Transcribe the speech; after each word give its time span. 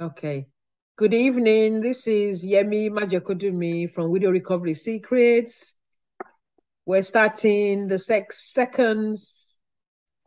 Okay. 0.00 0.46
Good 0.94 1.12
evening. 1.12 1.80
This 1.80 2.06
is 2.06 2.44
Yemi 2.44 2.88
Majakudumi 2.88 3.90
from 3.92 4.12
Widow 4.12 4.30
Recovery 4.30 4.74
Secrets. 4.74 5.74
We're 6.86 7.02
starting 7.02 7.88
the 7.88 7.98
sec- 7.98 8.32
second 8.32 9.16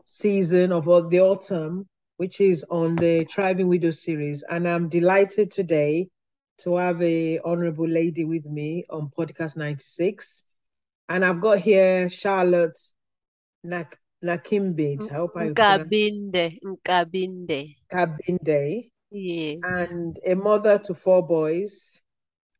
season 0.03 0.73
of 0.73 0.83
the 0.83 1.21
autumn, 1.21 1.87
which 2.17 2.41
is 2.41 2.65
on 2.69 2.97
the 2.97 3.23
Thriving 3.23 3.69
Widow 3.69 3.91
series. 3.91 4.43
And 4.43 4.67
I'm 4.67 4.89
delighted 4.89 5.51
today 5.51 6.09
to 6.63 6.75
have 6.75 7.01
a 7.01 7.39
honorable 7.39 7.87
lady 7.87 8.25
with 8.25 8.45
me 8.45 8.83
on 8.89 9.09
podcast 9.17 9.55
96. 9.55 10.43
And 11.07 11.23
I've 11.23 11.39
got 11.39 11.59
here 11.59 12.09
Charlotte 12.09 12.77
Nak 13.63 13.97
Nakimbit. 14.21 15.09
I 15.09 15.13
hope 15.13 15.37
I 15.37 15.47
Nkabinde, 15.47 16.57
Nkabinde. 16.61 17.75
Kabinde 17.89 18.90
Yes. 19.11 19.57
and 19.63 20.17
a 20.25 20.35
mother 20.35 20.79
to 20.79 20.93
four 20.93 21.25
boys. 21.25 22.01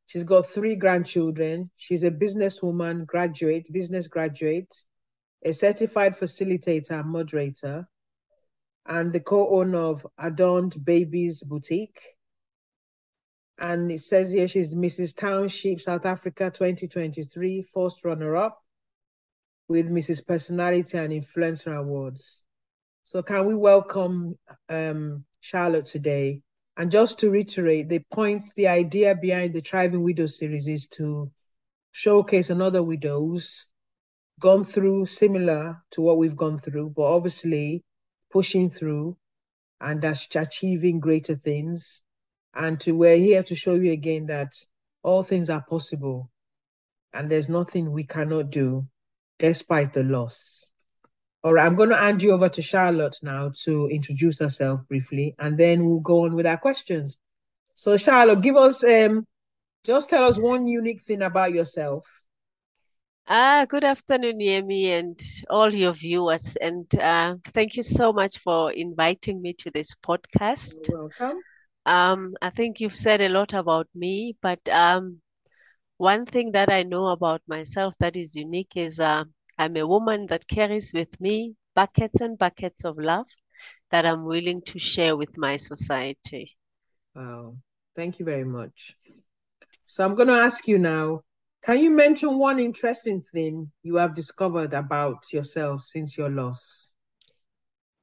She's 0.08 0.24
got 0.26 0.48
three 0.48 0.76
grandchildren. 0.76 1.72
She's 1.78 2.04
a 2.04 2.12
businesswoman, 2.12 3.06
graduate, 3.06 3.72
business 3.72 4.08
graduate, 4.08 4.76
a 5.44 5.54
certified 5.54 6.14
facilitator 6.14 7.00
and 7.00 7.10
moderator, 7.10 7.88
and 8.86 9.14
the 9.14 9.22
co-owner 9.22 9.80
of 9.80 10.06
Adorned 10.18 10.84
Babies 10.84 11.42
Boutique. 11.44 12.02
And 13.58 13.92
it 13.92 14.02
says 14.02 14.32
here 14.32 14.48
she's 14.48 14.74
Mrs. 14.74 15.16
Township 15.16 15.80
South 15.80 16.06
Africa 16.06 16.52
2023 16.52 17.62
first 17.74 18.04
runner-up 18.04 18.62
with 19.70 19.88
Mrs. 19.90 20.26
Personality 20.26 20.98
and 20.98 21.14
Influencer 21.14 21.78
Awards. 21.78 22.42
So 23.06 23.22
can 23.22 23.46
we 23.46 23.56
welcome 23.56 24.38
um, 24.68 25.24
Charlotte 25.42 25.86
today? 25.86 26.42
And 26.78 26.90
just 26.90 27.20
to 27.20 27.30
reiterate, 27.30 27.90
the 27.90 28.00
point, 28.12 28.54
the 28.56 28.68
idea 28.68 29.16
behind 29.16 29.54
the 29.54 29.62
Thriving 29.62 30.04
Widow 30.04 30.28
series 30.28 30.68
is 30.68 30.88
to 30.92 31.30
showcase 31.92 32.50
another 32.50 32.82
widows 32.82 33.66
gone 34.40 34.64
through 34.64 35.06
similar 35.06 35.84
to 35.92 36.02
what 36.02 36.18
we've 36.18 36.36
gone 36.36 36.58
through, 36.58 36.92
but 36.96 37.04
obviously 37.04 37.84
pushing 38.32 38.70
through 38.70 39.18
and 39.82 40.04
achieving 40.04 41.00
greater 41.00 41.36
things. 41.36 42.02
And 42.54 42.80
to 42.82 42.94
we're 42.94 43.18
here 43.18 43.44
to 43.44 43.56
show 43.56 43.74
you 43.74 43.92
again 43.92 44.28
that 44.28 44.54
all 45.04 45.24
things 45.24 45.50
are 45.50 45.64
possible 45.68 46.30
and 47.14 47.30
there's 47.30 47.50
nothing 47.50 47.92
we 47.92 48.04
cannot 48.04 48.52
do 48.52 48.88
despite 49.40 49.94
the 49.94 50.04
loss. 50.04 50.61
All 51.44 51.54
right, 51.54 51.66
I'm 51.66 51.76
going 51.76 51.90
to 51.90 51.98
hand 51.98 52.22
you 52.22 52.32
over 52.32 52.50
to 52.50 52.62
Charlotte 52.62 53.18
now 53.24 53.52
to 53.64 53.88
introduce 53.88 54.40
herself 54.40 54.88
briefly, 54.88 55.34
and 55.40 55.58
then 55.58 55.86
we'll 55.86 56.00
go 56.00 56.26
on 56.26 56.36
with 56.36 56.46
our 56.46 56.58
questions. 56.58 57.20
So, 57.74 57.98
Charlotte, 57.98 58.42
give 58.42 58.56
us 58.56 58.84
um, 58.84 59.26
just 59.84 60.10
tell 60.10 60.24
us 60.24 60.38
one 60.38 60.68
unique 60.68 61.02
thing 61.02 61.24
about 61.24 61.54
yourself. 61.54 62.06
Ah, 63.28 63.66
good 63.68 63.84
afternoon, 63.84 64.40
Yemi, 64.40 64.86
and 64.88 65.20
all 65.50 65.74
your 65.74 65.94
viewers. 65.94 66.56
And 66.62 66.86
uh, 67.00 67.36
thank 67.46 67.76
you 67.76 67.82
so 67.84 68.14
much 68.14 68.38
for 68.40 68.72
inviting 68.72 69.42
me 69.42 69.54
to 69.54 69.72
this 69.72 69.96
podcast. 69.96 70.88
You're 70.88 71.10
welcome. 71.20 71.42
Um, 71.86 72.34
I 72.42 72.52
think 72.52 72.80
you've 72.80 72.96
said 72.96 73.22
a 73.22 73.30
lot 73.30 73.54
about 73.54 73.88
me, 73.96 74.36
but 74.42 74.60
um, 74.70 75.22
one 75.98 76.26
thing 76.26 76.52
that 76.52 76.72
I 76.72 76.84
know 76.84 77.08
about 77.08 77.42
myself 77.48 77.96
that 78.00 78.16
is 78.16 78.36
unique 78.36 78.74
is 78.76 79.00
uh, 79.00 79.24
I'm 79.62 79.78
a 79.78 79.86
woman 79.86 80.26
that 80.30 80.48
carries 80.48 80.92
with 80.92 81.22
me 81.22 81.54
buckets 81.76 82.20
and 82.20 82.36
buckets 82.36 82.84
of 82.84 82.98
love 82.98 83.28
that 83.92 84.08
I'm 84.08 84.26
willing 84.26 84.64
to 84.64 84.80
share 84.80 85.16
with 85.16 85.38
my 85.38 85.58
society. 85.58 86.58
Wow, 87.14 87.58
thank 87.96 88.18
you 88.18 88.26
very 88.26 88.44
much. 88.44 88.96
So 89.86 90.04
I'm 90.04 90.16
going 90.16 90.30
to 90.30 90.34
ask 90.34 90.68
you 90.68 90.80
now 90.80 91.22
can 91.64 91.78
you 91.78 91.92
mention 91.92 92.40
one 92.40 92.60
interesting 92.60 93.22
thing 93.22 93.72
you 93.84 93.98
have 93.98 94.16
discovered 94.16 94.74
about 94.74 95.32
yourself 95.32 95.84
since 95.84 96.18
your 96.18 96.32
loss? 96.32 96.92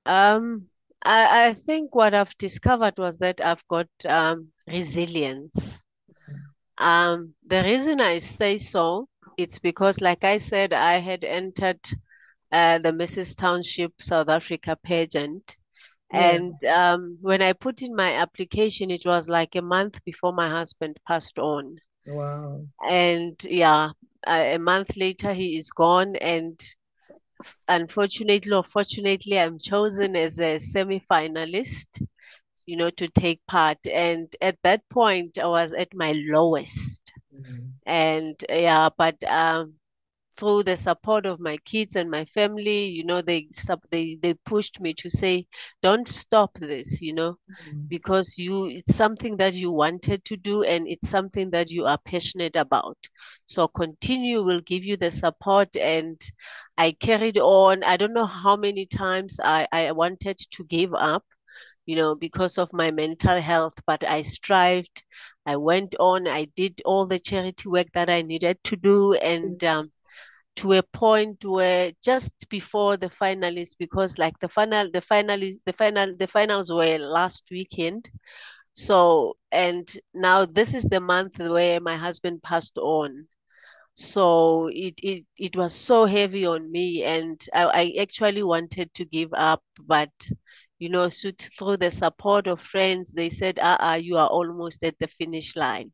Um, 0.06 0.68
I, 1.04 1.48
I 1.48 1.54
think 1.54 1.92
what 1.92 2.14
I've 2.14 2.38
discovered 2.38 2.98
was 2.98 3.16
that 3.16 3.40
I've 3.40 3.66
got 3.66 3.88
um, 4.08 4.52
resilience. 4.68 5.82
Um, 6.78 7.34
the 7.44 7.64
reason 7.64 8.00
I 8.00 8.20
say 8.20 8.58
so, 8.58 9.08
it's 9.38 9.58
because, 9.60 10.00
like 10.00 10.24
I 10.24 10.36
said, 10.36 10.72
I 10.74 10.94
had 10.94 11.24
entered 11.24 11.80
uh, 12.50 12.78
the 12.78 12.90
Mrs. 12.90 13.36
Township 13.36 13.92
South 14.00 14.28
Africa 14.28 14.76
pageant. 14.82 15.56
Yeah. 16.12 16.30
And 16.30 16.54
um, 16.64 17.18
when 17.20 17.40
I 17.40 17.52
put 17.52 17.82
in 17.82 17.94
my 17.94 18.14
application, 18.14 18.90
it 18.90 19.06
was 19.06 19.28
like 19.28 19.54
a 19.54 19.62
month 19.62 20.04
before 20.04 20.32
my 20.32 20.48
husband 20.48 20.98
passed 21.06 21.38
on. 21.38 21.76
Wow. 22.06 22.66
And 22.90 23.36
yeah, 23.44 23.90
a 24.26 24.54
a 24.54 24.58
month 24.58 24.96
later, 24.96 25.32
he 25.32 25.56
is 25.56 25.70
gone. 25.70 26.16
And 26.16 26.60
unfortunately 27.68 28.52
or 28.52 28.64
fortunately, 28.64 29.38
I'm 29.38 29.58
chosen 29.60 30.16
as 30.16 30.40
a 30.40 30.58
semi-finalist, 30.58 32.02
you 32.66 32.76
know, 32.76 32.90
to 32.90 33.06
take 33.08 33.40
part. 33.46 33.78
And 33.86 34.34
at 34.40 34.56
that 34.64 34.82
point, 34.88 35.38
I 35.38 35.46
was 35.46 35.72
at 35.72 35.94
my 35.94 36.12
lowest. 36.16 37.12
Mhm. 37.38 37.80
And 37.86 38.36
yeah, 38.48 38.88
but 38.96 39.22
um, 39.24 39.74
through 40.38 40.64
the 40.64 40.76
support 40.76 41.26
of 41.26 41.40
my 41.40 41.56
kids 41.58 41.96
and 41.96 42.10
my 42.10 42.24
family, 42.24 42.86
you 42.86 43.04
know, 43.04 43.20
they 43.22 43.48
sub 43.52 43.80
they 43.90 44.16
they 44.22 44.34
pushed 44.34 44.80
me 44.80 44.94
to 44.94 45.10
say, 45.10 45.46
don't 45.82 46.08
stop 46.08 46.54
this, 46.58 47.00
you 47.02 47.12
know, 47.14 47.38
Mhm. 47.48 47.88
because 47.88 48.38
you 48.38 48.66
it's 48.66 48.94
something 48.94 49.36
that 49.38 49.54
you 49.54 49.70
wanted 49.72 50.24
to 50.24 50.36
do 50.36 50.62
and 50.62 50.86
it's 50.88 51.08
something 51.08 51.50
that 51.50 51.70
you 51.70 51.84
are 51.86 51.98
passionate 51.98 52.56
about. 52.56 52.98
So 53.46 53.68
continue, 53.68 54.42
we'll 54.42 54.60
give 54.60 54.84
you 54.84 54.96
the 54.96 55.10
support. 55.10 55.76
And 55.76 56.20
I 56.78 56.92
carried 56.92 57.38
on. 57.38 57.82
I 57.84 57.96
don't 57.96 58.14
know 58.14 58.26
how 58.26 58.56
many 58.56 58.86
times 58.86 59.38
I, 59.42 59.66
I 59.72 59.92
wanted 59.92 60.38
to 60.38 60.64
give 60.64 60.94
up, 60.94 61.24
you 61.86 61.96
know, 61.96 62.14
because 62.14 62.58
of 62.58 62.72
my 62.72 62.90
mental 62.90 63.40
health, 63.40 63.74
but 63.86 64.04
I 64.04 64.22
strived. 64.22 65.02
I 65.48 65.56
went 65.56 65.96
on, 66.00 66.28
I 66.28 66.46
did 66.56 66.82
all 66.84 67.06
the 67.06 67.18
charity 67.20 67.68
work 67.68 67.88
that 67.94 68.10
I 68.10 68.22
needed 68.22 68.58
to 68.64 68.76
do, 68.76 69.14
and 69.14 69.62
um, 69.64 69.92
to 70.56 70.72
a 70.74 70.82
point 70.82 71.44
where 71.44 71.92
just 72.02 72.34
before 72.50 72.96
the 72.96 73.08
finalists, 73.08 73.74
because 73.78 74.18
like 74.18 74.38
the 74.40 74.48
final, 74.48 74.90
the 74.92 75.00
finalists, 75.00 75.60
the 75.66 75.72
final, 75.72 76.14
the 76.16 76.26
finals 76.28 76.70
were 76.72 76.98
last 76.98 77.44
weekend. 77.50 78.10
So, 78.74 79.36
and 79.52 79.88
now 80.14 80.44
this 80.46 80.74
is 80.74 80.84
the 80.84 81.00
month 81.00 81.38
where 81.38 81.80
my 81.80 81.96
husband 81.96 82.42
passed 82.42 82.78
on. 82.78 83.26
So 83.94 84.68
it 84.72 84.94
it 85.02 85.24
it 85.38 85.56
was 85.56 85.74
so 85.74 86.06
heavy 86.06 86.46
on 86.46 86.70
me, 86.70 87.04
and 87.04 87.44
I, 87.54 87.64
I 87.82 88.02
actually 88.02 88.42
wanted 88.42 88.94
to 88.94 89.04
give 89.04 89.32
up, 89.34 89.62
but 89.86 90.10
you 90.78 90.88
know, 90.90 91.08
so 91.08 91.30
through 91.58 91.76
the 91.78 91.90
support 91.90 92.46
of 92.46 92.60
friends, 92.60 93.12
they 93.12 93.30
said, 93.30 93.58
"Ah, 93.62 93.76
uh-uh, 93.80 93.96
you 93.96 94.16
are 94.16 94.28
almost 94.28 94.82
at 94.84 94.98
the 94.98 95.08
finish 95.08 95.56
line." 95.56 95.92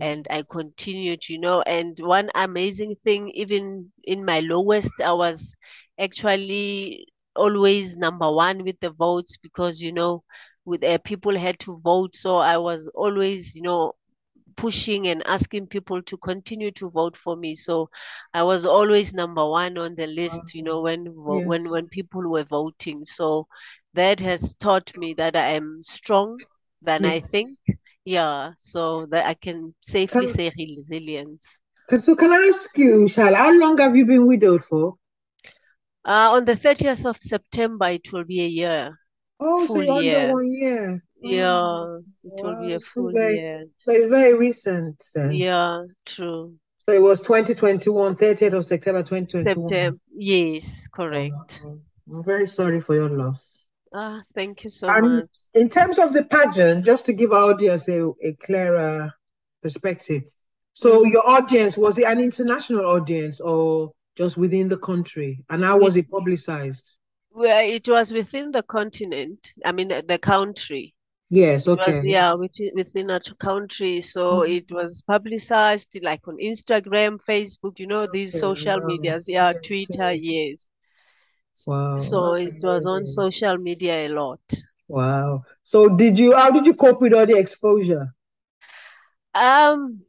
and 0.00 0.26
I 0.30 0.42
continued, 0.42 1.28
you 1.28 1.38
know. 1.38 1.62
And 1.62 1.98
one 2.00 2.30
amazing 2.34 2.96
thing, 3.04 3.30
even 3.34 3.90
in 4.04 4.24
my 4.24 4.40
lowest, 4.40 5.00
I 5.00 5.12
was 5.12 5.54
actually 5.98 7.06
always 7.36 7.96
number 7.96 8.30
one 8.32 8.64
with 8.64 8.78
the 8.80 8.90
votes 8.90 9.36
because, 9.36 9.80
you 9.80 9.92
know, 9.92 10.22
with 10.64 10.82
uh, 10.84 10.98
people 11.04 11.36
had 11.38 11.58
to 11.60 11.78
vote. 11.82 12.14
So 12.16 12.36
I 12.36 12.58
was 12.58 12.88
always, 12.94 13.54
you 13.54 13.62
know, 13.62 13.92
pushing 14.56 15.06
and 15.08 15.22
asking 15.26 15.66
people 15.66 16.02
to 16.02 16.16
continue 16.18 16.70
to 16.72 16.90
vote 16.90 17.16
for 17.16 17.36
me. 17.36 17.54
So 17.54 17.88
I 18.34 18.42
was 18.42 18.64
always 18.66 19.12
number 19.14 19.46
one 19.48 19.78
on 19.78 19.94
the 19.96 20.06
list, 20.06 20.54
you 20.54 20.62
know, 20.62 20.80
when 20.80 21.06
when 21.14 21.70
when 21.70 21.88
people 21.88 22.22
were 22.30 22.44
voting. 22.44 23.04
So 23.04 23.46
that 23.94 24.20
has 24.20 24.54
taught 24.54 24.96
me 24.96 25.14
that 25.14 25.36
I 25.36 25.48
am 25.50 25.82
strong 25.82 26.38
than 26.82 27.04
I 27.04 27.20
think. 27.20 27.58
Yeah, 28.04 28.52
so 28.58 29.06
that 29.06 29.24
I 29.26 29.34
can 29.34 29.74
safely 29.80 30.26
Can, 30.26 30.34
say 30.34 30.52
resilience. 30.58 31.58
can- 31.88 32.00
so 32.00 32.14
can 32.14 32.32
I 32.32 32.48
ask 32.52 32.76
you, 32.76 33.08
Charlotte, 33.08 33.38
how 33.38 33.52
long 33.52 33.78
have 33.78 33.96
you 33.96 34.04
been 34.04 34.26
widowed 34.26 34.62
for? 34.62 34.94
Uh, 36.04 36.36
on 36.36 36.44
the 36.44 36.52
30th 36.54 37.06
of 37.06 37.16
September, 37.16 37.86
it 37.88 38.12
will 38.12 38.24
be 38.24 38.42
a 38.42 38.46
year, 38.48 38.98
Oh, 39.40 39.66
so 39.66 39.74
full 39.74 39.90
under 39.90 40.02
year. 40.02 40.32
one 40.32 40.52
year. 40.52 41.04
Oh, 41.24 41.30
Yeah, 41.30 42.30
it 42.30 42.44
will 42.44 42.60
be 42.66 42.72
a 42.74 42.78
So 42.78 42.90
full 42.92 43.12
very, 43.12 43.36
year. 43.38 43.64
so 43.78 43.92
it's 43.92 44.08
very 44.08 44.34
recent 44.34 45.02
then. 45.14 45.32
Yeah, 45.32 45.84
true. 46.04 46.54
So 46.86 46.92
it 46.94 47.00
was 47.00 47.22
2021, 47.22 48.16
30th 48.16 48.52
of 48.52 48.64
September 48.66 49.02
2021. 49.02 49.70
September. 49.70 49.98
Yes, 50.14 50.86
Wow. 50.90 51.04
correct. 51.04 51.64
I'm 52.12 52.22
very 52.22 52.46
sorry 52.46 52.80
for 52.82 52.94
your 52.94 53.08
loss. 53.08 53.53
Ah, 53.94 54.20
thank 54.34 54.62
you 54.62 54.68
so 54.68 54.92
And 54.92 54.94
much. 54.94 55.30
in 55.54 55.68
terms 55.68 55.98
of 55.98 56.12
the 56.14 56.24
pageant, 56.24 56.84
just 56.86 57.04
to 57.06 57.12
give 57.12 57.32
our 57.32 57.50
audience 57.52 57.88
a, 57.88 58.08
a 58.22 58.32
clearer 58.42 59.12
perspective. 59.62 60.22
So 60.74 61.02
Mhm. 61.02 61.12
your 61.12 61.28
audience, 61.28 61.76
was 61.78 61.98
it 61.98 62.04
an 62.06 62.18
international 62.20 62.86
audience 62.86 63.40
or 63.40 63.92
just 64.16 64.36
within 64.36 64.68
the 64.68 64.78
country? 64.78 65.44
And 65.50 65.64
how 65.64 65.78
was 65.78 65.96
It, 65.96 66.06
publicized? 66.10 66.98
well, 67.30 67.68
it 67.68 67.88
was 67.88 68.12
within 68.12 68.50
the 68.52 68.62
continent, 68.62 69.52
I 69.64 69.72
mean, 69.72 69.88
the, 69.88 70.04
the 70.06 70.18
country. 70.18 70.94
Yes, 71.30 71.68
It 71.68 71.76
was, 71.76 71.96
okay. 71.98 72.02
yeah, 72.02 72.34
within, 72.34 72.70
within 72.74 73.10
our 73.10 73.20
country. 73.40 74.00
So 74.02 74.42
Mhm. 74.42 74.48
it 74.48 74.70
was 74.72 75.02
publicized 75.02 75.98
like 76.02 76.26
on 76.28 76.38
Instagram, 76.38 77.20
Facebook, 77.24 77.78
you 77.80 77.86
know, 77.86 78.06
these 78.06 78.34
Okay, 78.34 78.38
social 78.38 78.80
wow. 78.80 78.86
medias. 78.86 79.28
Yeah, 79.28 79.52
Twitter, 79.54 80.12
yes. 80.14 80.66
Wow, 81.66 81.98
So 81.98 82.34
it 82.34 82.56
was 82.62 82.86
on 82.86 83.06
social 83.06 83.58
media 83.58 84.06
a 84.06 84.08
lot. 84.08 84.40
Wow. 84.88 85.44
So 85.62 85.88
did 85.88 86.18
you 86.18 86.34
how 86.34 86.50
did 86.50 86.66
you 86.66 86.74
cope 86.74 87.00
with 87.00 87.12
all 87.14 87.26
the 87.26 87.38
exposure? 87.38 88.14
Um, 89.34 90.04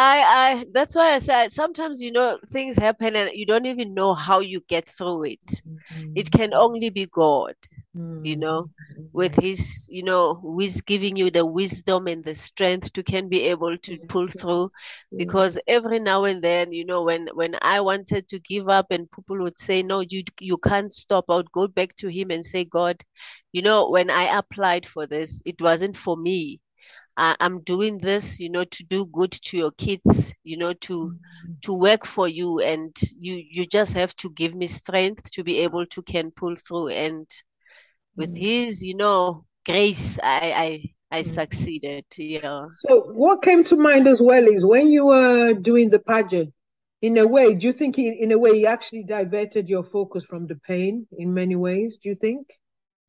I, 0.00 0.18
I, 0.20 0.64
that's 0.72 0.94
why 0.94 1.12
I 1.14 1.18
said 1.18 1.50
sometimes, 1.50 2.00
you 2.00 2.12
know, 2.12 2.38
things 2.50 2.76
happen 2.76 3.16
and 3.16 3.30
you 3.34 3.44
don't 3.44 3.66
even 3.66 3.94
know 3.94 4.14
how 4.14 4.38
you 4.38 4.60
get 4.68 4.86
through 4.88 5.24
it. 5.24 5.40
It 5.50 5.62
mm-hmm. 5.92 6.38
can 6.38 6.54
only 6.54 6.88
be 6.88 7.06
God, 7.06 7.56
you 8.22 8.36
know, 8.36 8.70
mm-hmm. 8.92 9.06
with 9.12 9.34
his, 9.34 9.88
you 9.90 10.04
know, 10.04 10.38
with 10.40 10.86
giving 10.86 11.16
you 11.16 11.32
the 11.32 11.44
wisdom 11.44 12.06
and 12.06 12.22
the 12.22 12.36
strength 12.36 12.92
to 12.92 13.02
can 13.02 13.28
be 13.28 13.42
able 13.46 13.76
to 13.76 13.98
pull 14.08 14.28
through. 14.28 14.70
Because 15.16 15.58
every 15.66 15.98
now 15.98 16.22
and 16.26 16.42
then, 16.42 16.72
you 16.72 16.84
know, 16.84 17.02
when 17.02 17.26
when 17.34 17.56
I 17.62 17.80
wanted 17.80 18.28
to 18.28 18.38
give 18.38 18.68
up 18.68 18.92
and 18.92 19.10
people 19.10 19.38
would 19.38 19.58
say, 19.58 19.82
No, 19.82 19.98
you 19.98 20.22
you 20.38 20.58
can't 20.58 20.92
stop, 20.92 21.24
I 21.28 21.34
would 21.34 21.50
go 21.50 21.66
back 21.66 21.96
to 21.96 22.08
him 22.08 22.30
and 22.30 22.46
say, 22.46 22.64
God, 22.64 23.02
you 23.50 23.62
know, 23.62 23.90
when 23.90 24.10
I 24.10 24.38
applied 24.38 24.86
for 24.86 25.08
this, 25.08 25.42
it 25.44 25.60
wasn't 25.60 25.96
for 25.96 26.16
me. 26.16 26.60
I'm 27.18 27.60
doing 27.62 27.98
this, 27.98 28.38
you 28.38 28.48
know, 28.48 28.64
to 28.64 28.84
do 28.84 29.06
good 29.06 29.32
to 29.32 29.56
your 29.56 29.72
kids, 29.72 30.34
you 30.44 30.56
know, 30.56 30.72
to 30.72 31.06
mm-hmm. 31.06 31.52
to 31.62 31.74
work 31.74 32.06
for 32.06 32.28
you, 32.28 32.60
and 32.60 32.96
you 33.18 33.42
you 33.50 33.66
just 33.66 33.92
have 33.94 34.14
to 34.16 34.30
give 34.30 34.54
me 34.54 34.68
strength 34.68 35.30
to 35.32 35.42
be 35.42 35.58
able 35.58 35.84
to 35.86 36.02
can 36.02 36.30
pull 36.30 36.54
through. 36.56 36.88
And 36.88 37.26
with 38.16 38.30
mm-hmm. 38.30 38.44
His, 38.44 38.82
you 38.82 38.94
know, 38.94 39.44
grace, 39.66 40.18
I 40.22 40.92
I 41.10 41.16
I 41.18 41.20
mm-hmm. 41.22 41.32
succeeded. 41.32 42.04
Yeah. 42.16 42.66
So 42.72 43.00
what 43.12 43.42
came 43.42 43.64
to 43.64 43.76
mind 43.76 44.06
as 44.06 44.22
well 44.22 44.46
is 44.46 44.64
when 44.64 44.90
you 44.90 45.06
were 45.06 45.54
doing 45.54 45.90
the 45.90 45.98
pageant, 45.98 46.52
in 47.02 47.18
a 47.18 47.26
way, 47.26 47.54
do 47.54 47.66
you 47.66 47.72
think 47.72 47.98
in, 47.98 48.14
in 48.14 48.32
a 48.32 48.38
way 48.38 48.50
you 48.52 48.66
actually 48.66 49.04
diverted 49.04 49.68
your 49.68 49.84
focus 49.84 50.24
from 50.24 50.46
the 50.46 50.56
pain 50.56 51.06
in 51.16 51.34
many 51.34 51.56
ways? 51.56 51.96
Do 51.98 52.08
you 52.08 52.14
think? 52.14 52.52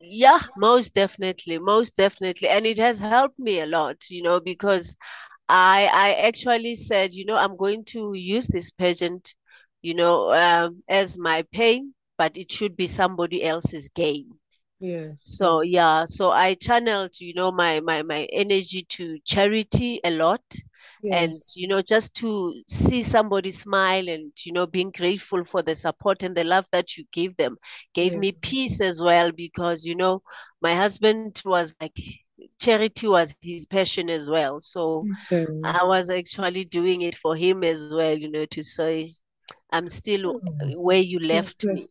Yeah, 0.01 0.39
most 0.57 0.93
definitely, 0.93 1.59
most 1.59 1.95
definitely. 1.95 2.49
And 2.49 2.65
it 2.65 2.77
has 2.79 2.99
helped 2.99 3.33
me 3.33 3.53
a 3.53 3.59
lot, 3.59 4.03
you 4.03 4.15
know, 4.17 4.33
because 4.33 4.91
I 5.47 5.89
I 5.93 6.13
actually 6.27 6.75
said, 6.75 7.13
you 7.13 7.25
know, 7.25 7.35
I'm 7.37 7.55
going 7.57 7.83
to 7.95 8.13
use 8.15 8.47
this 8.47 8.71
pageant, 8.71 9.35
you 9.81 9.93
know, 9.95 10.33
um, 10.33 10.83
as 10.89 11.17
my 11.17 11.43
pain, 11.51 11.93
but 12.17 12.37
it 12.37 12.51
should 12.51 12.75
be 12.77 12.87
somebody 12.87 13.43
else's 13.43 13.89
gain. 13.89 14.39
Yes, 14.79 15.19
So 15.19 15.61
yeah, 15.61 16.05
so 16.05 16.31
I 16.31 16.55
channeled, 16.55 17.19
you 17.19 17.33
know, 17.33 17.51
my 17.51 17.79
my 17.81 18.01
my 18.03 18.27
energy 18.31 18.83
to 18.97 19.19
charity 19.25 19.99
a 20.03 20.11
lot 20.11 20.43
and 21.11 21.33
you 21.55 21.67
know 21.67 21.81
just 21.81 22.13
to 22.15 22.53
see 22.67 23.01
somebody 23.03 23.51
smile 23.51 24.07
and 24.09 24.31
you 24.45 24.51
know 24.53 24.67
being 24.67 24.91
grateful 24.91 25.43
for 25.43 25.61
the 25.61 25.75
support 25.75 26.23
and 26.23 26.35
the 26.35 26.43
love 26.43 26.65
that 26.71 26.97
you 26.97 27.05
give 27.13 27.35
them 27.37 27.57
gave 27.93 28.15
yes. 28.15 28.25
me 28.25 28.31
peace 28.31 28.81
as 28.81 29.01
well 29.01 29.31
because 29.31 29.85
you 29.85 29.95
know 29.95 30.21
my 30.61 30.75
husband 30.75 31.41
was 31.45 31.75
like 31.81 31.97
charity 32.59 33.07
was 33.07 33.35
his 33.41 33.65
passion 33.65 34.09
as 34.09 34.29
well 34.29 34.59
so 34.59 35.07
Okay. 35.29 35.45
I 35.63 35.83
was 35.85 36.09
actually 36.09 36.65
doing 36.65 37.01
it 37.01 37.15
for 37.17 37.35
him 37.35 37.63
as 37.63 37.83
well 37.83 38.07
you 38.07 38.21
know 38.31 38.45
to 38.45 38.63
say 38.63 39.05
I'm 39.65 39.89
still 39.89 40.31
Hmm, 40.31 40.69
where 40.75 40.99
you 40.99 41.19
left 41.19 41.67
me 41.71 41.87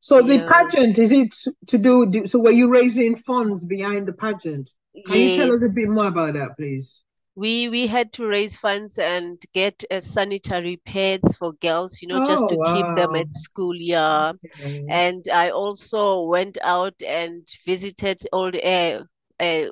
So 0.00 0.22
the 0.22 0.40
yeah 0.40 0.44
pageant, 0.44 0.98
is 0.98 1.12
it 1.12 1.34
to 1.68 1.78
do, 1.78 2.06
do- 2.10 2.26
so 2.26 2.40
were 2.40 2.50
you 2.50 2.68
raising 2.68 3.16
funds 3.16 3.64
behind 3.64 4.06
the 4.08 4.12
pageant? 4.12 4.70
Can 5.04 5.20
you 5.20 5.30
tell 5.30 5.52
us 5.52 5.62
a 5.62 5.68
bit 5.70 5.88
more 5.88 6.08
about 6.08 6.34
that, 6.34 6.56
please? 6.56 7.04
We 7.34 7.68
we 7.68 7.86
had 7.86 8.12
to 8.12 8.26
raise 8.26 8.56
funds 8.56 8.98
and 8.98 9.40
get 9.52 9.84
uh, 9.90 10.00
sanitary 10.00 10.76
pads 10.86 11.34
for 11.36 11.52
girls 11.54 12.00
you 12.02 12.08
know 12.08 12.20
just 12.20 12.46
Oh, 12.46 12.48
to 12.48 12.58
keep 12.66 12.88
them 12.94 13.14
at 13.14 13.26
school 13.36 13.74
yeah 13.76 14.32
Okay. 14.42 14.90
and 14.90 15.24
I 15.32 15.50
also 15.50 16.22
went 16.22 16.58
out 16.62 16.94
and 17.06 17.46
visited 17.66 18.20
the 18.32 19.04
uh, 19.40 19.64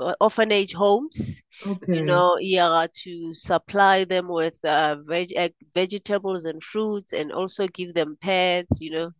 uh, 0.00 0.14
orphanage 0.20 0.72
homes, 0.74 1.42
you 1.90 2.02
know, 2.02 2.36
yeah, 2.40 2.86
to 3.04 3.34
supply 3.34 4.04
them 4.04 4.28
with 4.28 4.58
uh, 4.64 4.96
veg 5.02 5.28
uh, 5.36 5.48
vegetables 5.74 6.44
and 6.44 6.62
fruits 6.62 7.12
and 7.12 7.32
also 7.32 7.66
give 7.68 7.94
them 7.94 8.16
pets, 8.20 8.80
you 8.80 8.90
know. 8.90 9.10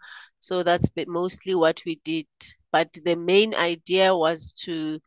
So 0.40 0.62
that's 0.62 0.88
mostly 1.06 1.54
what 1.54 1.82
we 1.86 2.00
did. 2.04 2.26
But 2.72 2.88
the 3.04 3.16
main 3.16 3.54
idea 3.54 4.14
was 4.14 4.52
to 4.64 5.00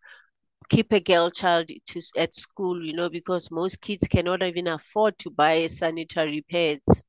keep 0.70 0.92
a 0.94 1.00
girl 1.00 1.30
child 1.30 1.70
to 1.88 2.02
at 2.18 2.34
school, 2.34 2.84
you 2.84 2.94
know, 2.94 3.10
because 3.10 3.52
most 3.52 3.82
kids 3.82 4.08
cannot 4.08 4.44
even 4.44 4.68
afford 4.68 5.18
to 5.20 5.30
buy 5.32 5.68
sanitary 5.68 6.42
pads. 6.50 7.04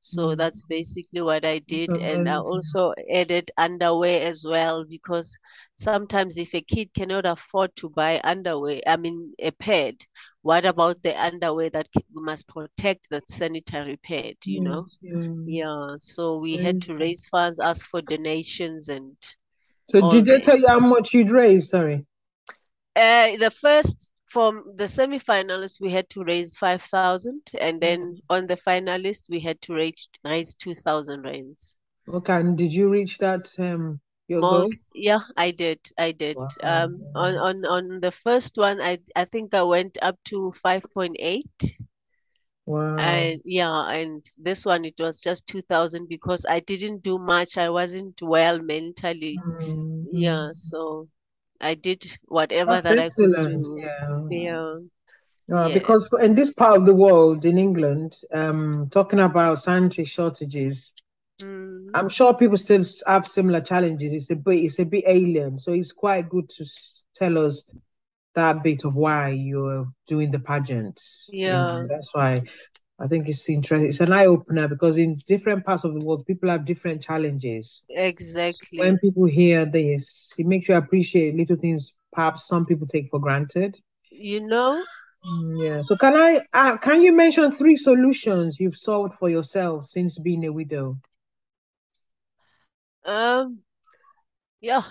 So 0.00 0.34
Mm, 0.34 0.36
that's 0.36 0.62
basically 0.62 1.22
what 1.22 1.44
I 1.44 1.58
did. 1.58 1.96
And 1.98 2.28
I 2.28 2.36
also 2.38 2.92
added 3.12 3.50
underwear 3.56 4.26
as 4.28 4.44
well 4.44 4.84
because 4.84 5.36
sometimes 5.76 6.32
if 6.32 6.48
a 6.48 6.56
kid 6.56 6.88
cannot 6.88 7.20
afford 7.20 7.70
to 7.76 7.84
buy 7.84 8.20
underwear, 8.22 8.80
I 8.86 8.96
mean 8.96 9.34
a 9.38 9.50
pad, 9.50 9.96
what 10.42 10.64
about 10.64 11.02
the 11.02 11.14
underwear 11.20 11.70
that 11.70 11.88
we 11.94 12.22
must 12.22 12.48
protect 12.48 13.08
that 13.10 13.30
sanitary 13.30 13.96
pad, 13.96 14.36
you 14.44 14.60
know? 14.60 14.88
Yes, 15.00 15.38
yeah. 15.44 15.96
So 16.00 16.38
we 16.38 16.58
had 16.58 16.80
to 16.82 16.94
raise 16.96 17.26
funds, 17.26 17.58
ask 17.60 17.84
for 17.86 18.02
donations 18.02 18.88
and 18.88 19.16
So 19.90 20.00
did 20.02 20.26
they 20.26 20.40
tell 20.40 20.58
you 20.58 20.68
how 20.68 20.80
much 20.80 21.12
you'd 21.14 21.30
raised? 21.30 21.70
Sorry. 21.70 22.06
Uh, 22.96 23.36
the 23.36 23.50
first 23.50 24.12
from 24.26 24.74
the 24.76 24.88
semi-finalists, 24.88 25.80
we 25.80 25.92
had 25.92 26.08
to 26.10 26.24
raise 26.24 26.56
5,000, 26.56 27.42
and 27.60 27.80
Mm. 27.80 27.80
then 27.80 28.20
on 28.28 28.46
the 28.46 28.56
finalists, 28.56 29.28
we 29.28 29.40
had 29.40 29.60
to 29.62 29.74
raise, 29.74 30.08
raise 30.24 30.54
2,000 30.54 31.22
rands. 31.22 31.76
Okay, 32.08 32.40
and 32.40 32.56
did 32.56 32.72
you 32.72 32.88
reach 32.88 33.18
that 33.18 33.48
um 33.58 34.00
your 34.26 34.42
goal? 34.42 34.68
Most, 34.68 34.80
yeah, 34.94 35.20
I 35.36 35.50
did. 35.50 35.80
I 35.98 36.12
did. 36.12 36.38
Wow. 36.38 36.54
Um, 36.62 37.08
on 37.14 37.36
on 37.36 37.64
on 37.66 38.00
the 38.00 38.12
first 38.12 38.56
one, 38.56 38.80
I 38.80 38.98
I 39.16 39.24
think 39.24 39.54
I 39.54 39.62
went 39.62 39.98
up 40.02 40.18
to 40.26 40.52
5.8. 40.52 41.62
Wow. 42.66 43.32
And 43.36 43.40
yeah, 43.44 43.86
and 43.90 44.24
this 44.38 44.64
one 44.66 44.84
it 44.84 44.96
was 44.98 45.20
just 45.20 45.46
2000 45.46 46.08
because 46.08 46.44
I 46.48 46.60
didn't 46.60 47.02
do 47.02 47.18
much. 47.18 47.56
I 47.58 47.70
wasn't 47.70 48.20
well 48.22 48.60
mentally. 48.60 49.44
Mhm. 49.44 50.08
Yeah, 50.10 50.50
so 50.54 51.08
I 51.64 51.74
did 51.74 52.18
whatever 52.26 52.72
That's 52.72 52.82
that 52.82 52.98
I 52.98 53.10
could 53.10 53.32
excellent. 53.32 53.40
do. 53.40 53.82
Yeah. 53.82 54.20
Yeah, 54.30 54.80
Uh, 55.52 55.68
because 55.68 56.08
in 56.22 56.34
this 56.34 56.52
part 56.52 56.76
of 56.78 56.86
the 56.86 56.94
world, 56.94 57.44
in 57.44 57.58
England, 57.58 58.14
um, 58.32 58.88
talking 58.90 59.20
about 59.20 59.58
sanitary 59.58 60.06
shortages, 60.06 60.92
Mm, 61.42 61.94
I'm 61.94 62.08
sure 62.08 62.34
people 62.34 62.56
still 62.56 62.82
have 63.06 63.26
similar 63.26 63.60
challenges. 63.60 64.12
It's 64.12 64.30
a 64.30 64.36
bit, 64.36 64.60
it's 64.64 64.78
a 64.80 64.84
bit 64.84 65.04
alien, 65.06 65.58
so 65.58 65.72
it's 65.72 65.92
quite 65.92 66.28
good 66.28 66.48
to 66.50 66.64
tell 67.14 67.38
us 67.38 67.64
that 68.34 68.62
bit 68.62 68.84
of 68.84 68.96
why 68.96 69.30
you're 69.30 69.86
doing 70.06 70.30
the 70.30 70.40
pageant. 70.40 71.00
You 71.44 71.58
know, 71.58 71.78
yeah, 71.78 71.86
that's 71.88 72.14
why 72.14 72.42
I 72.98 73.06
think 73.08 73.28
it's 73.28 73.48
interesting. 73.48 73.88
It's 73.88 74.00
an 74.00 74.12
eye 74.12 74.26
opener 74.26 74.68
because 74.68 74.96
in 74.96 75.16
different 75.26 75.64
parts 75.64 75.84
of 75.84 75.94
the 75.94 76.04
world, 76.04 76.26
people 76.26 76.48
have 76.50 76.64
different 76.64 77.02
challenges. 77.02 77.82
Exactly. 77.88 78.76
When 78.76 78.98
people 78.98 79.26
hear 79.26 79.66
this, 79.66 80.32
it 80.38 80.46
makes 80.46 80.68
you 80.68 80.74
appreciate 80.76 81.36
little 81.36 81.56
things 81.56 81.92
perhaps 82.12 82.46
some 82.46 82.66
people 82.66 82.86
take 82.86 83.08
for 83.10 83.20
granted. 83.20 83.78
You 84.10 84.40
know, 84.40 84.84
Mm, 85.26 85.62
yeah. 85.62 85.80
So 85.82 85.96
can 85.96 86.14
I 86.16 86.40
uh, 86.52 86.76
can 86.78 87.02
you 87.02 87.14
mention 87.14 87.50
three 87.50 87.76
solutions 87.76 88.60
you've 88.60 88.76
solved 88.76 89.14
for 89.14 89.28
yourself 89.28 89.84
since 89.86 90.18
being 90.18 90.44
a 90.44 90.52
widow? 90.52 90.98
um, 93.04 93.60
yeah, 94.60 94.82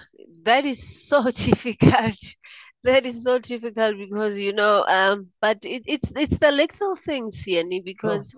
that 0.43 0.65
is 0.65 1.07
so 1.07 1.23
difficult. 1.31 2.17
That 2.83 3.05
is 3.05 3.23
so 3.23 3.39
difficult 3.39 3.97
because 3.97 4.37
you 4.37 4.53
know, 4.53 4.85
um, 4.87 5.29
but 5.41 5.59
it, 5.65 5.83
it's 5.87 6.11
it's 6.15 6.37
the 6.37 6.51
little 6.51 6.95
things, 6.95 7.45
Of 8.03 8.25
because. 8.25 8.33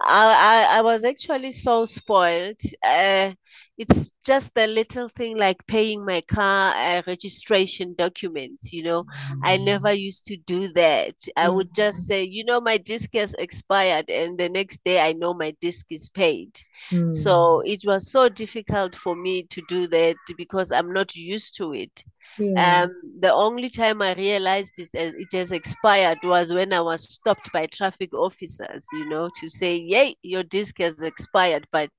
I, 0.00 0.66
I 0.72 0.78
I 0.78 0.80
was 0.82 1.04
actually 1.04 1.52
so 1.52 1.84
spoiled. 1.84 2.60
Uh, 2.82 3.32
it's 3.78 4.14
just 4.24 4.54
the 4.54 4.66
little 4.66 5.08
thing 5.08 5.36
like 5.38 5.66
paying 5.66 6.04
my 6.04 6.20
car 6.22 6.74
uh, 6.76 7.02
registration 7.06 7.94
documents, 7.96 8.72
you 8.72 8.82
know. 8.84 9.04
I 9.42 9.56
never 9.58 9.92
used 9.92 10.26
to 10.26 10.36
do 10.36 10.68
that. 10.74 11.14
I 11.36 11.48
Mm, 11.48 11.50
would 11.50 11.74
just 11.74 12.06
say, 12.06 12.24
you 12.24 12.44
know, 12.44 12.60
my 12.60 12.78
disc 12.78 13.10
has 13.14 13.34
expired, 13.34 14.10
and 14.10 14.38
the 14.38 14.48
next 14.48 14.84
day 14.84 15.00
I 15.00 15.12
know 15.12 15.34
my 15.34 15.54
disc 15.60 15.86
is 15.90 16.08
paid. 16.08 16.50
mm, 16.92 17.10
So 17.10 17.60
it 17.60 17.80
was 17.86 18.10
so 18.10 18.28
difficult 18.28 18.94
for 18.96 19.14
me 19.16 19.44
to 19.50 19.62
do 19.68 19.86
that 19.88 20.16
because 20.36 20.70
I'm 20.72 20.92
not 20.92 21.14
used 21.16 21.56
to 21.56 21.72
it. 21.74 22.04
Yeah. 22.38 22.84
Um, 22.84 22.90
the 23.20 23.32
only 23.32 23.68
time 23.68 24.02
I 24.02 24.14
realized 24.14 24.72
it, 24.78 24.88
it 24.94 25.32
has 25.32 25.52
expired 25.52 26.18
was 26.24 26.52
when 26.52 26.72
I 26.72 26.80
was 26.80 27.08
stopped 27.12 27.52
by 27.52 27.66
traffic 27.66 28.14
officers, 28.14 28.86
you 28.92 29.06
know, 29.08 29.28
to 29.36 29.48
say, 29.48 29.76
yay, 29.76 30.14
your 30.22 30.42
disc 30.44 30.78
has 30.78 31.02
expired. 31.02 31.66
But 31.72 31.90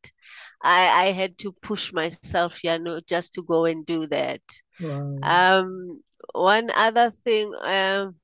I, 0.63 1.07
I 1.07 1.11
had 1.11 1.37
to 1.39 1.53
push 1.61 1.93
myself, 1.93 2.55
you 2.57 2.69
know, 2.71 2.93
just 2.99 3.25
to 3.27 3.35
go 3.35 3.57
and 3.59 3.79
do 3.79 3.99
that. 4.01 4.41
Wow. 4.79 5.21
Um, 5.23 6.01
one 6.33 6.65
other 6.75 7.11
thing, 7.11 7.53
um, 7.63 8.15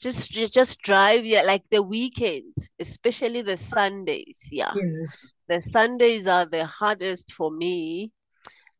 just 0.00 0.30
just 0.32 0.80
drive, 0.82 1.24
yeah, 1.24 1.42
like 1.42 1.62
the 1.70 1.82
weekends, 1.82 2.70
especially 2.80 3.42
the 3.42 3.56
Sundays. 3.56 4.48
Yeah, 4.52 4.74
Yes. 4.74 5.32
the 5.48 5.62
Sundays 5.72 6.26
are 6.26 6.46
the 6.46 6.66
hardest 6.66 7.32
for 7.32 7.50
me. 7.50 8.12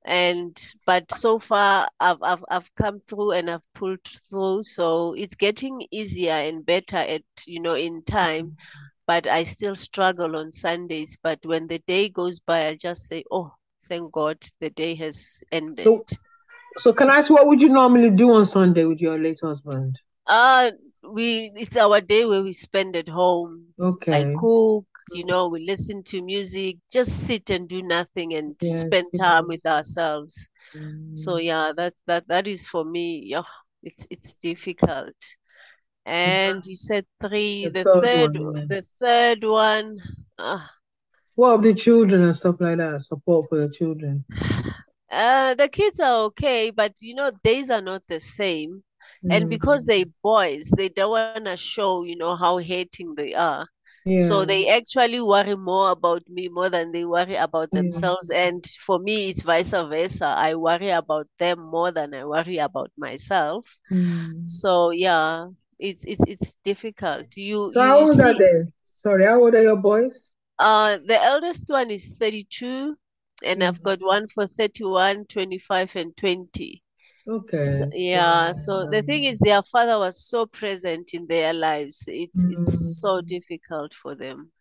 And 0.05 0.59
but 0.87 1.13
so 1.13 1.39
far 1.39 1.89
I've 2.01 2.23
I've 2.23 2.45
I've 2.51 2.75
come 2.75 3.01
through 3.07 3.33
and 3.33 3.51
I've 3.51 3.73
pulled 3.75 4.05
through. 4.05 4.63
So 4.63 5.15
it's 5.15 5.35
getting 5.35 5.87
easier 5.91 6.33
and 6.33 6.65
better 6.65 6.97
at, 6.97 7.23
you 7.47 7.61
know, 7.61 7.75
in 7.75 8.03
time. 8.05 8.57
But 9.07 9.27
I 9.27 9.45
still 9.45 9.77
struggle 9.77 10.37
on 10.37 10.53
Sundays. 10.53 11.19
But 11.23 11.41
when 11.45 11.67
the 11.67 11.81
day 11.87 12.09
goes 12.09 12.39
by, 12.41 12.69
I 12.69 12.77
just 12.77 13.09
say, 13.09 13.25
Oh, 13.31 13.53
thank 13.87 14.13
God 14.13 14.39
the 14.61 14.71
day 14.71 14.95
has 14.95 15.43
ended. 15.53 15.85
So, 15.85 16.05
so 16.77 16.93
can 16.93 17.11
I 17.11 17.19
ask 17.19 17.31
what 17.31 17.47
would 17.47 17.61
you 17.61 17.69
normally 17.69 18.11
do 18.11 18.33
on 18.33 18.47
Sunday 18.47 18.85
with 18.85 19.01
your 19.01 19.19
late 19.19 19.41
husband? 19.43 19.99
Uh, 20.27 20.71
we 21.03 21.53
it's 21.57 21.77
our 21.77 22.01
day 22.01 22.25
where 22.25 22.43
we 22.43 22.53
spend 22.53 22.97
at 22.97 23.09
home. 23.09 23.75
Okay. 23.79 24.13
I 24.13 24.27
cook, 24.33 24.87
you 25.09 25.25
know, 25.25 25.49
we 25.49 25.65
listen 25.67 26.03
to 26.05 26.23
music, 26.23 26.79
just 26.93 27.27
sit 27.27 27.51
and 27.51 27.69
do 27.69 27.83
nothing 27.83 28.35
and 28.35 28.57
Yes, 28.61 28.93
spend 28.93 29.15
time 29.15 29.47
with 29.49 29.65
ourselves. 29.67 30.49
So 31.15 31.37
Mm. 31.37 31.39
yeah, 31.39 31.73
that 31.77 31.95
that 32.07 32.29
that 32.29 32.49
is 32.49 32.67
for 32.67 32.85
me. 32.85 33.23
Yeah, 33.27 33.45
it's 33.83 34.07
it's 34.11 34.35
difficult. 34.35 35.17
And 36.07 36.65
you 36.67 36.77
said 36.77 37.07
three, 37.21 37.69
The 37.69 37.71
the 37.71 37.85
third 37.85 38.03
third 38.03 38.37
one, 38.39 38.69
the 38.69 38.85
third 39.01 39.45
one, 39.45 39.99
uh, 40.39 40.67
What 41.35 41.55
of 41.57 41.63
the 41.65 41.75
children 41.75 42.23
and 42.23 42.37
stuff 42.37 42.61
like 42.61 42.79
that? 42.79 43.03
Support 43.03 43.49
for 43.49 43.59
the 43.59 43.69
children. 43.75 44.25
uh, 45.11 45.55
the 45.55 45.69
kids 45.69 46.01
are 46.01 46.25
okay, 46.25 46.71
but 46.71 46.95
you 47.01 47.15
know, 47.15 47.31
days 47.45 47.71
are 47.71 47.81
not 47.83 48.03
the 48.09 48.21
same. 48.21 48.83
And 49.29 49.49
because 49.49 49.85
Mm. 49.85 49.87
they 49.87 50.05
boys, 50.23 50.71
they 50.77 50.89
don't 50.89 51.11
want 51.11 51.29
to 51.29 51.39
show, 51.41 51.89
you 51.89 51.99
know, 52.01 52.21
how 52.21 52.41
hating 52.43 53.01
they 53.01 53.21
are. 53.21 53.57
Yeah. 54.05 54.19
So 54.19 54.45
they 54.45 54.69
actually 54.69 55.21
worry 55.21 55.55
more 55.57 55.91
about 55.91 56.23
me 56.29 56.49
more 56.49 56.69
than 56.71 56.93
they 56.93 57.05
worry 57.05 57.35
about 57.37 57.73
Yeah. 57.73 57.75
themselves. 57.75 58.31
And 58.31 58.65
for 58.87 58.99
me, 58.99 59.31
it's 59.31 59.43
vice 59.43 59.71
versa. 59.73 60.27
I 60.27 60.55
worry 60.55 60.91
about 60.91 61.29
them 61.39 61.61
more 61.61 61.91
than 61.93 62.15
I 62.15 62.25
worry 62.25 62.59
about 62.59 62.91
myself. 62.97 63.81
Mm. 63.91 64.47
So 64.47 64.91
yeah, 64.91 65.49
it's 65.79 66.05
it's 66.05 66.23
it's 66.27 66.55
difficult. 66.65 67.37
You 67.37 67.73
So 67.73 67.81
you, 67.81 67.97
how 67.97 68.07
old 68.07 68.21
are 68.21 68.37
they? 68.37 68.67
Sorry, 68.97 69.25
how 69.25 69.41
old 69.41 69.55
are 69.55 69.63
your 69.63 69.77
boys? 69.77 70.33
uh, 70.59 70.99
the 70.99 71.21
eldest 71.21 71.69
one 71.69 71.91
is 71.91 72.17
32, 72.17 72.97
and 73.43 73.63
Yeah. 73.63 73.65
I've 73.65 73.83
got 73.83 74.01
one 74.03 74.29
for 74.29 74.47
31, 74.47 75.27
25, 75.27 75.95
and 75.97 76.15
20. 77.39 77.43
So, 77.61 77.85
Okay. 77.85 77.93
yeah, 77.93 78.53
so 78.53 78.87
the 78.87 79.03
thing 79.03 79.25
is 79.25 79.41
their 79.41 79.63
father 79.63 79.99
was 79.99 80.21
so 80.21 80.47
present 80.47 81.15
in 81.15 81.27
their 81.27 81.53
lives. 81.53 82.05
It's 82.09 82.45
it's 82.49 82.73
so 83.01 83.21
Mm. 83.21 83.23
difficult 83.23 83.95
for 83.95 84.15
them. 84.15 84.53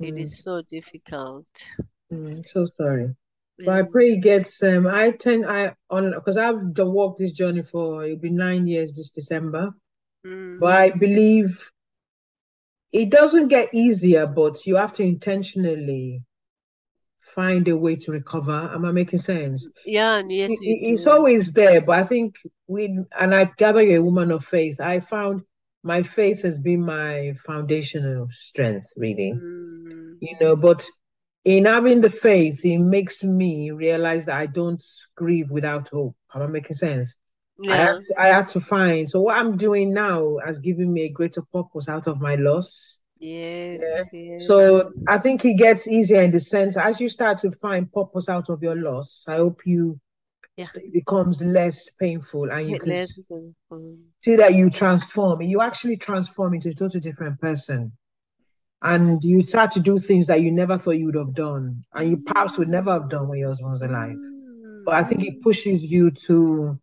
It 0.00 0.14
Mm. 0.14 0.18
is 0.18 0.42
so 0.42 0.62
difficult. 0.62 1.46
Mm. 2.12 2.44
So 2.46 2.64
sorry. 2.66 3.14
But 3.64 3.74
I 3.74 3.82
Yeah. 3.82 3.82
pray 3.82 4.10
he 4.10 4.16
gets 4.18 4.62
um 4.62 4.86
I 4.86 5.10
tend 5.12 5.46
I 5.46 5.74
on 5.90 6.12
because 6.14 6.36
I've 6.36 6.60
walked 6.78 7.18
this 7.18 7.32
journey 7.32 7.62
for 7.62 8.04
it'll 8.04 8.18
be 8.18 8.30
nine 8.30 8.66
years 8.66 8.92
this 8.94 9.10
December. 9.10 9.74
Mm. 10.24 10.60
But 10.60 10.72
I 10.76 10.90
believe 10.90 11.70
it 12.92 13.10
doesn't 13.10 13.48
get 13.48 13.74
easier, 13.74 14.26
but 14.26 14.66
you 14.66 14.76
have 14.76 14.92
to 14.94 15.02
intentionally 15.02 16.22
find 17.34 17.66
a 17.68 17.76
way 17.76 17.96
to 17.96 18.12
recover. 18.12 18.70
Am 18.72 18.84
I 18.84 18.92
making 18.92 19.18
sense? 19.18 19.68
Yeah, 19.84 20.18
and 20.18 20.30
yes, 20.30 20.52
It- 20.52 20.60
it's 20.62 21.06
always 21.06 21.52
there, 21.52 21.80
but 21.80 21.98
I 21.98 22.04
think 22.04 22.36
we, 22.66 22.98
and 23.20 23.34
I 23.34 23.50
gather 23.56 23.82
you're 23.82 24.00
a 24.00 24.04
woman 24.04 24.30
of 24.30 24.44
faith. 24.44 24.80
I 24.80 25.00
found 25.00 25.42
my 25.82 26.02
faith 26.02 26.42
has 26.42 26.58
been 26.58 26.82
my 26.82 27.34
foundational 27.44 28.28
strength, 28.30 28.92
really. 28.96 29.32
Mm. 29.32 30.16
You 30.20 30.36
know, 30.40 30.56
but 30.56 30.86
in 31.44 31.66
having 31.66 32.00
the 32.00 32.08
faith, 32.10 32.64
it 32.64 32.78
makes 32.78 33.22
me 33.22 33.70
realize 33.70 34.24
that 34.26 34.40
I 34.40 34.46
don't 34.46 34.82
grieve 35.14 35.50
without 35.50 35.88
hope. 35.88 36.16
Am 36.34 36.42
I 36.42 36.46
making 36.46 36.76
sense? 36.76 37.16
I 37.68 37.76
had 37.76 37.94
Yeah. 37.94 37.98
to, 38.00 38.14
I 38.20 38.26
had 38.28 38.48
to 38.48 38.60
find. 38.60 39.08
So 39.10 39.20
what 39.20 39.36
I'm 39.36 39.56
doing 39.56 39.92
now 39.92 40.38
has 40.44 40.58
given 40.58 40.92
me 40.92 41.02
a 41.02 41.10
greater 41.10 41.42
purpose 41.52 41.88
out 41.88 42.06
of 42.06 42.20
my 42.20 42.36
loss. 42.36 43.00
Yeah. 43.18 43.76
Yes, 43.80 44.08
yes. 44.12 44.48
So 44.48 44.92
I 45.08 45.18
think 45.18 45.44
it 45.44 45.56
gets 45.58 45.86
easier 45.88 46.20
in 46.22 46.30
the 46.30 46.40
sense 46.40 46.76
as 46.76 47.00
you 47.00 47.08
start 47.08 47.38
to 47.38 47.50
find 47.50 47.90
purpose 47.92 48.28
out 48.28 48.48
of 48.50 48.62
your 48.62 48.76
loss. 48.76 49.24
I 49.28 49.36
hope 49.36 49.62
you 49.66 50.00
Yeah. 50.56 50.66
it 50.74 50.92
becomes 50.92 51.42
less 51.42 51.90
painful 52.00 52.50
and 52.50 52.68
you 52.68 52.76
can 52.76 52.96
Less 52.96 53.14
see 54.22 54.36
that 54.36 54.54
you 54.54 54.70
transform. 54.70 55.42
You 55.42 55.60
actually 55.60 55.96
transform 55.96 56.54
into 56.54 56.70
a 56.70 56.74
totally 56.74 57.00
different 57.00 57.40
person. 57.40 57.92
And 58.82 59.22
you 59.24 59.42
start 59.42 59.70
to 59.72 59.80
do 59.80 59.98
things 59.98 60.26
that 60.26 60.40
you 60.42 60.50
never 60.52 60.78
thought 60.78 60.98
you 60.98 61.06
would 61.06 61.14
have 61.16 61.34
done, 61.34 61.84
and 61.94 62.10
you 62.10 62.16
perhaps 62.18 62.58
would 62.58 62.68
never 62.68 62.92
have 62.92 63.08
done 63.08 63.28
when 63.28 63.38
your 63.38 63.48
husband 63.48 63.72
was 63.72 63.82
alive. 63.82 64.18
But 64.84 64.94
I 64.94 65.04
think 65.04 65.24
it 65.24 65.34
Mm. 65.34 65.42
pushes 65.42 65.84
you 65.84 66.10
to 66.26 66.78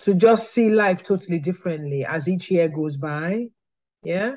to 0.00 0.14
just 0.14 0.52
see 0.52 0.70
life 0.70 1.02
totally 1.02 1.38
differently 1.38 2.04
as 2.04 2.28
each 2.28 2.50
year 2.50 2.68
goes 2.68 2.96
by. 2.96 3.48
Yeah. 4.02 4.36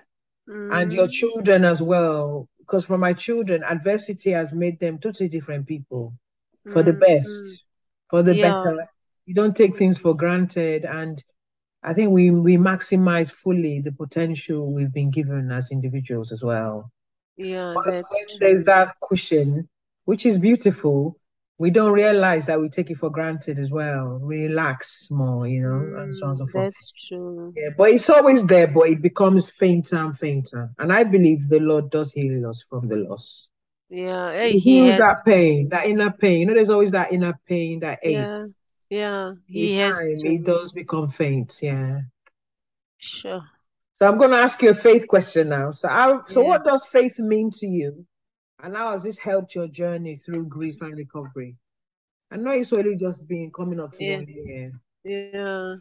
And 0.69 0.93
your 0.93 1.07
Mm. 1.07 1.09
children 1.09 1.65
as 1.65 1.81
well. 1.81 2.47
Because 2.59 2.85
for 2.85 2.97
my 2.97 3.13
children, 3.13 3.63
adversity 3.63 4.31
has 4.31 4.53
made 4.53 4.79
them 4.79 4.99
totally 4.99 5.29
different 5.29 5.67
people 5.67 6.13
for 6.67 6.83
the 6.83 6.93
Mm. 6.93 7.07
Mm. 7.23 7.57
best, 7.57 7.63
for 8.09 8.21
the 8.23 8.35
Yeah. 8.35 8.51
better. 8.51 8.87
You 9.25 9.33
don't 9.35 9.55
take 9.55 9.75
things 9.75 9.97
for 9.97 10.15
granted. 10.15 10.85
And 10.85 11.23
I 11.83 11.93
think 11.93 12.11
we 12.11 12.31
we 12.31 12.57
maximize 12.57 13.31
fully 13.31 13.81
the 13.81 13.91
potential 13.91 14.71
we've 14.73 14.93
been 14.93 15.11
given 15.11 15.51
as 15.51 15.71
individuals 15.71 16.31
as 16.31 16.43
well. 16.43 16.91
Yeah, 17.37 17.79
when 18.09 18.27
there's 18.39 18.63
that 18.65 18.95
cushion, 19.01 19.67
which 20.05 20.25
is 20.25 20.37
beautiful, 20.37 21.17
we 21.59 21.69
don't 21.71 21.91
realize 21.93 22.45
that 22.45 22.59
we 22.61 22.69
take 22.69 22.91
it 22.91 22.97
for 22.97 23.09
granted 23.09 23.57
as 23.59 23.71
well. 23.71 24.19
Relax 24.21 25.09
more, 25.09 25.47
you 25.47 25.61
know, 25.61 26.01
and 26.01 26.13
so 26.13 26.25
on 26.25 26.29
and 26.31 26.37
so 26.37 26.45
Mm. 26.45 26.51
forth. 26.51 26.73
That's 26.73 26.93
true. 27.07 27.53
Yeah, 27.55 27.69
but 27.77 27.89
it's 27.89 28.09
always 28.09 28.45
there, 28.45 28.67
but 28.67 28.89
it 28.89 29.01
becomes 29.01 29.49
fainter 29.49 29.97
and 29.97 30.17
fainter. 30.17 30.69
And 30.79 30.93
I 30.93 31.03
believe 31.03 31.47
the 31.47 31.59
Lord 31.59 31.89
does 31.89 32.11
heal 32.11 32.47
us 32.47 32.61
from 32.61 32.87
the 32.87 32.97
loss. 32.97 33.47
Yeah. 33.89 34.43
He 34.43 34.53
he 34.53 34.59
heals 34.59 34.91
has 34.91 34.99
that 34.99 35.25
pain, 35.25 35.69
that 35.69 35.85
inner 35.87 36.11
pain. 36.11 36.41
You 36.41 36.45
know, 36.47 36.53
there's 36.53 36.69
always 36.69 36.91
that 36.91 37.11
inner 37.11 37.39
pain, 37.47 37.79
that 37.79 37.99
ache. 38.03 38.15
Yeah. 38.17 38.45
Yeah. 38.89 39.29
In 39.29 39.37
He 39.47 39.75
has 39.77 39.95
time, 39.97 40.25
it 40.33 40.43
does 40.45 40.71
become 40.71 41.09
faint. 41.09 41.57
Yeah. 41.61 42.01
Sure. 42.97 43.43
So 43.93 44.07
I'm 44.07 44.17
going 44.17 44.31
to 44.31 44.37
ask 44.37 44.61
you 44.61 44.69
a 44.69 44.73
faith 44.75 45.07
question 45.07 45.49
now. 45.49 45.71
So, 45.71 45.87
how, 45.87 46.23
so 46.25 46.41
Yeah. 46.41 46.47
what 46.47 46.63
does 46.65 46.85
faith 46.85 47.17
mean 47.19 47.49
to 47.59 47.67
you? 47.67 48.05
And 48.59 48.75
how 48.75 48.91
has 48.91 49.03
this 49.03 49.17
helped 49.19 49.55
your 49.55 49.67
journey 49.67 50.15
through 50.15 50.45
grief 50.47 50.81
and 50.81 50.95
recovery? 50.97 51.57
I 52.31 52.37
know 52.37 52.51
it's 52.51 52.73
only 52.73 52.95
just 52.95 53.27
been 53.27 53.51
coming 53.51 53.79
up 53.79 53.93
to 53.95 54.03
Yeah. 54.03 54.21
one 54.21 54.27
year. 54.27 54.73
Yeah. 55.03 55.75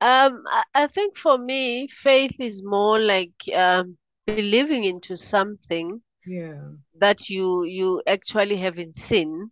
Um, 0.00 0.44
I, 0.48 0.64
I 0.74 0.86
think 0.88 1.16
for 1.16 1.38
me, 1.38 1.88
faith 1.88 2.40
is 2.40 2.62
more 2.62 2.98
like 3.00 3.34
um 3.54 3.98
believing 4.26 4.84
into 4.84 5.16
something 5.16 6.02
Yeah. 6.26 6.72
that 6.98 7.28
you 7.28 7.64
you 7.64 8.02
actually 8.06 8.56
haven't 8.56 8.96
seen, 8.96 9.50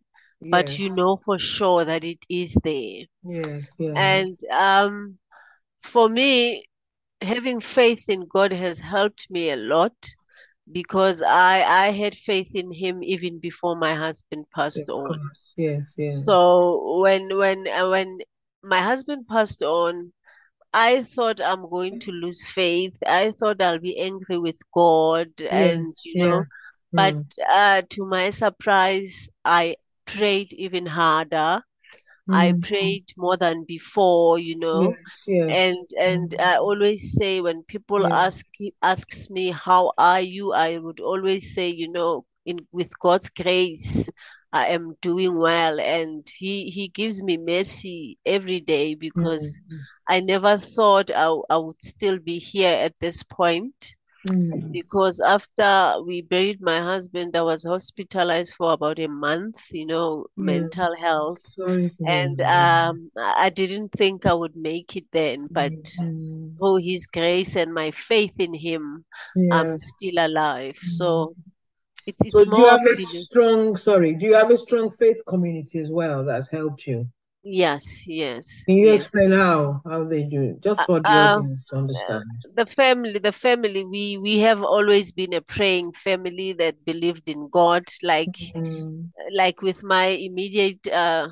but 0.50 0.78
you 0.78 0.90
know 0.90 1.16
for 1.24 1.38
sure 1.38 1.84
that 1.84 2.04
it 2.04 2.24
is 2.28 2.56
there. 2.64 3.04
Yes. 3.22 3.76
Yeah. 3.78 4.14
And 4.14 4.38
um, 4.52 5.18
for 5.82 6.08
me, 6.08 6.64
having 7.22 7.60
faith 7.60 8.08
in 8.08 8.26
God 8.26 8.52
has 8.52 8.80
helped 8.80 9.30
me 9.30 9.50
a 9.50 9.56
lot 9.56 9.94
because 10.72 11.22
I 11.22 11.62
I 11.87 11.90
had 11.92 12.14
faith 12.14 12.54
in 12.54 12.72
Him 12.72 13.02
even 13.02 13.38
before 13.40 13.76
my 13.76 13.94
husband 13.94 14.46
passed 14.54 14.88
Of 14.88 14.88
on. 14.88 15.08
course. 15.08 15.54
Yes. 15.56 15.94
Yeah. 15.98 16.12
So 16.12 17.00
when 17.02 17.37
when 17.37 17.66
uh, 17.68 17.88
when 17.88 18.18
my 18.62 18.80
husband 18.80 19.26
passed 19.28 19.62
on, 19.62 20.12
I 20.72 21.02
thought 21.04 21.40
I'm 21.40 21.68
going 21.70 21.98
to 22.00 22.12
lose 22.12 22.46
faith. 22.46 22.96
I 23.06 23.32
thought 23.32 23.62
I'll 23.62 23.78
be 23.80 23.98
angry 23.98 24.38
with 24.38 24.58
God 24.75 25.28
and 25.40 25.84
Yes. 25.87 26.04
you 26.04 26.16
know, 26.18 26.44
but 26.92 27.14
Mm. 27.14 27.25
uh, 27.48 27.82
to 27.90 28.06
my 28.06 28.30
surprise, 28.30 29.28
I 29.44 29.76
prayed 30.06 30.52
even 30.54 30.87
harder. 30.87 31.62
I 32.30 32.52
Mm. 32.52 32.62
prayed 32.62 33.12
more 33.16 33.37
than 33.37 33.64
before, 33.64 34.38
you 34.38 34.56
know. 34.58 34.97
Yes. 34.97 35.25
Yes. 35.26 35.58
And 35.58 35.87
and 35.99 36.35
Mm. 36.35 36.40
I 36.40 36.56
always 36.56 37.12
say 37.12 37.40
when 37.40 37.62
people 37.64 38.06
Yeah. 38.06 38.12
ask 38.12 38.47
asks 38.82 39.30
me 39.30 39.50
how 39.50 39.92
are 39.99 40.20
you, 40.20 40.52
I 40.52 40.78
would 40.78 41.00
always 41.00 41.54
say, 41.54 41.68
you 41.68 41.88
know, 41.90 42.25
in 42.44 42.66
with 42.73 42.99
God's 42.99 43.28
grace, 43.30 44.08
I 44.52 44.68
am 44.68 44.97
doing 45.02 45.37
well, 45.38 45.80
and 45.80 46.26
He 46.38 46.70
He 46.70 46.88
gives 46.88 47.23
me 47.23 47.37
mercy 47.37 48.18
every 48.26 48.61
day 48.61 48.94
because 48.94 49.58
Mm. 49.68 49.87
I 50.08 50.20
never 50.20 50.56
thought 50.58 51.11
I, 51.11 51.26
I 51.50 51.56
would 51.58 51.82
still 51.82 52.18
be 52.18 52.38
here 52.38 52.76
at 52.78 52.99
this 53.00 53.23
point. 53.23 53.94
Mm. 54.28 54.73
because 54.73 55.20
after 55.20 56.02
we 56.04 56.23
buried 56.23 56.61
my 56.61 56.78
husband, 56.80 57.37
I 57.37 57.42
was 57.42 57.64
hospitalized 57.64 58.54
for 58.54 58.73
about 58.73 58.99
a 58.99 59.08
month, 59.08 59.70
you 59.73 59.87
know, 59.87 60.26
mental 60.37 60.94
health. 60.97 61.40
Sorry 61.40 61.90
And 62.06 62.40
um, 62.42 63.11
I 63.18 63.50
didn't 63.50 63.92
think 63.92 64.26
I 64.26 64.35
would 64.35 64.56
make 64.56 64.97
it 64.97 65.06
then, 65.12 65.49
but 65.52 65.73
Mm. 66.00 66.56
through 66.58 66.76
His 66.76 67.06
grace 67.06 67.56
and 67.56 67.73
my 67.75 67.90
faith 67.90 68.38
in 68.40 68.54
Him, 68.54 69.04
Yeah. 69.35 69.52
I'm 69.52 69.78
still 69.78 70.18
alive. 70.18 70.76
So 70.78 71.35
it's 72.06 72.23
it's 72.25 72.38
So 72.38 72.44
do 72.44 72.56
you 72.56 72.66
have 72.68 72.80
a 72.87 72.97
strong, 72.97 73.76
sorry, 73.76 74.14
do 74.14 74.26
you 74.26 74.35
have 74.35 74.50
a 74.50 74.56
strong 74.56 74.90
faith 74.90 75.20
community 75.26 75.78
as 75.78 75.90
well 75.90 76.25
that's 76.25 76.49
helped 76.49 76.87
you? 76.87 77.06
Yes, 77.50 78.04
yes, 78.06 78.64
Can 78.66 78.76
you 78.76 78.90
yes. 78.90 78.92
explain 78.92 79.32
how 79.32 79.80
how 79.84 80.04
they 80.04 80.22
do 80.22 80.42
it? 80.42 80.60
Just 80.62 80.82
Uh, 80.82 80.86
for 80.86 81.00
the 81.00 81.18
uh, 81.18 81.40
audience 81.40 81.64
to 81.66 81.76
understand. 81.76 82.24
the 82.54 82.66
family 82.76 83.18
the 83.18 83.32
family 83.32 83.84
we 83.84 84.16
we 84.18 84.38
have 84.40 84.62
always 84.62 85.12
been 85.12 85.32
a 85.34 85.40
praying 85.40 85.92
family 85.92 86.52
that 86.52 86.84
believed 86.84 87.28
in 87.28 87.48
god 87.50 87.84
like 88.02 88.36
Mm. 88.54 89.10
like 89.32 89.60
with 89.62 89.82
my 89.82 90.06
immediate 90.28 90.86
uh 90.88 91.28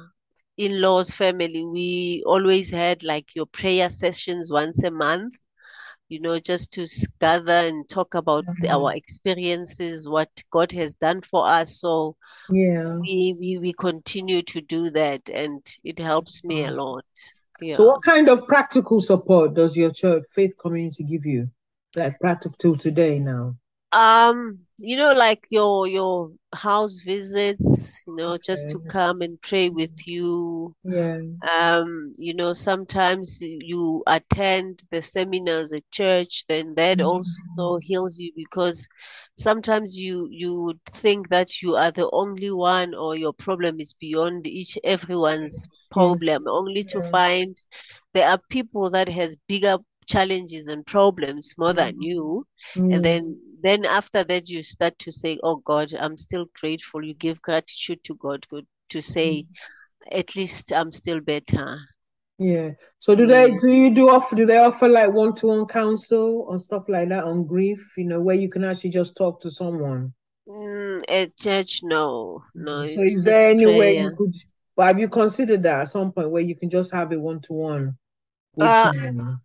in-laws 0.57 1.11
family 1.11 1.65
we 1.65 2.23
always 2.27 2.71
had 2.71 3.03
like 3.03 3.35
your 3.35 3.47
prayer 3.47 3.89
sessions 3.91 4.51
once 4.51 4.83
a 4.85 4.91
month 4.91 5.35
you 6.09 6.21
know 6.21 6.39
just 6.39 6.73
to 6.73 6.87
gather 7.21 7.61
and 7.71 7.89
talk 7.89 8.15
about 8.15 8.45
the- 8.61 8.71
our 8.71 8.93
experiences 8.95 10.09
what 10.09 10.31
god 10.51 10.73
has 10.73 10.95
done 10.95 11.21
for 11.23 11.47
us 11.49 11.81
so 11.81 12.17
Yeah. 12.49 12.99
we 13.01 13.35
we, 13.39 13.59
we 13.59 13.73
continue 13.73 14.43
to 14.43 14.61
do 14.61 14.91
that 14.91 15.29
and 15.29 15.65
it 15.85 15.99
helps 15.99 16.45
me 16.45 16.65
a 16.65 16.71
lot 16.71 17.05
yeah 17.61 17.77
So 17.77 17.85
what 17.85 18.03
kind 18.03 18.29
of 18.29 18.47
practical 18.49 19.01
support 19.01 19.55
does 19.55 19.77
your 19.77 19.91
church 19.93 20.25
faith 20.35 20.55
community 20.59 21.05
give 21.05 21.27
you? 21.27 21.51
Like 21.95 22.19
practical 22.21 22.75
today 22.77 23.19
now. 23.19 23.57
Um, 23.93 24.61
you 24.79 24.97
know, 24.97 25.13
like 25.13 25.47
your 25.51 25.87
your 25.87 26.31
house 26.55 27.01
visits, 27.01 28.03
you 28.07 28.15
know, 28.17 28.37
just 28.39 28.71
to 28.71 28.81
come 28.89 29.23
and 29.23 29.41
pray 29.41 29.71
with 29.71 30.07
you. 30.07 30.75
Yeah. 30.85 31.19
Um, 31.49 32.15
you 32.19 32.35
know, 32.35 32.53
sometimes 32.55 33.39
you 33.43 34.03
attend 34.07 34.83
the 34.91 35.03
seminars 35.03 35.73
at 35.73 35.91
church, 35.91 36.45
then 36.49 36.75
that 36.77 37.01
Mm. 37.01 37.03
also 37.03 37.79
heals 37.81 38.19
you 38.19 38.33
because 38.37 38.87
sometimes 39.37 39.99
you 39.99 40.29
you 40.31 40.63
would 40.63 40.81
think 40.93 41.29
that 41.29 41.63
you 41.63 41.77
are 41.77 41.91
the 41.91 42.09
only 42.13 42.51
one 42.51 42.95
or 42.95 43.17
your 43.17 43.33
problem 43.33 43.81
is 43.81 43.93
beyond 43.95 44.47
each 44.47 44.79
everyone's 44.85 45.69
problem, 45.91 46.47
only 46.49 46.83
to 46.85 47.03
find 47.03 47.63
there 48.15 48.29
are 48.29 48.41
people 48.51 48.91
that 48.91 49.09
has 49.09 49.37
bigger 49.49 49.79
challenges 50.07 50.69
and 50.69 50.87
problems 50.87 51.55
more 51.59 51.73
than 51.75 51.95
Mm. 51.97 52.03
you. 52.03 52.47
Mm. 52.77 52.95
and 52.95 53.05
then 53.05 53.39
then 53.63 53.85
after 53.85 54.23
that 54.25 54.49
you 54.49 54.63
start 54.63 54.99
to 54.99 55.11
say 55.13 55.39
oh 55.43 55.57
god 55.57 55.93
i'm 55.95 56.17
still 56.17 56.47
grateful. 56.61 57.05
You 57.05 57.15
give 57.15 57.41
gratitude 57.43 58.03
to 58.05 58.15
god 58.15 58.47
good 58.49 58.67
to 58.91 59.01
say 59.01 59.47
at 60.13 60.37
least 60.37 60.73
i'm 60.73 60.93
still 60.93 61.21
better 61.21 61.79
Yeah. 62.39 62.71
So 62.99 63.15
do 63.15 63.27
they 63.27 63.51
do 63.57 63.71
you 63.71 63.95
do 63.95 64.09
offer 64.09 64.37
do 64.37 64.47
they 64.47 64.57
offer 64.59 64.89
like 64.89 65.13
one-to-one 65.13 65.67
counsel 65.67 66.47
or 66.49 66.59
stuff 66.59 66.89
like 66.89 67.09
that 67.11 67.25
on 67.25 67.45
grief, 67.47 67.93
you 67.97 68.05
know, 68.07 68.21
where 68.23 68.37
you 68.37 68.49
can 68.49 68.65
actually 68.65 68.91
just 68.91 69.17
talk 69.17 69.41
to 69.43 69.51
someone? 69.51 70.15
Mm, 70.49 71.03
at 71.09 71.37
church 71.37 71.83
no 71.85 72.43
no 72.55 72.85
So 72.85 73.01
is 73.03 73.25
there 73.25 73.51
any 73.51 73.67
way 73.67 73.93
you 73.93 74.11
could 74.11 74.35
but 74.77 74.87
have 74.87 74.99
you 74.99 75.09
considered 75.09 75.63
that 75.65 75.81
at 75.83 75.89
some 75.89 76.13
point 76.13 76.31
where 76.31 76.43
you 76.43 76.55
can 76.57 76.71
just 76.71 76.93
have 76.93 77.13
a 77.13 77.19
one-to-one 77.19 77.97
with 78.57 78.83
uh 78.85 79.37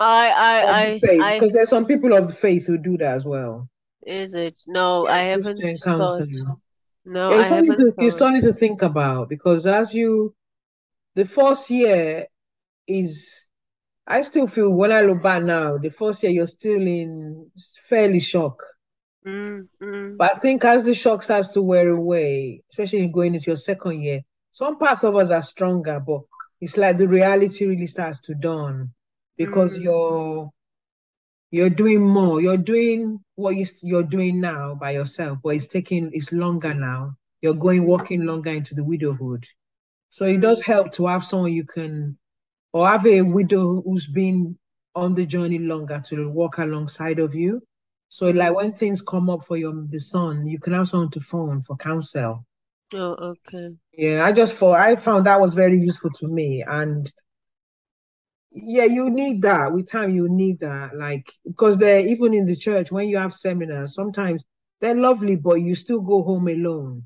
i 0.00 0.26
i 0.52 1.00
i 1.20 1.34
Because 1.36 1.52
there's 1.52 1.68
some 1.68 1.86
people 1.86 2.12
of 2.14 2.36
faith 2.36 2.66
who 2.66 2.78
do 2.78 2.96
that 2.98 3.16
as 3.16 3.24
well. 3.26 3.68
is 4.06 4.34
it 4.34 4.60
no 4.66 5.06
Yeah, 5.06 5.08
i 5.08 5.20
haven't 5.20 5.66
thought 5.96 6.26
counseling. 6.34 6.56
no 7.04 7.24
Yeah, 7.28 7.36
i 7.36 7.40
it's 7.40 7.48
something 7.48 7.74
to 7.76 7.92
it's 7.98 8.18
something 8.18 8.42
to 8.42 8.52
think 8.52 8.82
about 8.82 9.28
because 9.28 9.66
as 9.66 9.94
you 9.94 10.34
the 11.20 11.26
first 11.26 11.70
year 11.70 12.26
is 12.88 13.44
I 14.06 14.22
still 14.22 14.46
feel 14.46 14.74
when 14.76 14.92
I 14.92 15.02
look 15.02 15.22
back 15.22 15.42
now, 15.42 15.78
the 15.78 15.90
first 15.90 16.22
year 16.22 16.32
you're 16.32 16.46
still 16.46 16.82
in 16.86 17.50
fairly 17.88 18.20
shock. 18.20 18.56
mm, 19.24 19.68
mm, 19.80 20.18
But 20.18 20.36
I 20.36 20.38
think 20.38 20.64
as 20.64 20.84
the 20.84 20.94
shock 20.94 21.22
starts 21.22 21.48
to 21.48 21.62
wear 21.62 21.88
away, 21.90 22.62
especially 22.70 23.08
going 23.08 23.34
into 23.34 23.50
your 23.50 23.56
second 23.56 24.02
year, 24.02 24.20
some 24.52 24.78
parts 24.78 25.02
of 25.04 25.16
us 25.16 25.30
are 25.30 25.42
stronger, 25.42 25.98
but 26.00 26.22
it's 26.60 26.76
like 26.76 26.96
the 26.98 27.08
reality 27.08 27.66
really 27.66 27.86
starts 27.86 28.20
to 28.20 28.34
dawn 28.34 28.92
because 29.36 29.78
mm, 29.78 29.82
you're 29.82 30.50
you're 31.50 31.70
doing 31.70 32.00
more. 32.02 32.40
You're 32.40 32.56
doing 32.58 33.20
what 33.36 33.56
you, 33.56 33.66
you're 33.82 34.02
doing 34.04 34.40
now 34.40 34.74
by 34.74 34.92
yourself, 34.92 35.38
but 35.42 35.50
it's 35.56 35.66
taking 35.66 36.10
it's 36.12 36.32
longer 36.32 36.74
now. 36.74 37.16
You're 37.42 37.54
going 37.54 37.86
walking 37.86 38.24
longer 38.26 38.50
into 38.50 38.74
the 38.74 38.84
widowhood. 38.84 39.46
So 40.10 40.26
it 40.26 40.40
does 40.42 40.62
help 40.62 40.92
to 40.94 41.06
have 41.06 41.24
someone 41.24 41.52
you 41.52 41.64
can 41.64 42.18
or 42.72 42.86
have 42.88 43.06
a 43.06 43.22
widow 43.22 43.82
who's 43.82 44.06
been 44.08 44.58
on 44.94 45.14
the 45.14 45.26
journey 45.26 45.58
longer 45.58 46.00
to 46.06 46.28
walk 46.30 46.58
alongside 46.58 47.18
of 47.20 47.34
you. 47.34 47.62
So 48.08 48.30
like 48.30 48.54
when 48.54 48.72
things 48.72 49.02
come 49.02 49.30
up 49.30 49.44
for 49.44 49.56
your 49.56 49.74
the 49.88 50.00
son, 50.00 50.46
you 50.46 50.58
can 50.60 50.74
have 50.74 50.88
someone 50.88 51.10
to 51.12 51.20
phone 51.20 51.62
for 51.62 51.76
counsel. 51.76 52.46
oh 52.94 53.14
okay 53.30 53.76
Yeah, 53.92 54.24
I 54.24 54.32
just 54.32 54.56
thought 54.56 54.80
I 54.80 54.96
found 54.96 55.26
that 55.26 55.40
was 55.40 55.54
very 55.54 55.78
useful 55.78 56.10
to 56.20 56.28
me. 56.28 56.64
And 56.66 57.10
yeah, 58.52 58.84
you 58.84 59.10
need 59.10 59.42
that. 59.42 59.72
With 59.72 59.90
time, 59.90 60.10
you 60.14 60.28
need 60.28 60.60
that. 60.60 60.96
Like 60.96 61.32
because 61.46 61.78
they're 61.78 62.06
even 62.06 62.34
in 62.34 62.46
the 62.46 62.56
church, 62.56 62.90
when 62.92 63.08
you 63.08 63.18
have 63.18 63.32
seminars, 63.34 63.94
sometimes 63.94 64.44
they're 64.80 64.94
lovely, 64.94 65.36
but 65.36 65.54
you 65.56 65.74
still 65.74 66.00
go 66.00 66.22
home 66.22 66.48
alone. 66.48 67.04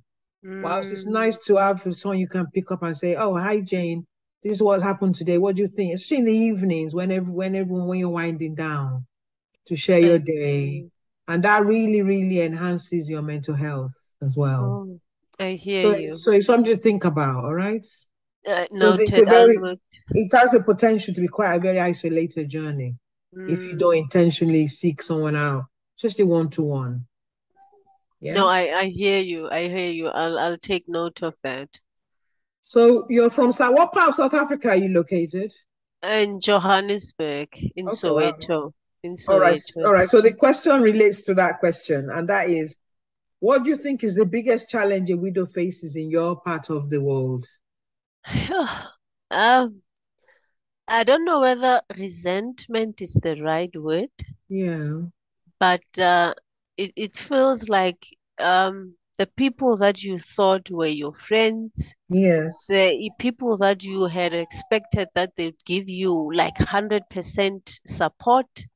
Whilst 0.60 0.92
it's 0.92 1.06
Mm, 1.06 1.08
nice 1.08 1.36
to 1.46 1.56
have 1.56 1.82
someone 1.94 2.18
you 2.18 2.28
can 2.28 2.46
pick 2.54 2.70
up 2.72 2.82
and 2.82 2.96
say, 2.96 3.14
"Oh, 3.16 3.36
hi, 3.36 3.60
Jane. 3.60 4.06
This 4.42 4.54
is 4.54 4.62
what's 4.62 4.82
happened 4.82 5.14
today. 5.14 5.38
What 5.38 5.56
do 5.56 5.62
you 5.62 5.68
think?" 5.68 5.94
Especially 5.94 6.18
in 6.18 6.24
the 6.26 6.32
evenings, 6.32 6.94
when 6.94 7.10
every, 7.12 7.32
when 7.32 7.54
everyone 7.56 7.88
when 7.88 7.98
you're 7.98 8.08
winding 8.10 8.54
down 8.54 9.06
to 9.66 9.76
share 9.76 10.00
your 10.00 10.18
day, 10.18 10.84
and 11.28 11.42
that 11.44 11.64
really 11.66 12.02
really 12.02 12.40
enhances 12.40 13.10
your 13.10 13.22
mental 13.22 13.54
health 13.54 14.16
as 14.22 14.36
well. 14.36 14.80
oh 14.80 15.00
I 15.38 15.52
hear 15.52 15.86
So 15.86 15.90
you 15.90 16.02
it's, 16.04 16.24
so 16.24 16.32
it's 16.32 16.46
something 16.46 16.74
to 16.74 16.80
think 16.80 17.04
about. 17.04 17.44
All 17.44 17.54
right, 17.54 17.86
uh, 18.46 18.66
because 18.78 19.00
it's 19.00 19.18
a 19.18 19.24
very 19.26 19.56
it 20.10 20.32
has 20.34 20.52
the 20.52 20.60
potential 20.62 21.14
to 21.14 21.20
be 21.20 21.28
quite 21.28 21.54
a 21.54 21.60
very 21.60 21.80
isolated 21.80 22.48
journey 22.48 22.96
if 23.46 23.66
you 23.70 23.76
Mm. 23.76 23.78
don't 23.78 23.96
intentionally 23.96 24.66
seek 24.68 25.02
someone 25.02 25.36
out, 25.36 25.64
especially 25.98 26.24
one 26.24 26.48
to 26.50 26.62
one. 26.62 27.06
Yeah. 28.20 28.34
No, 28.34 28.48
I, 28.48 28.80
I 28.82 28.86
hear 28.86 29.20
you. 29.20 29.48
I 29.50 29.68
hear 29.68 29.90
you. 29.90 30.08
I'll 30.08 30.38
I'll 30.38 30.58
take 30.58 30.88
note 30.88 31.22
of 31.22 31.36
that. 31.42 31.80
So 32.62 33.06
you're 33.08 33.30
from 33.30 33.52
South. 33.52 33.74
What 33.74 33.92
part 33.92 34.08
of 34.08 34.14
South 34.14 34.34
Africa 34.34 34.68
are 34.68 34.76
you 34.76 34.88
located? 34.88 35.52
In 36.02 36.38
Johannesburg, 36.40 37.48
in 37.76 37.86
Okay. 37.86 37.98
Soweto, 37.98 38.72
in 39.02 39.16
All 39.28 39.40
right, 39.40 39.58
Soweto. 39.58 39.86
all 39.86 39.92
right. 39.92 40.08
So 40.08 40.20
the 40.20 40.32
question 40.32 40.80
relates 40.82 41.22
to 41.24 41.34
that 41.34 41.58
question, 41.60 42.10
and 42.10 42.28
that 42.28 42.48
is, 42.50 42.76
what 43.40 43.64
do 43.64 43.70
you 43.70 43.76
think 43.76 44.04
is 44.04 44.14
the 44.14 44.26
biggest 44.26 44.68
challenge 44.68 45.10
a 45.10 45.16
widow 45.16 45.46
faces 45.46 45.96
in 45.96 46.10
your 46.10 46.40
part 46.40 46.70
of 46.70 46.90
the 46.90 47.00
world? 47.00 47.46
Um, 49.30 49.82
I 50.88 51.04
don't 51.04 51.26
know 51.26 51.40
whether 51.40 51.82
resentment 51.98 53.02
is 53.02 53.12
the 53.12 53.38
right 53.42 53.70
word, 53.76 54.08
Yeah, 54.48 55.10
but 55.58 55.82
uh, 55.98 56.34
it, 56.76 56.92
it 56.96 57.12
feels 57.12 57.68
like 57.68 58.06
um 58.38 58.94
the 59.18 59.26
people 59.26 59.76
that 59.76 60.02
you 60.02 60.18
thought 60.18 60.70
were 60.70 60.86
your 60.86 61.12
friends, 61.14 61.94
yes, 62.08 62.66
the 62.68 63.10
people 63.18 63.56
that 63.58 63.82
you 63.84 64.06
had 64.06 64.32
expected 64.34 65.08
that 65.14 65.36
they'd 65.36 65.64
give 65.64 65.88
you 65.88 66.30
like 66.34 66.58
100% 66.58 67.80
support, 67.86 68.66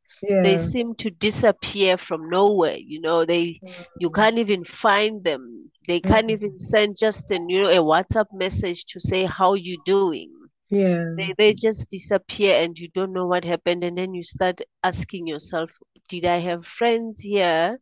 they 0.43 0.57
seem 0.59 0.95
to 0.97 1.11
disappear 1.11 1.97
from 1.97 2.29
nowhere. 2.31 2.77
You 2.79 3.01
know, 3.01 3.25
they 3.25 3.61
you 3.99 4.11
can't 4.11 4.39
even 4.39 4.65
find 4.65 5.25
them. 5.25 5.71
They 5.87 6.01
can't 6.01 6.31
even 6.31 6.59
send 6.59 6.97
just 6.99 7.31
a 7.31 7.35
you 7.49 7.63
know, 7.63 7.71
a 7.71 7.83
WhatsApp 7.83 8.27
message 8.33 8.85
to 8.87 9.01
say 9.01 9.25
how 9.25 9.55
you 9.55 9.79
doing. 9.85 10.31
Yeah, 10.71 11.05
They 11.17 11.35
they 11.39 11.53
just 11.55 11.91
disappear 11.91 12.55
and 12.63 12.79
you 12.79 12.89
don't 12.89 13.13
know 13.13 13.27
what 13.27 13.45
happened. 13.45 13.85
And 13.85 13.99
then 13.99 14.15
you 14.15 14.23
start 14.23 14.61
asking 14.83 15.27
yourself, 15.27 15.71
did 16.09 16.25
I 16.25 16.39
have 16.39 16.67
friends 16.67 17.21
here? 17.21 17.79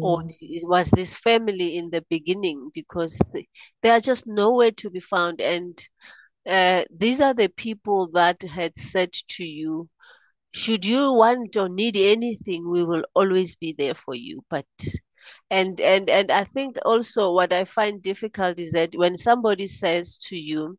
Or 0.00 0.22
Mm, 0.22 0.34
d- 0.40 0.60
was 0.64 0.90
this 0.90 1.14
family 1.14 1.76
in 1.76 1.90
the 1.90 2.02
beginning? 2.10 2.70
Because 2.74 3.18
they, 3.32 3.48
they 3.82 3.90
are 3.90 4.00
just 4.00 4.26
nowhere 4.26 4.70
to 4.72 4.90
be 4.90 5.00
found. 5.00 5.40
And 5.40 5.78
uh, 6.48 6.84
these 6.90 7.20
are 7.20 7.34
the 7.34 7.48
people 7.48 8.08
that 8.12 8.42
had 8.42 8.76
said 8.78 9.12
to 9.36 9.44
you, 9.44 9.88
should 10.52 10.84
you 10.86 11.12
want 11.12 11.56
or 11.56 11.68
need 11.68 11.96
anything, 11.96 12.68
we 12.70 12.84
will 12.84 13.04
always 13.14 13.54
be 13.56 13.72
there 13.76 13.94
for 13.94 14.14
you. 14.14 14.42
But 14.50 14.66
and 15.50 15.80
and 15.80 16.08
and 16.10 16.30
I 16.30 16.44
think 16.44 16.76
also 16.84 17.32
what 17.32 17.52
I 17.52 17.64
find 17.64 18.02
difficult 18.02 18.58
is 18.58 18.72
that 18.72 18.94
when 18.94 19.16
somebody 19.18 19.66
says 19.66 20.18
to 20.28 20.36
you, 20.36 20.78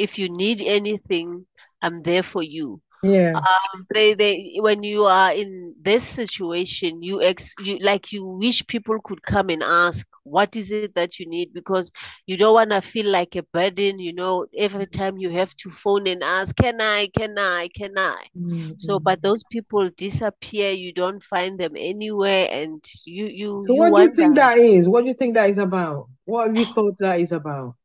if 0.00 0.18
you 0.18 0.28
need 0.28 0.62
anything, 0.62 1.46
I'm 1.82 1.98
there 1.98 2.22
for 2.22 2.42
you. 2.42 2.80
Yeah. 3.02 3.32
Um, 3.34 3.86
they 3.94 4.14
they 4.14 4.56
when 4.58 4.82
you 4.82 5.04
are 5.04 5.32
in 5.32 5.74
this 5.80 6.04
situation, 6.04 7.02
you 7.02 7.22
ex 7.22 7.54
you 7.62 7.78
like 7.78 8.12
you 8.12 8.26
wish 8.26 8.66
people 8.66 8.98
could 9.02 9.22
come 9.22 9.48
and 9.48 9.62
ask, 9.62 10.06
what 10.24 10.54
is 10.54 10.70
it 10.70 10.94
that 10.94 11.18
you 11.18 11.26
need? 11.26 11.54
Because 11.54 11.92
you 12.26 12.36
don't 12.36 12.52
want 12.52 12.70
to 12.70 12.80
feel 12.82 13.10
like 13.10 13.36
a 13.36 13.42
burden, 13.42 13.98
you 13.98 14.12
know, 14.12 14.46
every 14.56 14.86
time 14.86 15.16
you 15.16 15.30
have 15.30 15.54
to 15.56 15.70
phone 15.70 16.06
and 16.06 16.22
ask, 16.22 16.54
can 16.56 16.80
I, 16.80 17.08
can 17.16 17.38
I, 17.38 17.68
can 17.74 17.92
I? 17.96 18.26
Mm-hmm. 18.36 18.72
So, 18.76 18.98
but 18.98 19.22
those 19.22 19.44
people 19.50 19.88
disappear, 19.96 20.70
you 20.72 20.92
don't 20.92 21.22
find 21.22 21.58
them 21.58 21.72
anywhere, 21.76 22.48
and 22.50 22.84
you 23.06 23.26
you 23.26 23.62
So 23.64 23.72
you 23.72 23.78
what 23.80 23.96
do 23.96 24.02
you 24.02 24.14
think 24.14 24.36
that 24.36 24.58
is? 24.58 24.88
What 24.88 25.02
do 25.02 25.08
you 25.08 25.14
think 25.14 25.36
that 25.36 25.48
is 25.48 25.58
about? 25.58 26.08
What 26.26 26.48
have 26.48 26.56
you 26.56 26.66
thought 26.66 26.98
that 26.98 27.20
is 27.20 27.32
about? 27.32 27.76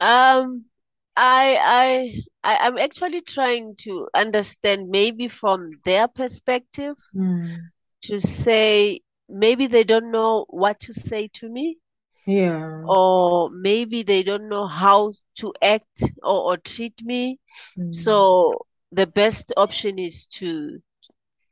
Um, 0.00 0.64
I 1.16 2.22
I 2.44 2.54
I 2.54 2.66
I'm 2.66 2.78
actually 2.78 3.20
trying 3.22 3.76
to 3.84 4.08
understand 4.14 4.88
maybe 4.90 5.28
from 5.28 5.70
their 5.84 6.08
perspective 6.08 6.96
Mm. 7.14 7.70
to 8.02 8.18
say 8.20 9.00
maybe 9.28 9.66
they 9.66 9.84
don't 9.84 10.10
know 10.10 10.44
what 10.48 10.80
to 10.80 10.92
say 10.92 11.28
to 11.28 11.48
me, 11.48 11.78
Yeah. 12.26 12.92
or 12.94 13.50
maybe 13.50 14.02
they 14.02 14.22
don't 14.22 14.48
know 14.48 14.66
how 14.66 15.12
to 15.36 15.52
act 15.62 16.02
or, 16.22 16.52
or 16.52 16.56
treat 16.56 17.02
me. 17.04 17.38
Mm. 17.78 17.90
So 17.90 18.66
the 18.92 19.06
best 19.06 19.52
option 19.56 19.98
is 19.98 20.26
to 20.38 20.80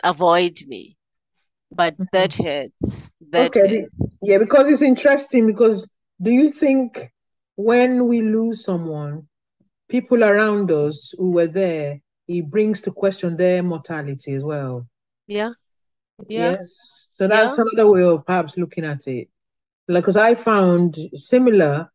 avoid 0.03 0.59
me. 0.66 0.96
But 1.73 1.96
Mhm. 1.99 2.09
that 2.12 2.35
hurts. 2.35 3.12
That 3.31 3.57
Okay. 3.57 3.66
hurts. 3.66 3.94
Yeah, 4.23 4.38
because 4.38 4.68
it's 4.68 4.83
interesting 4.83 5.46
because 5.46 5.88
do 6.23 6.31
you 6.31 6.51
think 6.51 7.11
when 7.57 8.07
we 8.09 8.23
lose 8.23 8.64
someone, 8.64 9.29
people 9.90 10.24
around 10.24 10.72
us 10.72 11.14
who 11.18 11.33
were 11.33 11.48
there, 11.48 12.00
it 12.29 12.50
brings 12.50 12.83
to 12.83 12.92
question 12.92 13.37
their 13.37 13.62
mortality 13.62 14.35
as 14.35 14.44
well? 14.44 14.88
Yeah, 15.26 15.53
yeah, 16.29 16.57
Yes. 16.57 17.09
So 17.18 17.29
that's 17.29 17.59
yeah. 17.59 17.59
another 17.59 17.90
way 17.90 18.03
of 18.05 18.24
perhaps 18.26 18.57
looking 18.57 18.85
at 18.85 19.07
it. 19.07 19.29
Like, 19.88 20.05
because 20.05 20.16
I 20.16 20.35
found 20.37 20.96
similar, 21.14 21.92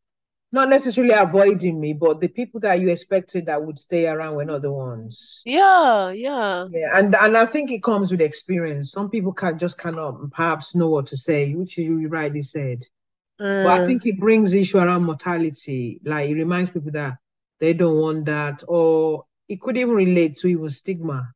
not 0.51 0.69
necessarily 0.69 1.13
avoiding 1.13 1.79
me, 1.81 1.93
but 1.93 2.21
the 2.21 2.29
people 2.29 2.61
that 2.61 2.79
you 2.81 2.89
expected 2.89 3.47
that 3.47 3.63
would 3.63 3.79
stay 3.79 4.07
around 4.07 4.35
were 4.35 4.45
not 4.45 4.61
the 4.63 4.73
ones. 4.73 5.47
Yeah, 5.47 6.11
yeah. 6.11 6.67
Yeah, 6.67 6.97
and 6.97 7.15
and 7.15 7.37
I 7.37 7.45
think 7.45 7.71
it 7.71 7.83
comes 7.83 8.11
with 8.11 8.21
experience. 8.21 8.91
Some 8.91 9.09
people 9.09 9.33
can 9.33 9.57
just 9.59 9.77
cannot 9.77 10.31
perhaps 10.31 10.73
know 10.75 10.89
what 10.89 11.07
to 11.07 11.17
say, 11.17 11.53
which 11.53 11.77
you 11.77 12.07
rightly 12.07 12.41
said. 12.41 12.83
But 13.61 13.73
I 13.73 13.79
Uh, 13.79 13.85
think 13.85 14.05
it 14.05 14.19
brings 14.19 14.53
issue 14.53 14.79
around 14.79 15.05
mortality. 15.05 16.01
Like 16.05 16.29
it 16.29 16.35
reminds 16.35 16.71
people 16.71 16.91
that 16.93 17.17
they 17.59 17.73
don't 17.73 17.97
want 17.97 18.25
that, 18.25 18.63
or 18.67 19.25
it 19.47 19.61
could 19.61 19.77
even 19.77 19.95
relate 19.95 20.37
to 20.37 20.47
even 20.47 20.69
stigma. 20.69 21.31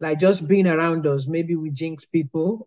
Like 0.00 0.18
just 0.18 0.48
being 0.48 0.66
around 0.66 1.06
us, 1.06 1.28
maybe 1.28 1.54
we 1.54 1.70
jinx 1.70 2.06
people. 2.06 2.66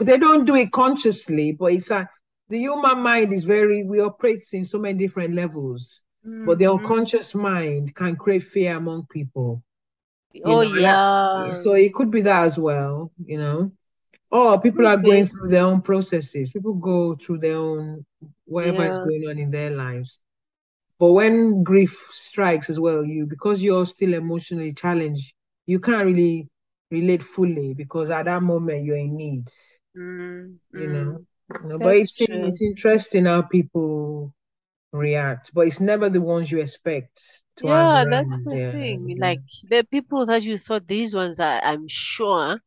They 0.00 0.18
don't 0.18 0.46
do 0.46 0.54
it 0.54 0.72
consciously, 0.72 1.52
but 1.52 1.72
it's 1.72 1.90
a 1.90 2.08
the 2.48 2.58
human 2.58 3.00
mind 3.00 3.32
is 3.32 3.44
very 3.44 3.84
we 3.84 4.00
operate 4.00 4.44
in 4.52 4.64
so 4.64 4.78
many 4.78 4.98
different 4.98 5.34
levels. 5.34 6.00
But 6.24 6.58
the 6.58 6.66
mhm. 6.66 6.78
unconscious 6.78 7.34
mind 7.34 7.94
can 7.94 8.16
create 8.16 8.44
fear 8.44 8.76
among 8.76 9.06
people 9.10 9.62
Oh, 10.44 10.62
know, 10.62 10.74
yeah. 10.74 11.52
so 11.52 11.74
it 11.74 11.92
could 11.92 12.10
be 12.10 12.22
that 12.22 12.44
as 12.44 12.58
well, 12.58 13.12
you 13.24 13.38
know. 13.38 13.72
Or 14.30 14.58
people 14.60 14.86
are 14.86 14.96
going 14.96 15.26
through 15.26 15.48
their 15.50 15.64
own 15.64 15.82
processes. 15.82 16.52
People 16.52 16.74
go 16.74 17.14
through 17.14 17.38
their 17.38 17.56
own 17.56 18.06
whatever 18.46 18.84
is 18.84 18.98
going 18.98 19.24
on 19.28 19.38
in 19.38 19.50
their 19.50 19.70
lives. 19.70 20.18
But 21.02 21.12
when 21.14 21.64
grief 21.64 22.08
strikes 22.12 22.70
as 22.70 22.80
well, 22.80 23.04
you 23.04 23.26
because 23.26 23.62
you're 23.64 23.86
still 23.86 24.14
emotionally 24.14 24.74
challenged, 24.74 25.34
you 25.66 25.80
can't 25.80 26.06
really 26.06 26.48
relate 26.92 27.24
fully 27.24 27.74
because 27.74 28.10
at 28.10 28.26
that 28.26 28.42
moment 28.44 28.86
you're 28.86 28.98
in 28.98 29.16
need, 29.16 29.48
Mm, 29.96 30.58
you 30.76 30.88
know. 30.88 31.18
mm. 31.18 31.26
You 31.62 31.68
know, 31.70 31.78
but 31.78 31.96
it's 31.96 32.26
true. 32.26 32.44
it's 32.44 32.62
interesting 32.62 33.26
how 33.26 33.42
people 33.42 34.34
react, 34.92 35.52
but 35.54 35.68
it's 35.68 35.80
never 35.80 36.10
the 36.10 36.22
ones 36.22 36.52
you 36.52 36.60
expect 36.60 37.20
to 37.58 37.68
Yeah, 37.68 38.04
that's 38.08 38.28
around. 38.28 38.48
the 38.50 38.60
Yeah, 38.60 38.72
thing. 38.72 39.16
Like 39.18 39.42
the 39.68 39.84
people 39.90 40.26
that 40.26 40.42
you 40.42 40.58
thought 40.58 40.86
these 40.88 41.14
ones 41.14 41.40
are, 41.40 41.60
I'm 41.62 41.88
sure 41.88 42.60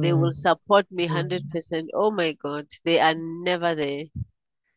they 0.00 0.12
will 0.12 0.32
Mm, 0.32 0.44
support 0.46 0.90
me 0.90 1.06
mm. 1.06 1.06
100%. 1.06 1.90
Oh 1.94 2.10
my 2.10 2.32
God, 2.32 2.66
they 2.84 3.00
are 3.00 3.14
never 3.16 3.74
there. 3.74 4.04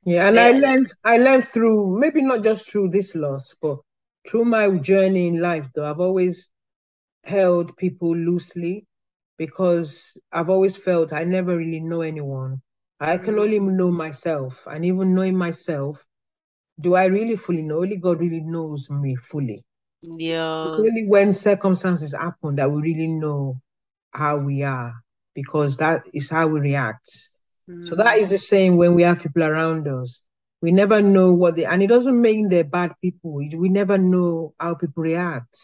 Yeah, 0.06 0.30
and 0.30 0.39
They 0.39 0.39
I 0.39 0.52
learned 0.52 0.88
I 1.04 1.18
learned 1.18 1.44
through 1.46 2.00
maybe 2.00 2.22
not 2.22 2.42
just 2.44 2.70
through 2.70 2.89
this 2.92 3.16
loss, 3.16 3.54
but 3.62 3.80
through 4.26 4.46
my 4.46 4.70
journey 4.78 5.28
in 5.28 5.42
life 5.42 5.70
though, 5.76 5.89
I've 5.89 6.00
always 6.00 6.50
held 7.26 7.78
people 7.78 8.16
loosely 8.16 8.88
because 9.38 10.18
I've 10.32 10.50
always 10.50 10.78
felt 10.78 11.13
I 11.13 11.26
never 11.26 11.58
really 11.58 11.82
know 11.82 12.02
anyone. 12.02 12.62
I 13.00 13.18
can 13.18 13.39
only 13.39 13.60
mm, 13.60 13.76
know 13.78 13.92
myself. 13.92 14.68
And 14.68 14.86
even 14.86 15.16
knowing 15.16 15.38
myself, 15.38 16.06
do 16.80 16.96
I 16.96 17.06
really 17.06 17.36
fully 17.38 17.63
know? 17.63 17.80
Only 17.82 17.98
God 17.98 18.22
really 18.22 18.42
knows 18.42 18.89
me 18.92 19.16
fully. 19.16 19.66
Yeah. 20.02 20.63
It's 20.63 20.80
only 20.80 21.06
when 21.08 21.32
circumstances 21.34 22.13
happen 22.13 22.56
that 22.56 22.72
we 22.72 22.82
really 22.82 23.08
know 23.08 23.62
how 24.12 24.38
we 24.38 24.63
are, 24.63 25.04
because 25.36 25.78
that 25.78 26.08
is 26.13 26.30
how 26.30 26.48
we 26.48 26.60
react. 26.60 27.30
So 27.82 27.95
that 27.95 28.17
is 28.17 28.30
Mm, 28.30 28.32
the 28.32 28.38
same 28.38 28.78
when 28.78 28.93
we 28.95 29.04
have 29.04 29.21
people 29.23 29.43
around 29.43 29.88
us. 29.88 30.21
We 30.62 30.71
never 30.71 31.02
know 31.02 31.34
what 31.34 31.56
they, 31.56 31.65
and 31.65 31.82
it 31.84 31.88
doesn't 31.88 32.19
mean 32.21 32.49
they're 32.49 32.63
bad 32.63 32.93
people. 33.02 33.34
We 33.36 33.69
never 33.69 33.97
know 33.97 34.54
how 34.60 34.76
people 34.76 35.04
react. 35.04 35.56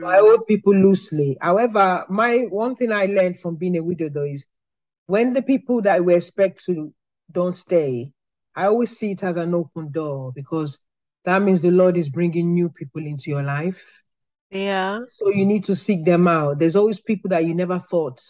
So 0.00 0.08
I 0.08 0.16
mm, 0.16 0.18
hold 0.18 0.46
people 0.46 0.74
loosely. 0.74 1.36
However, 1.40 2.04
my 2.08 2.38
one 2.50 2.76
thing 2.76 2.92
I 2.92 3.06
learned 3.06 3.38
from 3.40 3.56
being 3.56 3.76
a 3.76 3.82
widow 3.82 4.08
though 4.08 4.24
is 4.24 4.44
when 5.06 5.32
the 5.34 5.42
people 5.42 5.82
that 5.82 6.04
we 6.04 6.14
expect 6.14 6.64
to 6.66 6.92
don't 7.32 7.52
stay, 7.54 8.12
I 8.54 8.66
always 8.66 8.96
see 8.96 9.12
it 9.12 9.22
as 9.24 9.36
an 9.36 9.54
open 9.54 9.90
door 9.92 10.32
because 10.34 10.78
that 11.24 11.42
means 11.42 11.60
the 11.60 11.70
Lord 11.70 11.96
is 11.96 12.10
bringing 12.10 12.54
new 12.54 12.70
people 12.70 13.04
into 13.06 13.30
your 13.30 13.42
life. 13.42 14.02
yeah. 14.50 15.00
So 15.06 15.30
you 15.30 15.44
need 15.46 15.64
to 15.64 15.74
seek 15.76 16.04
them 16.04 16.28
out. 16.28 16.58
There's 16.58 16.76
always 16.76 17.00
people 17.00 17.30
that 17.30 17.44
you 17.44 17.54
never 17.54 17.78
thought 17.78 18.20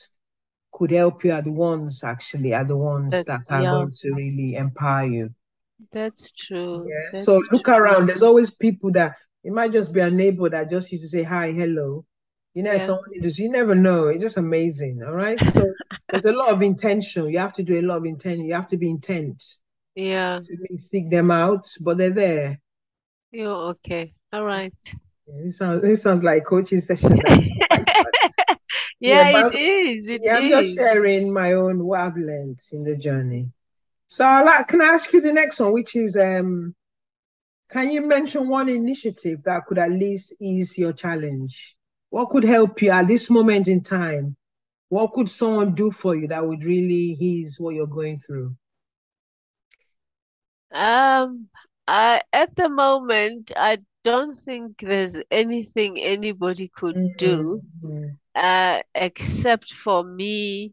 could 0.78 0.90
help 0.92 1.24
you 1.24 1.32
are 1.32 1.42
the 1.42 1.52
ones 1.52 2.04
actually 2.04 2.54
are 2.54 2.64
the 2.64 2.76
ones 2.76 3.10
That, 3.12 3.26
that 3.26 3.42
are 3.50 3.62
yeah, 3.62 3.70
going 3.70 3.90
to 4.02 4.14
really 4.14 4.54
empower 4.54 5.06
you. 5.06 5.34
that's 5.92 6.30
true. 6.30 6.88
Yeah. 6.88 7.10
That's 7.12 7.24
So 7.24 7.42
look 7.52 7.64
true. 7.64 7.74
around. 7.74 8.08
There's 8.08 8.22
always 8.22 8.50
people 8.50 8.92
that 8.92 9.16
it 9.44 9.52
might 9.52 9.72
just 9.72 9.92
be 9.92 10.00
a 10.00 10.10
neighbor 10.10 10.48
that 10.48 10.70
just 10.70 10.90
used 10.92 11.04
to 11.04 11.08
say 11.08 11.22
hi, 11.22 11.52
hello. 11.52 12.04
You 12.54 12.62
know, 12.64 12.72
Yeah. 12.72 12.78
someone 12.78 13.22
just 13.22 13.38
you 13.38 13.50
never 13.50 13.74
know. 13.74 14.08
It's 14.08 14.22
just 14.22 14.36
amazing. 14.36 15.02
All 15.06 15.14
right. 15.14 15.42
So 15.44 15.62
there's 16.10 16.26
a 16.26 16.32
lot 16.32 16.52
of 16.52 16.62
intention. 16.62 17.28
You 17.28 17.38
have 17.38 17.52
to 17.54 17.62
do 17.62 17.78
a 17.78 17.82
lot 17.82 17.98
of 17.98 18.04
intent. 18.06 18.40
You 18.40 18.54
have 18.54 18.68
to 18.68 18.76
be 18.76 18.90
intent 18.90 19.42
Yeah. 19.94 20.40
to 20.42 20.56
really 20.58 20.82
seek 20.82 21.10
them 21.10 21.30
out, 21.30 21.68
but 21.80 21.98
they're 21.98 22.10
there. 22.10 22.58
You're 23.30 23.70
okay. 23.70 24.14
All 24.32 24.44
right. 24.44 24.72
Yeah, 25.26 25.42
this 25.44 25.58
sounds 25.58 25.82
this 25.82 26.02
sounds 26.02 26.22
like 26.24 26.44
coaching 26.44 26.80
session 26.80 27.20
now. 27.24 27.44
Oh 27.60 27.66
my 27.70 27.84
God. 27.94 28.12
Yeah, 29.00 29.30
Yeah, 29.30 29.48
it 29.52 29.58
is. 29.58 30.08
Yeah, 30.08 30.36
I'm 30.38 30.48
just 30.50 30.76
sharing 30.76 31.32
my 31.32 31.52
own 31.52 31.84
what 31.84 32.00
I've 32.00 32.16
learned 32.16 32.60
in 32.72 32.84
the 32.84 32.96
journey. 32.96 33.52
So 34.08 34.24
I 34.24 34.42
like, 34.42 34.68
can 34.68 34.82
I 34.82 34.86
ask 34.86 35.12
you 35.12 35.20
the 35.20 35.32
next 35.32 35.60
one, 35.60 35.72
which 35.72 35.94
is 35.96 36.16
um, 36.16 36.74
can 37.70 37.90
you 37.90 38.06
mention 38.06 38.48
one 38.48 38.68
initiative 38.68 39.42
that 39.44 39.66
could 39.66 39.78
at 39.78 39.90
least 39.90 40.34
ease 40.40 40.76
your 40.78 40.92
challenge? 40.92 41.76
What 42.10 42.30
could 42.30 42.44
help 42.44 42.80
you 42.82 42.90
at 42.90 43.06
this 43.08 43.28
moment 43.30 43.68
in 43.68 43.82
time? 43.82 44.36
What 44.88 45.12
could 45.12 45.28
someone 45.28 45.74
do 45.74 45.90
for 45.90 46.16
you 46.16 46.28
that 46.28 46.46
would 46.46 46.62
really 46.64 47.16
ease 47.20 47.56
what 47.60 47.74
you're 47.74 47.86
going 47.86 48.18
through? 48.18 48.56
Um, 50.70 51.48
I 51.86 52.22
at 52.32 52.56
the 52.56 52.68
moment, 52.68 53.52
I 53.56 53.78
don't 54.08 54.38
think 54.38 54.78
there's 54.80 55.16
anything 55.30 55.98
anybody 56.00 56.68
could 56.68 57.00
do, 57.16 57.62
Mhm. 57.84 58.18
uh, 58.34 58.80
except 58.94 59.72
for 59.72 60.02
me 60.04 60.72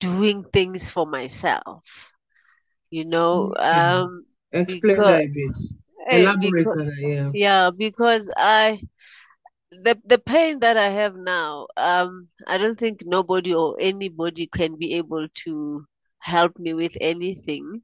doing 0.00 0.44
things 0.52 0.88
for 0.88 1.06
myself. 1.06 2.12
You 2.90 3.04
know, 3.04 3.54
Okay. 3.62 3.74
um, 3.74 4.24
Explain 4.52 5.06
because 5.06 5.20
that 5.20 5.24
a 5.24 5.32
bit. 5.34 5.56
eh, 6.10 6.32
Elaborate 6.32 6.40
because 6.40 6.76
on 6.76 6.86
that, 6.86 7.02
yeah. 7.12 7.32
yeah, 7.32 7.70
because 7.76 8.30
I 8.36 8.80
the 9.72 10.00
the 10.04 10.18
pain 10.18 10.60
that 10.60 10.76
I 10.76 10.88
have 10.90 11.16
now, 11.16 11.66
um, 11.76 12.28
I 12.46 12.58
don't 12.58 12.78
think 12.78 13.02
nobody 13.04 13.52
or 13.54 13.76
anybody 13.80 14.46
can 14.46 14.76
be 14.78 14.94
able 14.94 15.26
to 15.44 15.84
help 16.20 16.58
me 16.58 16.74
with 16.74 16.96
anything. 17.00 17.82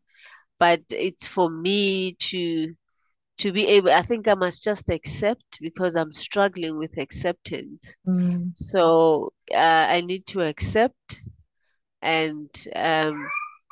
But 0.58 0.82
it's 0.90 1.26
for 1.26 1.50
me 1.50 2.14
to 2.30 2.74
to 3.38 3.52
be 3.52 3.66
able, 3.66 3.90
I 3.90 4.02
think 4.02 4.28
I 4.28 4.34
must 4.34 4.62
just 4.62 4.88
accept 4.90 5.58
because 5.60 5.96
I'm 5.96 6.12
struggling 6.12 6.78
with 6.78 6.98
acceptance. 6.98 7.94
Mm. 8.06 8.52
So 8.54 9.32
uh, 9.52 9.86
I 9.88 10.00
need 10.02 10.26
to 10.28 10.42
accept 10.42 11.22
and 12.02 12.48
um, 12.76 13.26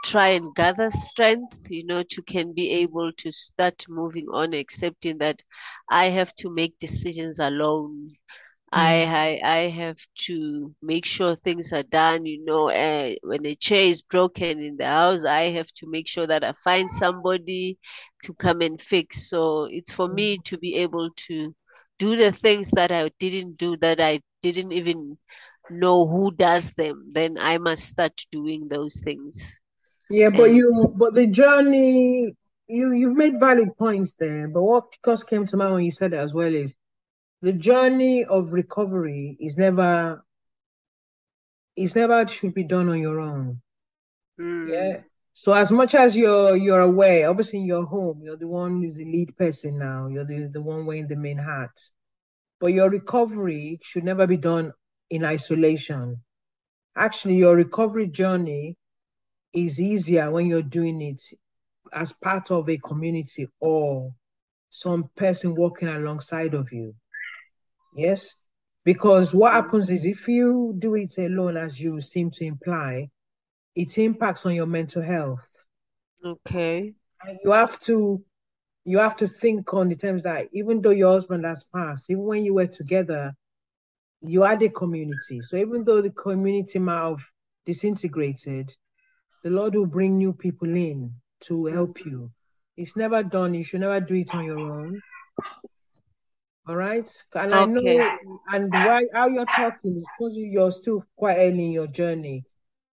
try 0.04 0.28
and 0.28 0.52
gather 0.54 0.90
strength, 0.90 1.70
you 1.70 1.86
know, 1.86 2.02
to 2.02 2.22
can 2.22 2.52
be 2.52 2.70
able 2.70 3.12
to 3.18 3.30
start 3.30 3.84
moving 3.88 4.26
on, 4.32 4.52
accepting 4.52 5.18
that 5.18 5.42
I 5.90 6.06
have 6.06 6.34
to 6.36 6.50
make 6.50 6.78
decisions 6.78 7.38
alone 7.38 8.12
I, 8.72 9.40
I 9.44 9.50
I 9.50 9.58
have 9.68 9.98
to 10.26 10.74
make 10.82 11.04
sure 11.04 11.36
things 11.36 11.72
are 11.72 11.82
done. 11.82 12.24
You 12.26 12.44
know, 12.44 12.70
uh, 12.70 13.12
when 13.22 13.44
a 13.46 13.54
chair 13.54 13.86
is 13.86 14.02
broken 14.02 14.60
in 14.60 14.76
the 14.78 14.86
house, 14.86 15.24
I 15.24 15.50
have 15.50 15.70
to 15.76 15.86
make 15.90 16.08
sure 16.08 16.26
that 16.26 16.44
I 16.44 16.52
find 16.52 16.90
somebody 16.90 17.78
to 18.24 18.34
come 18.34 18.62
and 18.62 18.80
fix. 18.80 19.28
So 19.28 19.64
it's 19.70 19.92
for 19.92 20.08
me 20.08 20.38
to 20.44 20.58
be 20.58 20.76
able 20.76 21.10
to 21.28 21.54
do 21.98 22.16
the 22.16 22.32
things 22.32 22.70
that 22.72 22.92
I 22.92 23.10
didn't 23.18 23.56
do, 23.58 23.76
that 23.78 24.00
I 24.00 24.20
didn't 24.42 24.72
even 24.72 25.18
know 25.70 26.06
who 26.06 26.32
does 26.32 26.72
them. 26.72 27.10
Then 27.12 27.36
I 27.38 27.58
must 27.58 27.84
start 27.84 28.24
doing 28.32 28.68
those 28.68 29.00
things. 29.00 29.60
Yeah, 30.10 30.30
but 30.30 30.50
and, 30.50 30.56
you, 30.56 30.92
but 30.96 31.14
the 31.14 31.26
journey, 31.26 32.34
you 32.68 32.92
you've 32.92 33.16
made 33.16 33.38
valid 33.38 33.76
points 33.76 34.14
there. 34.18 34.48
But 34.48 34.62
what 34.62 34.84
just 35.04 35.28
came 35.28 35.44
to 35.46 35.56
mind 35.56 35.74
when 35.74 35.84
you 35.84 35.90
said 35.90 36.12
it 36.12 36.18
as 36.18 36.32
well 36.34 36.54
is 36.54 36.74
the 37.42 37.52
journey 37.52 38.24
of 38.24 38.52
recovery 38.52 39.36
is 39.40 39.58
never 39.58 40.24
is 41.76 41.96
never 41.96 42.26
should 42.28 42.54
be 42.54 42.64
done 42.64 42.88
on 42.88 43.00
your 43.00 43.18
own. 43.18 43.60
Mm. 44.40 44.68
Yeah. 44.70 45.00
So 45.34 45.52
as 45.52 45.72
much 45.72 45.94
as 45.94 46.16
you're 46.16 46.56
you're 46.56 46.80
aware, 46.80 47.28
obviously 47.28 47.60
in 47.60 47.66
your 47.66 47.84
home, 47.84 48.20
you're 48.22 48.36
the 48.36 48.46
one 48.46 48.80
who's 48.80 48.94
the 48.94 49.04
lead 49.04 49.36
person 49.36 49.78
now. 49.78 50.06
You're 50.06 50.24
the, 50.24 50.48
the 50.52 50.62
one 50.62 50.86
wearing 50.86 51.08
the 51.08 51.16
main 51.16 51.38
hat. 51.38 51.70
But 52.60 52.74
your 52.74 52.88
recovery 52.88 53.80
should 53.82 54.04
never 54.04 54.26
be 54.26 54.36
done 54.36 54.72
in 55.10 55.24
isolation. 55.24 56.22
Actually, 56.96 57.36
your 57.36 57.56
recovery 57.56 58.06
journey 58.06 58.76
is 59.52 59.80
easier 59.80 60.30
when 60.30 60.46
you're 60.46 60.62
doing 60.62 61.00
it 61.00 61.20
as 61.92 62.12
part 62.12 62.50
of 62.52 62.68
a 62.68 62.78
community 62.78 63.48
or 63.58 64.14
some 64.70 65.10
person 65.16 65.54
walking 65.54 65.88
alongside 65.88 66.54
of 66.54 66.72
you. 66.72 66.94
Yes. 67.94 68.34
Because 68.84 69.34
what 69.34 69.52
happens 69.52 69.90
is 69.90 70.04
if 70.04 70.26
you 70.26 70.74
do 70.78 70.94
it 70.96 71.16
alone, 71.18 71.56
as 71.56 71.80
you 71.80 72.00
seem 72.00 72.30
to 72.32 72.44
imply, 72.44 73.08
it 73.74 73.96
impacts 73.98 74.44
on 74.44 74.54
your 74.54 74.66
mental 74.66 75.02
health. 75.02 75.68
Okay. 76.24 76.94
And 77.24 77.38
you 77.44 77.52
have 77.52 77.78
to 77.80 78.22
you 78.84 78.98
have 78.98 79.16
to 79.16 79.28
think 79.28 79.72
on 79.74 79.88
the 79.88 79.94
terms 79.94 80.22
that 80.24 80.48
even 80.52 80.82
though 80.82 80.90
your 80.90 81.12
husband 81.12 81.44
has 81.44 81.64
passed, 81.72 82.10
even 82.10 82.24
when 82.24 82.44
you 82.44 82.54
were 82.54 82.66
together, 82.66 83.32
you 84.20 84.42
had 84.42 84.62
a 84.62 84.68
community. 84.68 85.40
So 85.40 85.56
even 85.56 85.84
though 85.84 86.00
the 86.00 86.10
community 86.10 86.80
might 86.80 87.10
have 87.10 87.20
disintegrated, 87.64 88.74
the 89.44 89.50
Lord 89.50 89.74
will 89.74 89.86
bring 89.86 90.16
new 90.16 90.32
people 90.32 90.68
in 90.68 91.12
to 91.42 91.66
help 91.66 92.04
you. 92.04 92.30
It's 92.76 92.96
never 92.96 93.22
done. 93.22 93.54
You 93.54 93.62
should 93.62 93.80
never 93.80 94.00
do 94.00 94.14
it 94.14 94.34
on 94.34 94.44
your 94.44 94.58
own. 94.58 95.00
All 96.66 96.76
right. 96.76 97.08
And 97.34 97.54
okay. 97.54 97.62
I 97.62 97.66
know, 97.66 98.40
and 98.52 98.70
why 98.70 99.04
how 99.12 99.26
you're 99.26 99.46
talking 99.46 99.96
is 99.96 100.06
because 100.16 100.36
you're 100.36 100.70
still 100.70 101.04
quite 101.16 101.36
early 101.38 101.64
in 101.64 101.70
your 101.72 101.88
journey. 101.88 102.44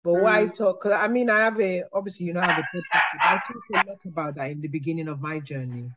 But 0.04 0.14
mm. 0.14 0.22
why 0.22 0.46
talk? 0.46 0.86
I 0.86 1.08
mean, 1.08 1.28
I 1.28 1.40
have 1.40 1.60
a 1.60 1.82
obviously, 1.92 2.26
you 2.26 2.32
know, 2.32 2.40
I 2.40 2.52
have 2.52 2.58
a 2.58 2.76
podcast. 2.76 3.20
I 3.20 3.34
talk 3.34 3.56
a 3.74 3.90
lot 3.90 4.04
about 4.04 4.34
that 4.36 4.50
in 4.52 4.60
the 4.60 4.68
beginning 4.68 5.08
of 5.08 5.20
my 5.20 5.40
journey. 5.40 5.90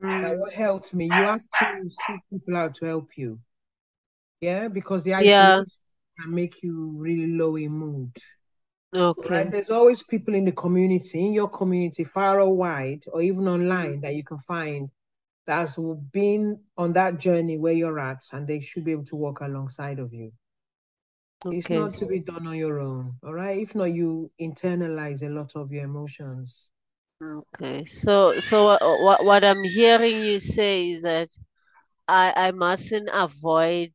Mm. 0.00 0.22
That 0.22 0.38
what 0.38 0.52
helps 0.52 0.94
me. 0.94 1.06
You 1.06 1.10
have 1.10 1.40
to 1.40 1.90
seek 1.90 2.20
people 2.30 2.56
out 2.56 2.76
to 2.76 2.86
help 2.86 3.08
you. 3.16 3.40
Yeah, 4.40 4.68
because 4.68 5.02
the 5.02 5.16
isolation 5.16 5.64
yeah. 5.66 6.22
can 6.22 6.34
make 6.34 6.62
you 6.62 6.92
really 6.96 7.26
low 7.26 7.56
in 7.56 7.72
mood. 7.72 8.16
Okay. 8.96 9.28
Right? 9.28 9.50
There's 9.50 9.70
always 9.70 10.04
people 10.04 10.34
in 10.34 10.44
the 10.44 10.52
community, 10.52 11.26
in 11.26 11.32
your 11.32 11.48
community, 11.48 12.04
far 12.04 12.40
or 12.40 12.56
wide, 12.56 13.02
or 13.12 13.20
even 13.20 13.48
online, 13.48 14.02
that 14.02 14.14
you 14.14 14.22
can 14.22 14.38
find 14.38 14.88
that's 15.48 15.78
been 16.12 16.60
on 16.76 16.92
that 16.92 17.18
journey 17.18 17.56
where 17.56 17.72
you're 17.72 17.98
at, 17.98 18.22
and 18.32 18.46
they 18.46 18.60
should 18.60 18.84
be 18.84 18.92
able 18.92 19.06
to 19.06 19.16
walk 19.16 19.40
alongside 19.40 19.98
of 19.98 20.12
you. 20.12 20.30
Okay. 21.46 21.56
It's 21.56 21.70
not 21.70 21.94
to 21.94 22.06
be 22.06 22.20
done 22.20 22.46
on 22.46 22.56
your 22.56 22.78
own, 22.78 23.14
all 23.24 23.32
right? 23.32 23.58
If 23.58 23.74
not, 23.74 23.86
you 23.94 24.30
internalize 24.38 25.22
a 25.22 25.30
lot 25.30 25.56
of 25.56 25.72
your 25.72 25.84
emotions. 25.84 26.68
Okay, 27.22 27.86
so 27.86 28.38
so 28.38 28.76
what 29.02 29.24
what 29.24 29.42
I'm 29.42 29.64
hearing 29.64 30.22
you 30.22 30.38
say 30.38 30.90
is 30.90 31.02
that 31.02 31.30
I 32.06 32.32
I 32.36 32.50
mustn't 32.50 33.08
avoid 33.12 33.92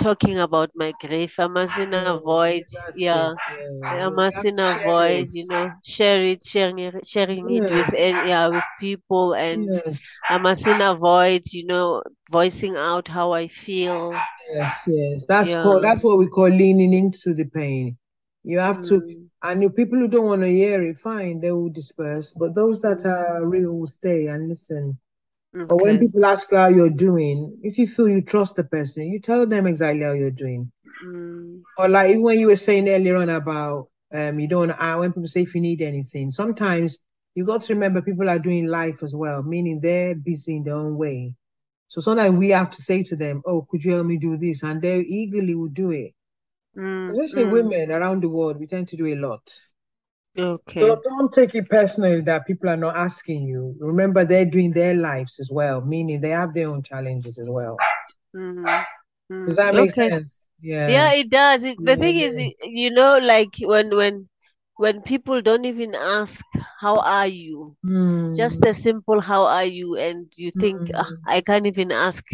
talking 0.00 0.38
about 0.38 0.70
my 0.74 0.92
grief. 1.00 1.38
I 1.38 1.46
mustn't 1.46 1.94
avoid, 1.94 2.64
yeah, 2.94 3.34
yeah, 3.56 3.88
I 3.88 4.08
mustn't 4.08 4.58
avoid, 4.58 5.28
you 5.32 5.46
know, 5.48 5.70
share 5.96 6.24
it, 6.24 6.44
sharing 6.44 6.78
it, 6.78 7.06
sharing 7.06 7.48
yes. 7.48 7.70
it 7.70 7.74
with, 7.74 7.94
yeah, 8.26 8.48
with 8.48 8.64
people, 8.80 9.34
and 9.34 9.66
yes. 9.66 10.04
I 10.28 10.38
mustn't 10.38 10.82
avoid, 10.82 11.42
you 11.52 11.66
know, 11.66 12.02
voicing 12.30 12.76
out 12.76 13.08
how 13.08 13.32
I 13.32 13.48
feel. 13.48 14.12
Yes, 14.54 14.82
yes, 14.86 15.24
that's 15.28 15.50
yeah. 15.50 15.62
called 15.62 15.84
that's 15.84 16.02
what 16.02 16.18
we 16.18 16.26
call 16.28 16.48
leaning 16.48 16.94
into 16.94 17.34
the 17.34 17.44
pain. 17.44 17.96
You 18.44 18.58
have 18.58 18.78
mm. 18.78 18.88
to, 18.88 19.28
and 19.42 19.62
the 19.62 19.70
people 19.70 19.98
who 19.98 20.08
don't 20.08 20.26
want 20.26 20.42
to 20.42 20.48
hear 20.48 20.82
it, 20.82 20.98
fine, 20.98 21.40
they 21.40 21.52
will 21.52 21.68
disperse. 21.68 22.32
But 22.36 22.54
those 22.54 22.80
that 22.82 23.04
are 23.06 23.46
real 23.46 23.72
will 23.72 23.86
stay 23.86 24.26
and 24.26 24.48
listen. 24.48 24.98
Okay. 25.54 25.66
But 25.68 25.82
when 25.82 25.98
people 25.98 26.24
ask 26.24 26.50
you 26.50 26.56
how 26.58 26.68
you're 26.68 26.90
doing, 26.90 27.58
if 27.62 27.78
you 27.78 27.86
feel 27.86 28.08
you 28.08 28.22
trust 28.22 28.56
the 28.56 28.64
person, 28.64 29.04
you 29.04 29.20
tell 29.20 29.46
them 29.46 29.66
exactly 29.66 30.02
how 30.02 30.12
you're 30.12 30.30
doing. 30.30 30.70
Mm. 31.04 31.62
Or 31.78 31.88
like 31.88 32.10
even 32.10 32.22
when 32.22 32.38
you 32.38 32.46
were 32.48 32.56
saying 32.56 32.88
earlier 32.88 33.16
on 33.16 33.28
about 33.28 33.88
um 34.14 34.38
you 34.38 34.48
don't 34.48 34.70
uh, 34.70 34.96
when 34.96 35.12
people 35.12 35.26
say 35.26 35.42
if 35.42 35.54
you 35.54 35.60
need 35.60 35.82
anything, 35.82 36.30
sometimes 36.30 36.98
you 37.34 37.44
got 37.44 37.62
to 37.62 37.74
remember 37.74 38.02
people 38.02 38.28
are 38.28 38.38
doing 38.38 38.66
life 38.66 39.02
as 39.02 39.14
well, 39.14 39.42
meaning 39.42 39.80
they're 39.80 40.14
busy 40.14 40.56
in 40.56 40.64
their 40.64 40.74
own 40.74 40.96
way. 40.96 41.34
So 41.88 42.00
sometimes 42.00 42.36
we 42.38 42.50
have 42.50 42.70
to 42.70 42.82
say 42.82 43.02
to 43.04 43.16
them, 43.16 43.42
"Oh, 43.46 43.62
could 43.70 43.84
you 43.84 43.92
help 43.92 44.06
me 44.06 44.18
do 44.18 44.36
this?" 44.36 44.62
And 44.62 44.80
they 44.82 45.00
eagerly 45.00 45.54
will 45.54 45.68
do 45.68 45.90
it. 45.90 46.12
Mm, 46.76 47.10
Especially 47.10 47.44
mm. 47.44 47.52
women 47.52 47.90
around 47.92 48.22
the 48.22 48.28
world, 48.28 48.58
we 48.58 48.66
tend 48.66 48.88
to 48.88 48.96
do 48.96 49.06
a 49.06 49.16
lot. 49.16 49.42
Okay. 50.38 50.80
So 50.80 51.00
don't 51.04 51.32
take 51.32 51.54
it 51.54 51.68
personally 51.68 52.22
that 52.22 52.46
people 52.46 52.68
are 52.70 52.76
not 52.76 52.96
asking 52.96 53.46
you. 53.46 53.76
Remember, 53.78 54.24
they're 54.24 54.46
doing 54.46 54.72
their 54.72 54.94
lives 54.94 55.38
as 55.38 55.50
well, 55.52 55.82
meaning 55.82 56.20
they 56.20 56.30
have 56.30 56.54
their 56.54 56.68
own 56.68 56.82
challenges 56.82 57.38
as 57.38 57.48
well. 57.50 57.76
Mm-hmm. 58.34 58.64
Mm-hmm. 58.64 59.46
Does 59.46 59.56
that 59.56 59.74
make 59.74 59.90
okay. 59.90 60.08
sense? 60.08 60.38
Yeah. 60.60 60.88
Yeah, 60.88 61.12
it 61.14 61.28
does. 61.28 61.64
It, 61.64 61.76
the 61.78 61.92
yeah. 61.92 61.96
thing 61.96 62.16
is, 62.16 62.38
you 62.62 62.90
know, 62.90 63.18
like 63.18 63.54
when 63.60 63.94
when 63.94 64.28
when 64.76 65.02
people 65.02 65.42
don't 65.42 65.64
even 65.64 65.94
ask 65.94 66.44
how 66.80 66.96
are 66.98 67.26
you 67.26 67.76
mm. 67.84 68.34
just 68.34 68.64
a 68.64 68.72
simple 68.72 69.20
how 69.20 69.44
are 69.44 69.64
you 69.64 69.96
and 69.96 70.32
you 70.36 70.50
think 70.50 70.80
mm. 70.80 70.90
oh, 70.94 71.16
i 71.26 71.40
can't 71.40 71.66
even 71.66 71.92
ask 71.92 72.24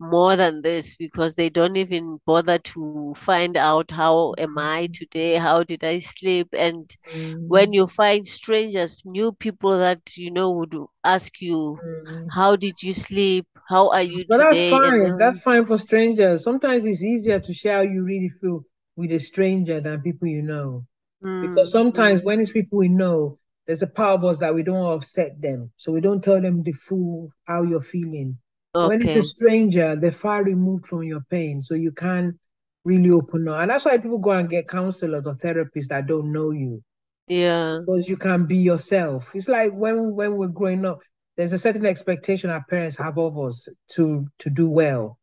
more 0.00 0.34
than 0.34 0.62
this 0.62 0.94
because 0.96 1.34
they 1.34 1.48
don't 1.48 1.76
even 1.76 2.18
bother 2.26 2.58
to 2.58 3.12
find 3.16 3.56
out 3.56 3.90
how 3.90 4.34
am 4.38 4.56
i 4.58 4.86
mm. 4.86 4.92
today 4.92 5.36
how 5.36 5.62
did 5.62 5.84
i 5.84 5.98
sleep 5.98 6.48
and 6.56 6.96
mm. 7.12 7.36
when 7.46 7.72
you 7.72 7.86
find 7.86 8.26
strangers 8.26 8.96
new 9.04 9.30
people 9.32 9.78
that 9.78 10.00
you 10.16 10.30
know 10.30 10.50
would 10.50 10.74
ask 11.04 11.40
you 11.40 11.78
mm. 11.84 12.26
how 12.32 12.56
did 12.56 12.82
you 12.82 12.92
sleep 12.92 13.46
how 13.68 13.90
are 13.90 14.02
you 14.02 14.24
but 14.28 14.38
today? 14.38 14.70
that's 14.70 14.70
fine 14.70 15.02
and, 15.02 15.20
that's 15.20 15.42
fine 15.42 15.64
for 15.64 15.76
strangers 15.78 16.42
sometimes 16.42 16.84
it's 16.86 17.02
easier 17.02 17.38
to 17.38 17.52
share 17.52 17.76
how 17.76 17.82
you 17.82 18.02
really 18.02 18.30
feel 18.40 18.64
with 18.96 19.12
a 19.12 19.18
stranger 19.18 19.80
than 19.80 20.00
people 20.00 20.26
you 20.26 20.42
know 20.42 20.84
because 21.20 21.68
mm, 21.68 21.72
sometimes 21.72 22.20
mm. 22.20 22.24
when 22.24 22.40
it's 22.40 22.50
people 22.50 22.78
we 22.78 22.88
know, 22.88 23.38
there's 23.66 23.82
a 23.82 23.86
part 23.86 24.18
of 24.18 24.24
us 24.24 24.38
that 24.38 24.54
we 24.54 24.62
don't 24.62 24.96
upset 24.96 25.40
them. 25.40 25.70
So 25.76 25.92
we 25.92 26.00
don't 26.00 26.24
tell 26.24 26.40
them 26.40 26.62
the 26.62 26.72
full 26.72 27.30
how 27.46 27.62
you're 27.62 27.82
feeling. 27.82 28.38
Okay. 28.74 28.86
When 28.86 29.02
it's 29.02 29.16
a 29.16 29.22
stranger, 29.22 29.96
they're 29.96 30.12
far 30.12 30.44
removed 30.44 30.86
from 30.86 31.02
your 31.02 31.22
pain. 31.28 31.62
So 31.62 31.74
you 31.74 31.92
can't 31.92 32.38
really 32.84 33.10
open 33.10 33.48
up. 33.48 33.60
And 33.60 33.70
that's 33.70 33.84
why 33.84 33.98
people 33.98 34.18
go 34.18 34.30
and 34.30 34.48
get 34.48 34.68
counselors 34.68 35.26
or 35.26 35.34
therapists 35.34 35.88
that 35.88 36.06
don't 36.06 36.32
know 36.32 36.50
you. 36.50 36.82
Yeah. 37.26 37.78
Because 37.80 38.08
you 38.08 38.16
can 38.16 38.46
be 38.46 38.56
yourself. 38.56 39.32
It's 39.34 39.48
like 39.48 39.72
when 39.72 40.14
when 40.14 40.36
we're 40.36 40.48
growing 40.48 40.84
up, 40.84 41.00
there's 41.36 41.52
a 41.52 41.58
certain 41.58 41.86
expectation 41.86 42.50
our 42.50 42.64
parents 42.68 42.96
have 42.98 43.18
of 43.18 43.38
us 43.38 43.68
to 43.92 44.26
to 44.38 44.50
do 44.50 44.70
well. 44.70 45.18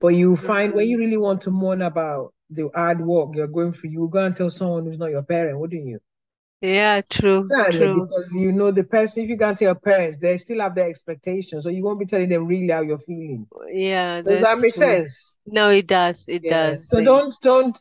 But 0.00 0.08
you 0.08 0.36
find 0.36 0.74
when 0.74 0.88
you 0.88 0.98
really 0.98 1.16
want 1.16 1.40
to 1.42 1.50
mourn 1.50 1.82
about 1.82 2.32
the 2.50 2.70
hard 2.74 3.00
work 3.00 3.30
you're 3.34 3.48
going 3.48 3.72
through, 3.72 3.90
you 3.90 4.08
go 4.08 4.24
and 4.24 4.36
tell 4.36 4.50
someone 4.50 4.84
who's 4.84 4.98
not 4.98 5.10
your 5.10 5.24
parent, 5.24 5.58
wouldn't 5.58 5.86
you? 5.86 5.98
Yeah, 6.60 7.02
true. 7.08 7.48
True. 7.70 8.06
Because 8.06 8.32
you 8.32 8.50
know 8.50 8.72
the 8.72 8.82
person, 8.82 9.22
if 9.22 9.30
you 9.30 9.36
can't 9.36 9.56
tell 9.56 9.66
your 9.66 9.74
parents, 9.76 10.18
they 10.18 10.38
still 10.38 10.60
have 10.60 10.74
their 10.74 10.88
expectations. 10.88 11.64
So 11.64 11.70
you 11.70 11.84
won't 11.84 12.00
be 12.00 12.06
telling 12.06 12.28
them 12.28 12.46
really 12.46 12.68
how 12.68 12.80
you're 12.80 12.98
feeling. 12.98 13.46
Yeah. 13.72 14.22
Does 14.22 14.40
that 14.40 14.58
make 14.58 14.74
true. 14.74 14.86
sense? 14.86 15.36
No, 15.46 15.70
it 15.70 15.86
does. 15.86 16.24
It 16.28 16.42
yeah. 16.44 16.70
does. 16.70 16.88
So 16.88 17.00
don't 17.00 17.34
don't 17.42 17.78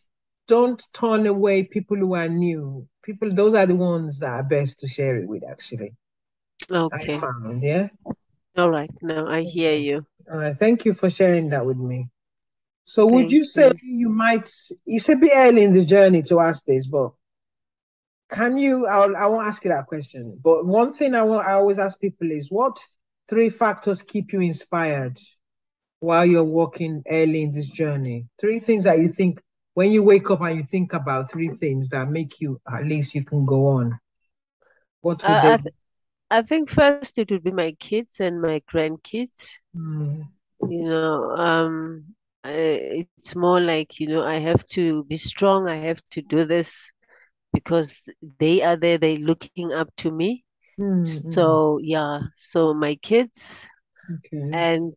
don't 0.48 0.82
turn 0.94 1.26
away 1.26 1.64
people 1.64 1.98
who 1.98 2.14
are 2.14 2.30
new. 2.30 2.88
People, 3.04 3.34
those 3.34 3.54
are 3.54 3.66
the 3.66 3.76
ones 3.76 4.20
that 4.20 4.30
are 4.30 4.44
best 4.44 4.80
to 4.82 4.88
share 4.88 5.18
it 5.18 5.28
with, 5.28 5.44
actually. 5.50 5.94
Okay. 6.70 7.16
I 7.16 7.20
found, 7.20 7.64
yeah. 7.64 7.88
All 8.58 8.70
right. 8.70 8.90
No, 9.02 9.28
I 9.28 9.42
hear 9.42 9.76
you. 9.76 10.06
All 10.32 10.38
right. 10.38 10.56
Thank 10.56 10.86
you 10.86 10.94
for 10.94 11.10
sharing 11.10 11.50
that 11.50 11.66
with 11.66 11.78
me. 11.78 12.10
So 12.86 13.08
Thank 13.08 13.16
would 13.16 13.32
you 13.32 13.44
say 13.44 13.72
you. 13.82 13.98
you 13.98 14.10
might 14.10 14.50
you 14.86 15.00
said 15.00 15.20
be 15.20 15.32
early 15.32 15.64
in 15.64 15.74
the 15.74 15.86
journey 15.86 16.24
to 16.24 16.40
ask 16.40 16.66
this, 16.66 16.88
but 16.88 17.12
can 18.32 18.58
you 18.58 18.88
I'll, 18.88 19.16
I 19.16 19.26
won't 19.28 19.48
ask 19.48 19.64
you 19.64 19.72
that 19.72 19.88
question. 19.88 20.40
But 20.44 20.66
one 20.66 20.94
thing 20.94 21.16
I 21.16 21.24
want 21.24 21.48
I 21.48 21.54
always 21.54 21.80
ask 21.80 22.00
people 22.00 22.32
is 22.32 22.50
what 22.52 22.78
three 23.30 23.50
factors 23.50 24.02
keep 24.02 24.34
you 24.34 24.42
inspired? 24.42 25.18
while 26.00 26.26
you're 26.26 26.44
walking 26.44 27.04
early 27.10 27.44
in 27.44 27.52
this 27.52 27.70
journey? 27.70 28.28
Three 28.40 28.60
things 28.60 28.84
that 28.86 29.00
you 29.00 29.10
think 29.10 29.42
when 29.74 29.92
you 29.92 30.04
wake 30.04 30.30
up 30.32 30.42
and 30.42 30.58
you 30.58 30.64
think 30.64 30.94
about 30.94 31.32
three 31.32 31.50
things 31.50 31.90
that 31.90 32.10
make 32.10 32.40
you 32.42 32.60
at 32.72 32.86
least 32.86 33.16
you 33.16 33.24
can 33.24 33.46
go 33.46 33.68
on. 33.68 34.00
What 35.02 35.28
would 35.28 35.42
Uh, 35.42 35.42
they 35.42 35.56
I, 35.56 35.58
th- 35.58 35.76
I 36.32 36.42
think 36.44 36.70
first 36.70 37.20
it 37.20 37.32
would 37.32 37.44
be 37.44 37.52
my 37.52 37.72
kids 37.80 38.20
and 38.20 38.42
my 38.42 38.62
grandkids. 38.72 39.60
Mm, 39.76 40.28
You 40.70 40.84
know, 40.90 41.32
um, 41.38 42.16
I, 42.44 43.06
it's 43.08 43.36
more 43.36 43.60
like, 43.62 44.00
you 44.00 44.08
know, 44.08 44.24
I 44.24 44.36
have 44.36 44.66
to 44.74 45.04
be 45.06 45.18
strong. 45.18 45.68
I 45.70 45.76
have 45.76 46.02
to 46.12 46.22
do 46.22 46.46
this 46.46 46.92
because 47.58 48.02
they 48.40 48.62
are 48.64 48.76
there, 48.78 48.98
they're 49.00 49.18
looking 49.18 49.74
up 49.74 49.90
to 49.98 50.12
me. 50.12 50.46
mm, 50.78 51.18
mm. 51.26 51.32
So, 51.32 51.80
yeah, 51.82 52.20
so 52.36 52.74
my 52.74 52.96
kids. 52.96 53.68
Okay. 54.14 54.58
And 54.58 54.96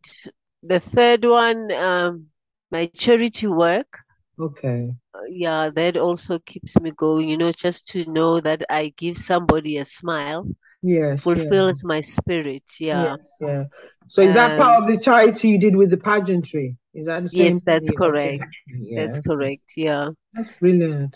the 0.63 0.79
third 0.79 1.25
one, 1.25 1.71
um, 1.73 2.27
my 2.71 2.87
charity 2.87 3.47
work. 3.47 3.99
Okay. 4.39 4.93
Yeah, 5.29 5.69
that 5.75 5.97
also 5.97 6.39
keeps 6.39 6.79
me 6.79 6.91
going, 6.91 7.29
you 7.29 7.37
know, 7.37 7.51
just 7.51 7.87
to 7.89 8.05
know 8.05 8.39
that 8.41 8.63
I 8.69 8.93
give 8.97 9.17
somebody 9.17 9.77
a 9.77 9.85
smile 9.85 10.47
Yes, 10.83 11.31
yeah. 11.35 11.45
fulfills 11.47 11.75
my 11.83 12.01
spirit. 12.01 12.63
Yeah. 12.79 13.17
Yes, 13.17 13.37
yeah. 13.41 13.65
So 14.07 14.21
is 14.21 14.33
that 14.33 14.57
Um, 14.57 14.57
part 14.57 14.81
of 14.83 14.87
the 14.89 14.97
charity 14.99 15.49
you 15.49 15.59
did 15.59 15.75
with 15.75 15.89
the 15.89 15.97
pageantry? 15.97 16.77
Is 16.93 17.05
that 17.07 17.23
the 17.23 17.29
same 17.29 17.59
yes, 17.59 17.61
that's 17.61 17.85
thing? 17.85 18.03
Okay. 18.07 18.33
correct. 18.33 18.45
Yeah, 18.67 19.01
That's 19.01 19.19
correct. 19.19 19.73
Yeah. 19.77 20.09
that's 20.33 20.51
brilliant. 20.51 21.15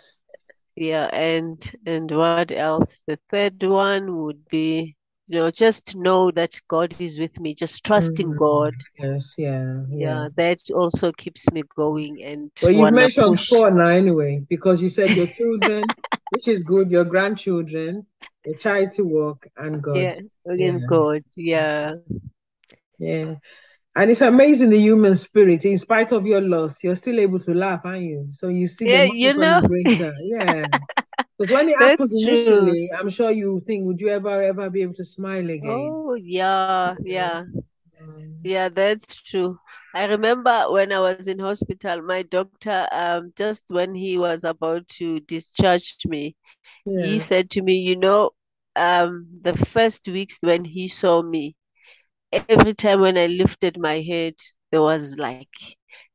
Yeah. 0.76 1.08
And 1.14 1.60
and 1.86 2.12
what 2.12 2.52
else? 2.52 3.04
The 3.08 3.20
third 3.30 3.64
one 3.64 4.24
would 4.24 4.48
be, 4.50 4.96
you 5.28 5.36
know, 5.38 5.52
just 5.52 5.96
know 5.96 6.32
that 6.32 6.60
God 6.68 6.96
is 7.00 7.20
with 7.20 7.40
me, 7.40 7.54
just 7.54 7.84
trusting 7.84 8.28
Mm, 8.28 8.36
God. 8.36 8.76
yes, 8.98 9.36
yeah, 9.38 9.84
yeah. 9.90 10.20
Yeah, 10.20 10.30
that 10.36 10.60
also 10.74 11.12
keeps 11.12 11.52
me 11.52 11.64
going 11.76 12.24
and 12.24 12.52
Well, 12.62 12.72
you've 12.72 12.92
mentioned 12.92 13.40
push. 13.40 13.50
four 13.50 13.72
now 13.72 13.88
anyway, 13.90 14.46
because 14.50 14.82
you 14.82 14.90
said 14.90 15.16
your 15.16 15.28
children, 15.28 15.96
which 16.30 16.48
is 16.48 16.64
good, 16.64 16.92
your 16.92 17.06
grandchildren, 17.06 18.06
the 18.46 18.56
charity 18.56 19.02
work, 19.04 19.48
and 19.58 19.82
God. 19.82 20.14
Yeah, 20.14 20.22
Yeah, 20.56 20.80
God. 20.88 21.24
Yeah. 21.36 21.96
yeah. 22.98 23.36
And 23.96 24.12
it's 24.12 24.22
amazing 24.22 24.70
the 24.70 24.80
human 24.80 25.16
spirit. 25.16 25.66
In 25.66 25.78
spite 25.78 26.12
of 26.12 26.26
your 26.28 26.42
loss, 26.42 26.84
you're 26.84 26.96
still 26.96 27.20
able 27.20 27.40
to 27.40 27.54
laugh, 27.54 27.82
aren't 27.86 28.04
you? 28.04 28.28
So 28.32 28.48
you 28.50 28.68
see 28.68 28.88
Yeah, 28.88 28.90
the 28.90 29.00
muscle 29.00 29.30
you 29.30 29.34
know, 29.34 29.62
celebrator. 29.70 30.12
Yeah. 30.24 30.66
Because 31.38 31.52
when 31.52 31.70
it 31.70 31.78
happens 31.78 32.14
initially, 32.16 32.90
I'm 32.98 33.10
sure 33.10 33.32
you 33.32 33.62
think, 33.66 33.86
would 33.86 34.02
you 34.02 34.10
ever, 34.10 34.42
ever 34.44 34.70
be 34.70 34.84
able 34.84 34.94
to 34.96 35.06
smile 35.06 35.50
again? 35.50 35.98
Oh, 36.06 36.16
yeah, 36.16 36.96
Yeah. 36.98 37.04
yeah. 37.04 37.46
Yeah, 38.44 38.70
that's 38.70 39.16
true. 39.16 39.60
I 39.94 40.06
remember 40.06 40.66
when 40.72 40.94
I 40.94 41.00
was 41.00 41.28
in 41.28 41.40
hospital, 41.40 42.02
my 42.02 42.24
doctor, 42.24 42.88
um, 42.92 43.34
just 43.36 43.66
when 43.70 43.96
he 43.96 44.18
was 44.18 44.44
about 44.44 44.88
to 45.00 45.20
discharge 45.22 45.98
me, 46.06 46.36
he 46.98 47.20
said 47.20 47.50
to 47.52 47.62
me, 47.62 47.78
you 47.80 47.96
know, 47.98 48.32
um, 48.76 49.28
the 49.42 49.56
first 49.58 50.08
weeks 50.08 50.38
when 50.42 50.66
he 50.66 50.88
saw 50.88 51.22
me, 51.24 51.56
every 52.44 52.74
time 52.74 53.02
when 53.02 53.18
I 53.18 53.28
lifted 53.28 53.78
my 53.80 54.02
head, 54.02 54.36
there 54.72 54.82
was 54.82 55.18
like 55.18 55.54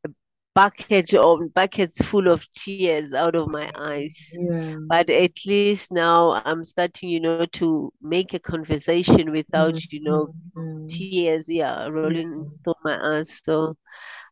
a 0.05 0.11
bucket 0.55 1.15
or 1.15 1.47
buckets 1.49 2.03
full 2.05 2.29
of 2.29 2.49
tears 2.53 3.13
out 3.15 3.35
of 3.37 3.49
my 3.49 3.71
eyes. 3.77 4.39
Yeah. 4.39 4.79
But 4.89 5.11
at 5.11 5.33
least 5.47 5.93
now 5.93 6.33
I'm 6.33 6.65
starting, 6.65 7.11
you 7.11 7.21
know, 7.21 7.37
to 7.47 7.93
make 8.01 8.27
a 8.27 8.31
conversation 8.33 9.31
without, 9.33 9.73
Mm, 9.73 9.89
you 9.91 10.01
know, 10.03 10.29
mm, 10.29 10.57
mm. 10.57 10.97
tears, 10.97 11.49
yeah, 11.49 11.87
Yeah. 12.03 12.11
rolling 12.11 12.51
through 12.65 12.75
my 12.85 12.99
eyes. 13.19 13.41
So 13.45 13.77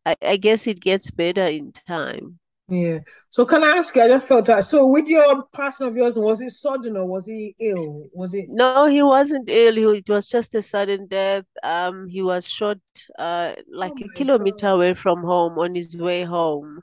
I, 0.07 0.16
I 0.22 0.37
guess 0.37 0.66
it 0.66 0.81
gets 0.81 1.11
better 1.11 1.44
in 1.44 1.72
time. 1.72 2.38
Yeah. 2.68 2.98
So 3.31 3.44
can 3.46 3.64
I 3.64 3.78
ask 3.78 3.94
you, 3.96 4.02
I 4.02 4.09
just 4.09 4.28
felt 4.28 4.46
that. 4.46 4.64
So 4.64 4.87
with 4.87 5.09
your 5.09 5.44
passing 5.54 5.88
of 5.88 5.96
yours, 5.96 6.18
was 6.18 6.40
it 6.40 6.50
sudden 6.50 6.96
or 6.96 7.07
was 7.07 7.26
he 7.26 7.54
ill? 7.61 8.09
Was 8.12 8.35
it? 8.35 8.50
No, 8.50 8.87
he 8.88 9.02
wasn't 9.02 9.48
ill. 9.48 9.76
He, 9.76 9.98
it 9.98 10.09
was 10.11 10.26
just 10.28 10.54
a 10.54 10.62
sudden 10.62 11.07
death. 11.07 11.44
Um, 11.62 12.09
he 12.09 12.22
was 12.22 12.48
shot 12.48 12.78
uh 13.18 13.54
Oh 13.83 13.83
like 13.83 14.00
a 14.02 14.09
kilometer 14.09 14.66
God. 14.66 14.68
away 14.68 14.94
from 14.94 15.22
home 15.22 15.59
on 15.59 15.74
his 15.74 15.96
way 15.96 16.24
home. 16.24 16.81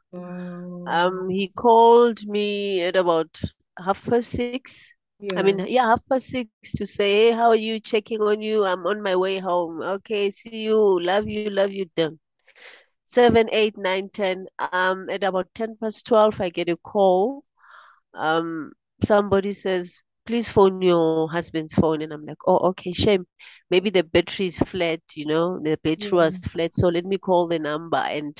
Um, 0.85 1.29
he 1.29 1.49
called 1.49 2.25
me 2.27 2.81
at 2.83 2.95
about 2.95 3.39
half 3.83 4.05
past 4.05 4.31
six. 4.31 4.93
I 5.35 5.43
mean, 5.43 5.59
yeah, 5.67 5.83
half 5.87 6.01
past 6.09 6.27
six 6.27 6.49
to 6.77 6.85
say, 6.85 7.11
hey, 7.29 7.31
how 7.31 7.49
are 7.49 7.55
you? 7.55 7.79
Checking 7.79 8.21
on 8.21 8.41
you. 8.41 8.65
I'm 8.65 8.85
on 8.87 9.01
my 9.01 9.15
way 9.15 9.39
home. 9.39 9.81
Okay, 9.81 10.31
see 10.31 10.63
you. 10.65 11.01
Love 11.01 11.27
you. 11.27 11.49
Love 11.49 11.71
you. 11.71 11.85
Done. 11.95 12.19
Seven, 13.05 13.49
eight, 13.51 13.77
nine, 13.77 14.09
ten. 14.09 14.47
Um, 14.59 15.09
at 15.09 15.23
about 15.23 15.53
ten 15.53 15.77
past 15.77 16.05
twelve, 16.07 16.39
I 16.41 16.49
get 16.49 16.69
a 16.69 16.77
call. 16.77 17.43
Um, 18.13 18.73
somebody 19.03 19.53
says, 19.53 20.01
please 20.25 20.49
phone 20.49 20.81
your 20.81 21.29
husband's 21.29 21.73
phone. 21.73 22.01
And 22.01 22.13
I'm 22.13 22.25
like, 22.25 22.37
oh, 22.47 22.57
okay, 22.69 22.91
shame. 22.93 23.25
Maybe 23.69 23.89
the 23.89 24.03
battery 24.03 24.47
is 24.47 24.57
flat, 24.57 25.01
you 25.15 25.25
know, 25.25 25.59
the 25.59 25.77
battery 25.83 26.09
Yeah. 26.11 26.17
was 26.17 26.37
flat. 26.39 26.75
So 26.75 26.87
let 26.89 27.05
me 27.05 27.17
call 27.17 27.47
the 27.47 27.59
number. 27.59 27.97
And 27.97 28.37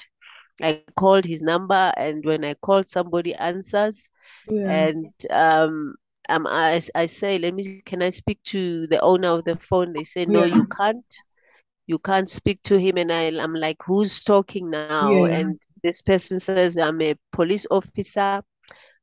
I 0.61 0.83
called 0.97 1.25
his 1.25 1.41
number. 1.41 1.93
And 1.97 2.25
when 2.25 2.43
I 2.45 2.53
called, 2.55 2.87
somebody 2.87 3.35
answers. 3.35 4.09
Yeah. 4.49 4.71
And 4.71 5.13
um, 5.29 5.95
um, 6.29 6.47
I, 6.47 6.81
I 6.95 7.05
say, 7.07 7.37
let 7.37 7.53
me, 7.53 7.81
can 7.85 8.01
I 8.01 8.09
speak 8.09 8.41
to 8.45 8.87
the 8.87 8.99
owner 9.01 9.29
of 9.29 9.45
the 9.45 9.57
phone? 9.57 9.93
They 9.93 10.03
say, 10.05 10.25
no, 10.25 10.43
Yeah. 10.43 10.45
you 10.45 10.63
can't. 10.65 11.05
You 11.87 11.99
can't 11.99 12.29
speak 12.29 12.61
to 12.63 12.77
him. 12.79 12.97
And 12.97 13.11
I, 13.11 13.23
I'm 13.41 13.53
like, 13.53 13.77
who's 13.85 14.23
talking 14.23 14.69
now? 14.69 15.25
Yeah. 15.25 15.25
And 15.25 15.59
this 15.83 16.01
person 16.01 16.39
says, 16.39 16.77
I'm 16.77 17.01
a 17.01 17.15
police 17.31 17.65
officer. 17.71 18.43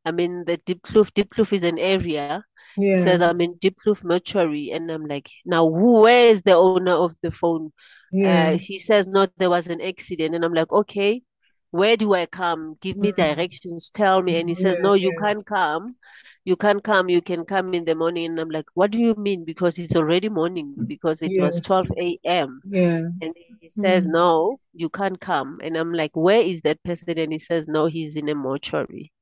I'm 0.05 0.19
in 0.21 0.45
the 0.47 0.59
Diepkloof. 0.59 1.13
Diepkloof 1.13 1.53
is 1.53 1.63
an 1.65 1.79
area. 1.79 2.45
He 2.91 2.97
Yeah. 2.97 2.99
says, 2.99 3.23
I'm 3.23 3.41
in 3.41 3.55
Diepkloof 3.61 4.05
mortuary. 4.05 4.71
And 4.73 4.91
I'm 4.91 5.07
like, 5.07 5.31
now, 5.45 5.69
who, 5.69 6.03
where 6.03 6.29
is 6.31 6.43
the 6.43 6.55
owner 6.55 6.93
of 6.93 7.15
the 7.23 7.31
phone? 7.31 7.73
Yeah. 8.13 8.47
Uh, 8.47 8.59
he 8.59 8.79
says, 8.79 9.09
no, 9.09 9.27
there 9.39 9.51
was 9.51 9.69
an 9.69 9.81
accident. 9.81 10.35
And 10.35 10.45
I'm 10.45 10.55
like, 10.55 10.73
okay, 10.73 11.23
where 11.73 11.97
do 11.97 12.15
I 12.15 12.27
come? 12.27 12.77
Give 12.81 12.97
me 12.97 13.11
Mm. 13.13 13.17
directions, 13.17 13.91
tell 13.91 14.23
me. 14.23 14.39
And 14.39 14.49
he 14.49 14.55
says, 14.55 14.79
Yeah. 14.79 14.83
no, 14.83 14.95
you 14.95 15.11
Yeah. 15.13 15.27
can't 15.27 15.45
come. 15.45 15.97
You 16.45 16.57
can't 16.57 16.83
come. 16.85 17.09
You 17.09 17.21
can 17.23 17.45
come 17.45 17.75
in 17.75 17.85
the 17.85 17.95
morning. 17.95 18.27
And 18.27 18.41
I'm 18.41 18.51
like, 18.51 18.67
what 18.75 18.91
do 18.91 18.99
you 18.99 19.15
mean? 19.17 19.45
Because 19.45 19.79
it's 19.79 19.97
already 19.97 20.29
morning, 20.29 20.75
because 20.87 21.23
it 21.23 21.33
was 21.41 21.61
12 21.61 22.19
a.m. 22.25 22.63
Yeah. 22.65 23.09
And 23.21 23.35
he 23.61 23.71
says, 23.71 24.07
Mm. 24.07 24.13
no, 24.13 24.61
you 24.75 24.89
can't 24.89 25.21
come. 25.21 25.61
And 25.63 25.77
I'm 25.77 25.93
like, 25.93 26.11
where 26.15 26.43
is 26.43 26.63
that 26.63 26.83
person? 26.83 27.19
And 27.19 27.33
he 27.33 27.39
says, 27.39 27.69
no, 27.69 27.87
he's 27.87 28.17
in 28.17 28.29
a 28.29 28.35
mortuary. 28.35 29.13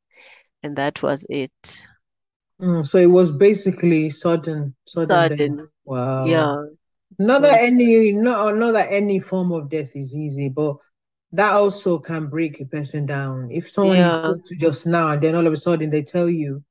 And 0.63 0.77
that 0.77 1.03
was 1.03 1.25
it. 1.29 1.85
Mm. 2.61 2.87
So 2.87 2.99
it 2.99 3.11
was 3.11 3.33
basically 3.33 4.11
sudden, 4.11 4.75
sudden 4.87 5.09
death. 5.09 5.39
Sudden. 5.39 5.69
Wow. 5.85 6.25
Yeah. 6.27 6.57
Not 7.19 7.43
that 7.43 7.61
any, 7.61 8.13
not, 8.13 8.57
not 8.57 8.73
that 8.73 8.89
any 8.91 9.21
form 9.21 9.53
of 9.53 9.69
death 9.69 9.95
is 9.95 10.17
easy, 10.17 10.49
but 10.49 10.77
that 11.33 11.55
also 11.55 11.99
can 11.99 12.29
break 12.29 12.61
a 12.61 12.67
person 12.67 13.07
down. 13.07 13.51
If 13.51 13.71
someone 13.71 14.11
yeah. 14.11 14.11
spoke 14.11 14.45
to 14.47 14.57
just 14.57 14.87
now, 14.87 15.13
and 15.13 15.23
then 15.23 15.35
all 15.35 15.47
of 15.47 15.53
a 15.53 15.57
sudden 15.57 15.91
they 15.91 16.03
tell 16.03 16.29
you 16.29 16.63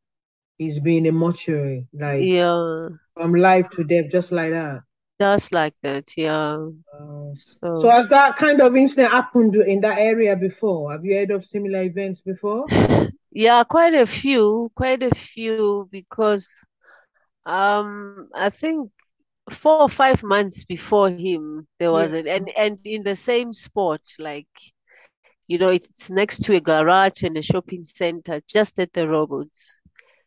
he's 0.58 0.80
being 0.80 1.08
a 1.08 1.12
mortuary, 1.12 1.88
like 1.94 2.30
Yeah. 2.30 2.90
from 3.16 3.34
life 3.36 3.70
to 3.72 3.84
death, 3.86 4.12
just 4.12 4.32
like 4.32 4.52
that. 4.52 4.84
Just 5.22 5.54
like 5.54 5.76
that. 5.84 6.18
Yeah. 6.18 6.70
Wow. 6.94 7.34
So 7.74 7.90
So 7.90 7.90
has 7.90 8.08
that 8.10 8.36
kind 8.36 8.62
of 8.62 8.76
incident 8.76 9.12
happened 9.12 9.56
in 9.56 9.82
that 9.82 9.98
area 9.98 10.36
before? 10.36 10.92
Have 10.92 11.04
you 11.06 11.16
heard 11.16 11.32
of 11.32 11.46
similar 11.46 11.82
events 11.82 12.22
before? 12.22 12.68
yeah, 13.32 13.64
quite 13.64 13.94
a 13.94 14.06
few, 14.06 14.72
quite 14.76 15.04
a 15.04 15.14
few 15.16 15.88
because 15.92 16.50
um 17.46 18.30
I 18.36 18.50
think 18.50 18.92
four 19.50 19.82
or 19.82 19.90
five 19.90 20.24
months 20.24 20.64
before 20.66 21.10
him 21.10 21.68
there 21.80 21.92
was 21.92 22.06
Yeah. 22.06 22.14
an 22.14 22.28
and 22.28 22.50
and 22.58 22.80
in 22.86 23.04
the 23.04 23.16
same 23.16 23.54
spot, 23.54 24.02
like 24.20 24.48
you 25.48 25.58
know, 25.58 25.70
it's 25.70 26.10
next 26.10 26.44
to 26.46 26.54
a 26.56 26.60
garage 26.62 27.24
and 27.24 27.38
a 27.38 27.42
shopping 27.42 27.84
center 27.84 28.40
just 28.48 28.80
at 28.80 28.94
the 28.94 29.08
robots. 29.08 29.76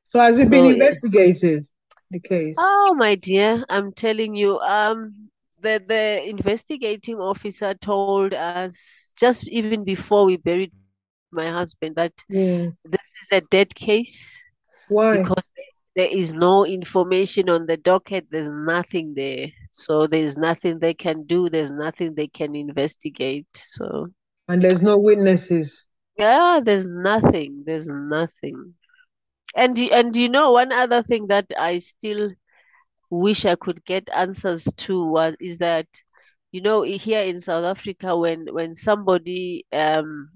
So 0.08 0.18
has 0.18 0.38
it 0.38 0.50
been 0.50 0.64
So 0.64 0.70
it, 0.70 0.82
investigated, 0.82 1.66
the 2.10 2.20
case? 2.20 2.58
oh 2.58 2.94
my 2.96 3.14
dear, 3.16 3.64
I'm 3.68 3.92
telling 3.92 4.34
you, 4.36 4.58
um 4.60 5.30
the 5.60 5.82
the 5.86 6.22
investigating 6.28 7.18
officer 7.18 7.74
told 7.74 8.26
us 8.26 9.06
just 9.10 9.38
even 9.40 9.76
before 9.76 10.16
we 10.18 10.28
buried 10.36 10.66
my 10.72 10.88
husband 10.90 11.96
that 11.96 12.12
Yeah. 12.28 12.70
this 12.84 13.08
is 13.22 13.28
a 13.32 13.40
dead 13.40 13.74
case 13.74 14.44
Why? 14.88 15.30
because 15.30 15.48
there 15.96 16.08
is 16.10 16.34
no 16.34 16.64
information 16.66 17.50
on 17.50 17.66
the 17.66 17.76
docket. 17.76 18.26
There's 18.30 18.50
nothing 18.50 19.14
there. 19.14 19.48
So 19.72 20.06
there's 20.06 20.36
nothing 20.36 20.78
they 20.78 20.94
can 20.94 21.24
do. 21.24 21.48
There's 21.50 21.70
nothing 21.72 22.14
they 22.14 22.28
can 22.28 22.54
investigate. 22.54 23.46
So 23.54 24.08
And 24.46 24.62
there's 24.62 24.82
no 24.82 24.98
witnesses. 24.98 25.84
yeah, 26.18 26.60
there's 26.62 26.86
nothing. 26.86 27.64
There's 27.66 27.88
nothing. 27.88 28.74
And 29.56 29.78
and 29.78 30.16
you 30.16 30.28
know 30.28 30.52
one 30.52 30.72
other 30.72 31.02
thing 31.02 31.28
that 31.28 31.46
I 31.58 31.78
still 31.80 32.32
wish 33.10 33.46
I 33.46 33.56
could 33.56 33.84
get 33.84 34.10
answers 34.14 34.64
to 34.78 35.04
was 35.06 35.36
is 35.40 35.58
that 35.58 35.88
you 36.52 36.62
know, 36.62 36.82
here 36.82 37.22
in 37.24 37.40
South 37.40 37.64
Africa, 37.64 38.16
when 38.16 38.46
when 38.52 38.74
somebody 38.76 39.66
um 39.72 40.30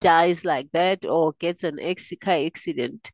dies 0.00 0.44
like 0.44 0.70
that 0.72 1.04
or 1.06 1.32
gets 1.40 1.64
an 1.64 1.78
ex 1.80 2.12
car 2.20 2.34
accident, 2.46 3.12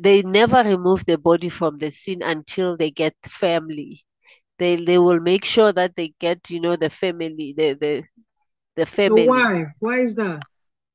they 0.00 0.22
never 0.22 0.62
remove 0.62 1.04
the 1.04 1.18
body 1.18 1.48
from 1.48 1.78
the 1.78 1.90
scene 1.90 2.22
until 2.22 2.76
they 2.76 2.90
get 2.90 3.14
family. 3.24 4.04
They 4.58 4.76
they 4.76 4.98
will 4.98 5.20
make 5.20 5.44
sure 5.44 5.72
that 5.72 5.96
they 5.96 6.14
get, 6.18 6.50
you 6.50 6.60
know, 6.60 6.76
the 6.76 6.90
family, 6.90 7.54
the 7.56 7.74
the 7.74 8.04
the 8.76 8.86
family. 8.86 9.24
So 9.24 9.30
why? 9.30 9.66
Why 9.80 10.00
is 10.00 10.14
that? 10.14 10.42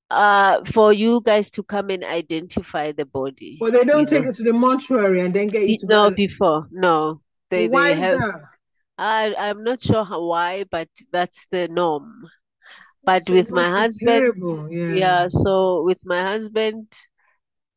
Uh, 0.09 0.63
for 0.65 0.91
you 0.91 1.21
guys 1.23 1.49
to 1.51 1.63
come 1.63 1.89
and 1.89 2.03
identify 2.03 2.91
the 2.91 3.05
body. 3.05 3.57
Well, 3.61 3.71
they 3.71 3.85
don't 3.85 4.09
take 4.09 4.23
know. 4.23 4.29
it 4.29 4.35
to 4.35 4.43
the 4.43 4.51
mortuary 4.51 5.21
and 5.21 5.33
then 5.33 5.47
get 5.47 5.67
you 5.67 5.77
to 5.77 5.87
no 5.87 6.11
before. 6.11 6.67
No, 6.71 7.21
they. 7.49 7.67
Why 7.67 7.93
they 7.93 7.97
is 7.97 8.03
have, 8.03 8.17
that? 8.19 8.41
I 8.97 9.35
I'm 9.37 9.63
not 9.63 9.81
sure 9.81 10.03
how, 10.03 10.23
why, 10.25 10.65
but 10.69 10.89
that's 11.13 11.47
the 11.47 11.67
norm. 11.69 12.27
But 13.03 13.27
so 13.27 13.33
with 13.33 13.51
my 13.51 13.69
husband, 13.69 14.33
yeah. 14.69 14.93
yeah. 14.93 15.27
So 15.29 15.83
with 15.83 16.01
my 16.05 16.21
husband, 16.21 16.87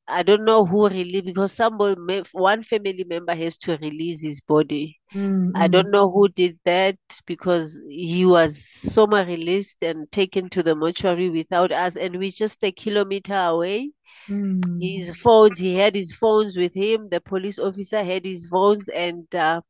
I 0.07 0.23
don't 0.23 0.45
know 0.45 0.67
who 0.67 0.89
really 0.89 1.23
because 1.23 1.53
somebody, 1.53 2.23
one 2.33 2.63
family 2.63 3.05
member 3.09 3.35
has 3.35 3.57
to 3.59 3.77
release 3.79 4.21
his 4.21 4.41
body. 4.41 5.01
Mm-hmm. 5.15 5.57
I 5.57 5.67
don't 5.67 5.91
know 5.91 6.11
who 6.11 6.29
did 6.29 6.59
that 6.65 6.99
because 7.25 7.81
he 7.89 8.27
was 8.27 8.63
somehow 8.67 9.25
released 9.25 9.83
and 9.83 10.11
taken 10.13 10.51
to 10.51 10.63
the 10.63 10.75
mortuary 10.75 11.31
without 11.31 11.73
us, 11.73 11.97
and 11.97 12.19
we're 12.19 12.31
just 12.31 12.63
a 12.63 12.71
kilometer 12.71 13.35
away. 13.35 13.93
Mm. 14.29 14.83
His 14.83 15.17
phones, 15.17 15.59
he 15.59 15.75
had 15.75 15.95
his 15.95 16.13
phones 16.13 16.57
with 16.57 16.75
him. 16.75 17.09
The 17.11 17.21
police 17.21 17.59
officer 17.59 18.03
had 18.03 18.27
his 18.27 18.47
phones, 18.47 18.89
and 18.91 19.33
uh, 19.35 19.63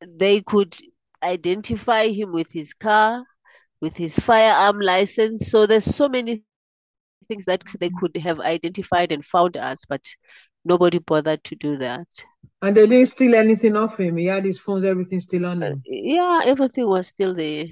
they 0.00 0.40
could 0.40 0.76
identify 1.22 2.08
him 2.08 2.32
with 2.32 2.50
his 2.50 2.72
car, 2.72 3.24
with 3.80 3.96
his 3.96 4.18
firearm 4.18 4.80
license. 4.80 5.50
So 5.50 5.66
there's 5.66 5.84
so 5.84 6.08
many 6.08 6.42
things 7.28 7.44
that 7.46 7.62
they 7.80 7.90
could 7.90 8.16
have 8.16 8.40
identified 8.40 9.12
and 9.12 9.24
found 9.24 9.56
us, 9.56 9.84
but 9.88 10.02
nobody 10.64 10.98
bothered 10.98 11.42
to 11.44 11.56
do 11.56 11.76
that. 11.78 12.06
And 12.62 12.76
they 12.76 12.86
didn't 12.86 13.08
steal 13.08 13.34
anything 13.34 13.76
off 13.76 13.98
him. 14.00 14.16
He 14.16 14.26
had 14.26 14.44
his 14.44 14.58
phones, 14.58 14.84
everything 14.84 15.20
still 15.20 15.46
on 15.46 15.62
him. 15.62 15.72
Uh, 15.74 15.80
yeah, 15.86 16.40
everything 16.44 16.88
was 16.88 17.08
still 17.08 17.34
there. 17.34 17.66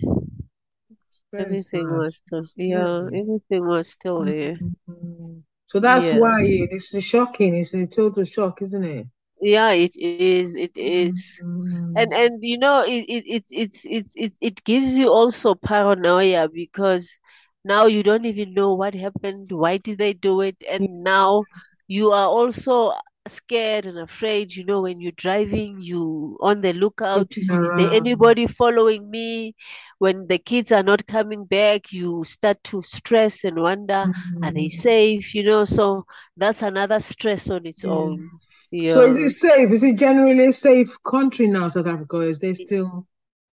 Everything 1.36 1.80
sad. 1.80 1.90
was 1.90 2.20
still, 2.26 2.44
yeah, 2.56 2.98
everything 3.06 3.66
was 3.66 3.88
still 3.88 4.24
there. 4.24 4.54
Mm-hmm. 4.54 5.38
So 5.66 5.80
that's 5.80 6.12
why 6.12 6.42
it's 6.44 7.02
shocking. 7.02 7.56
It's 7.56 7.74
a 7.74 7.86
total 7.86 8.22
shock, 8.24 8.62
isn't 8.62 8.84
it? 8.84 9.06
yeah 9.44 9.72
it 9.72 9.94
is 9.96 10.56
it 10.56 10.74
is 10.76 11.40
mm-hmm. 11.44 11.90
and 11.96 12.14
and 12.14 12.42
you 12.42 12.56
know 12.56 12.82
it, 12.82 13.04
it 13.08 13.24
it 13.26 13.44
it's 13.50 13.84
it's 13.84 14.14
it, 14.16 14.32
it 14.40 14.64
gives 14.64 14.96
you 14.96 15.12
also 15.12 15.54
paranoia 15.54 16.48
because 16.48 17.18
now 17.64 17.86
you 17.86 18.02
don't 18.02 18.24
even 18.24 18.54
know 18.54 18.74
what 18.74 18.94
happened 18.94 19.50
why 19.50 19.76
did 19.76 19.98
they 19.98 20.12
do 20.12 20.40
it 20.40 20.56
and 20.68 21.02
now 21.02 21.42
you 21.88 22.12
are 22.12 22.28
also 22.28 22.92
scared 23.26 23.86
and 23.86 23.98
afraid 23.98 24.54
you 24.54 24.64
know 24.66 24.82
when 24.82 25.00
you're 25.00 25.12
driving 25.12 25.78
you 25.80 26.36
on 26.42 26.60
the 26.60 26.74
lookout 26.74 27.30
to 27.30 27.42
see 27.42 27.56
is 27.56 27.72
there 27.74 27.94
anybody 27.94 28.46
following 28.46 29.10
me 29.10 29.54
when 29.98 30.26
the 30.26 30.36
kids 30.36 30.70
are 30.70 30.82
not 30.82 31.06
coming 31.06 31.46
back 31.46 31.90
you 31.90 32.22
start 32.24 32.62
to 32.62 32.82
stress 32.82 33.42
and 33.42 33.58
wonder 33.58 34.04
mm-hmm. 34.06 34.44
are 34.44 34.50
they 34.50 34.66
mm-hmm. 34.66 34.82
safe 34.82 35.34
you 35.34 35.42
know 35.42 35.64
so 35.64 36.04
that's 36.36 36.60
another 36.60 37.00
stress 37.00 37.48
on 37.48 37.64
its 37.64 37.82
yeah. 37.82 37.90
own 37.90 38.30
yeah. 38.70 38.92
so 38.92 39.00
is 39.00 39.16
it 39.16 39.30
safe 39.30 39.70
is 39.70 39.82
it 39.82 39.96
generally 39.96 40.46
a 40.46 40.52
safe 40.52 40.94
country 41.02 41.46
now 41.46 41.66
south 41.68 41.86
africa 41.86 42.18
is 42.18 42.38
there 42.40 42.54
still 42.54 43.06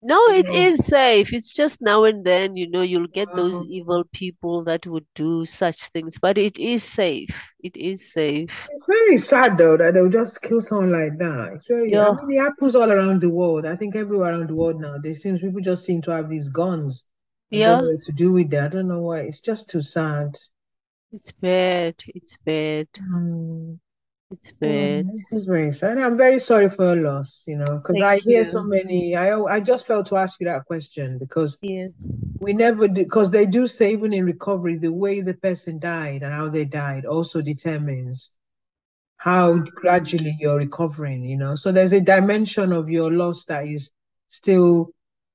no, 0.03 0.19
it 0.29 0.51
yeah. 0.51 0.61
is 0.61 0.85
safe. 0.85 1.31
It's 1.31 1.53
just 1.53 1.81
now 1.81 2.05
and 2.05 2.25
then, 2.25 2.55
you 2.55 2.69
know, 2.69 2.81
you'll 2.81 3.07
get 3.07 3.33
those 3.35 3.55
uh-huh. 3.55 3.65
evil 3.69 4.03
people 4.11 4.63
that 4.63 4.87
would 4.87 5.05
do 5.13 5.45
such 5.45 5.83
things, 5.89 6.17
but 6.17 6.37
it 6.39 6.57
is 6.57 6.83
safe. 6.83 7.29
It 7.63 7.77
is 7.77 8.11
safe. 8.11 8.67
It's 8.71 8.87
very 8.87 9.17
sad 9.17 9.57
though 9.57 9.77
that 9.77 9.93
they'll 9.93 10.09
just 10.09 10.41
kill 10.41 10.59
someone 10.59 10.91
like 10.91 11.19
that. 11.19 11.51
It's 11.53 11.67
very 11.67 11.91
yeah. 11.91 12.09
I 12.09 12.25
mean 12.25 12.39
it 12.39 12.41
happens 12.41 12.75
all 12.75 12.91
around 12.91 13.21
the 13.21 13.29
world. 13.29 13.65
I 13.65 13.75
think 13.75 13.95
everywhere 13.95 14.31
around 14.31 14.49
the 14.49 14.55
world 14.55 14.81
now. 14.81 14.97
There 14.97 15.13
seems 15.13 15.41
people 15.41 15.61
just 15.61 15.85
seem 15.85 16.01
to 16.03 16.11
have 16.11 16.29
these 16.29 16.49
guns. 16.49 17.05
Yeah. 17.51 17.67
Don't 17.67 17.83
know 17.83 17.91
what 17.91 18.01
to 18.01 18.11
do 18.11 18.33
with 18.33 18.49
that. 18.51 18.63
I 18.63 18.67
don't 18.69 18.87
know 18.87 19.01
why. 19.01 19.19
It's 19.19 19.41
just 19.41 19.69
too 19.69 19.81
sad. 19.81 20.35
It's 21.11 21.31
bad. 21.31 21.95
It's 22.07 22.37
bad. 22.37 22.87
Mm. 22.93 23.77
It's 24.31 24.51
bad. 24.53 25.09
This 25.11 25.31
is 25.33 25.45
very 25.45 25.71
sad. 25.73 25.97
I'm 25.97 26.17
very 26.17 26.39
sorry 26.39 26.69
for 26.69 26.95
your 26.95 27.03
loss, 27.03 27.43
you 27.47 27.57
know, 27.57 27.77
because 27.77 28.01
I 28.01 28.17
hear 28.17 28.39
you. 28.39 28.45
so 28.45 28.63
many. 28.63 29.15
I 29.15 29.37
I 29.37 29.59
just 29.59 29.85
felt 29.85 30.05
to 30.07 30.15
ask 30.15 30.39
you 30.39 30.47
that 30.47 30.65
question 30.65 31.17
because 31.17 31.57
yeah. 31.61 31.87
we 32.39 32.53
never 32.53 32.87
do 32.87 33.03
because 33.03 33.29
they 33.29 33.45
do 33.45 33.67
say 33.67 33.91
even 33.91 34.13
in 34.13 34.25
recovery 34.25 34.77
the 34.77 34.91
way 34.91 35.19
the 35.19 35.33
person 35.33 35.79
died 35.79 36.23
and 36.23 36.33
how 36.33 36.47
they 36.47 36.63
died 36.63 37.05
also 37.05 37.41
determines 37.41 38.31
how 39.17 39.57
gradually 39.57 40.35
you're 40.39 40.57
recovering, 40.57 41.25
you 41.25 41.37
know. 41.37 41.55
So 41.55 41.73
there's 41.73 41.93
a 41.93 42.01
dimension 42.01 42.71
of 42.71 42.89
your 42.89 43.11
loss 43.11 43.43
that 43.45 43.67
is 43.67 43.91
still 44.29 44.91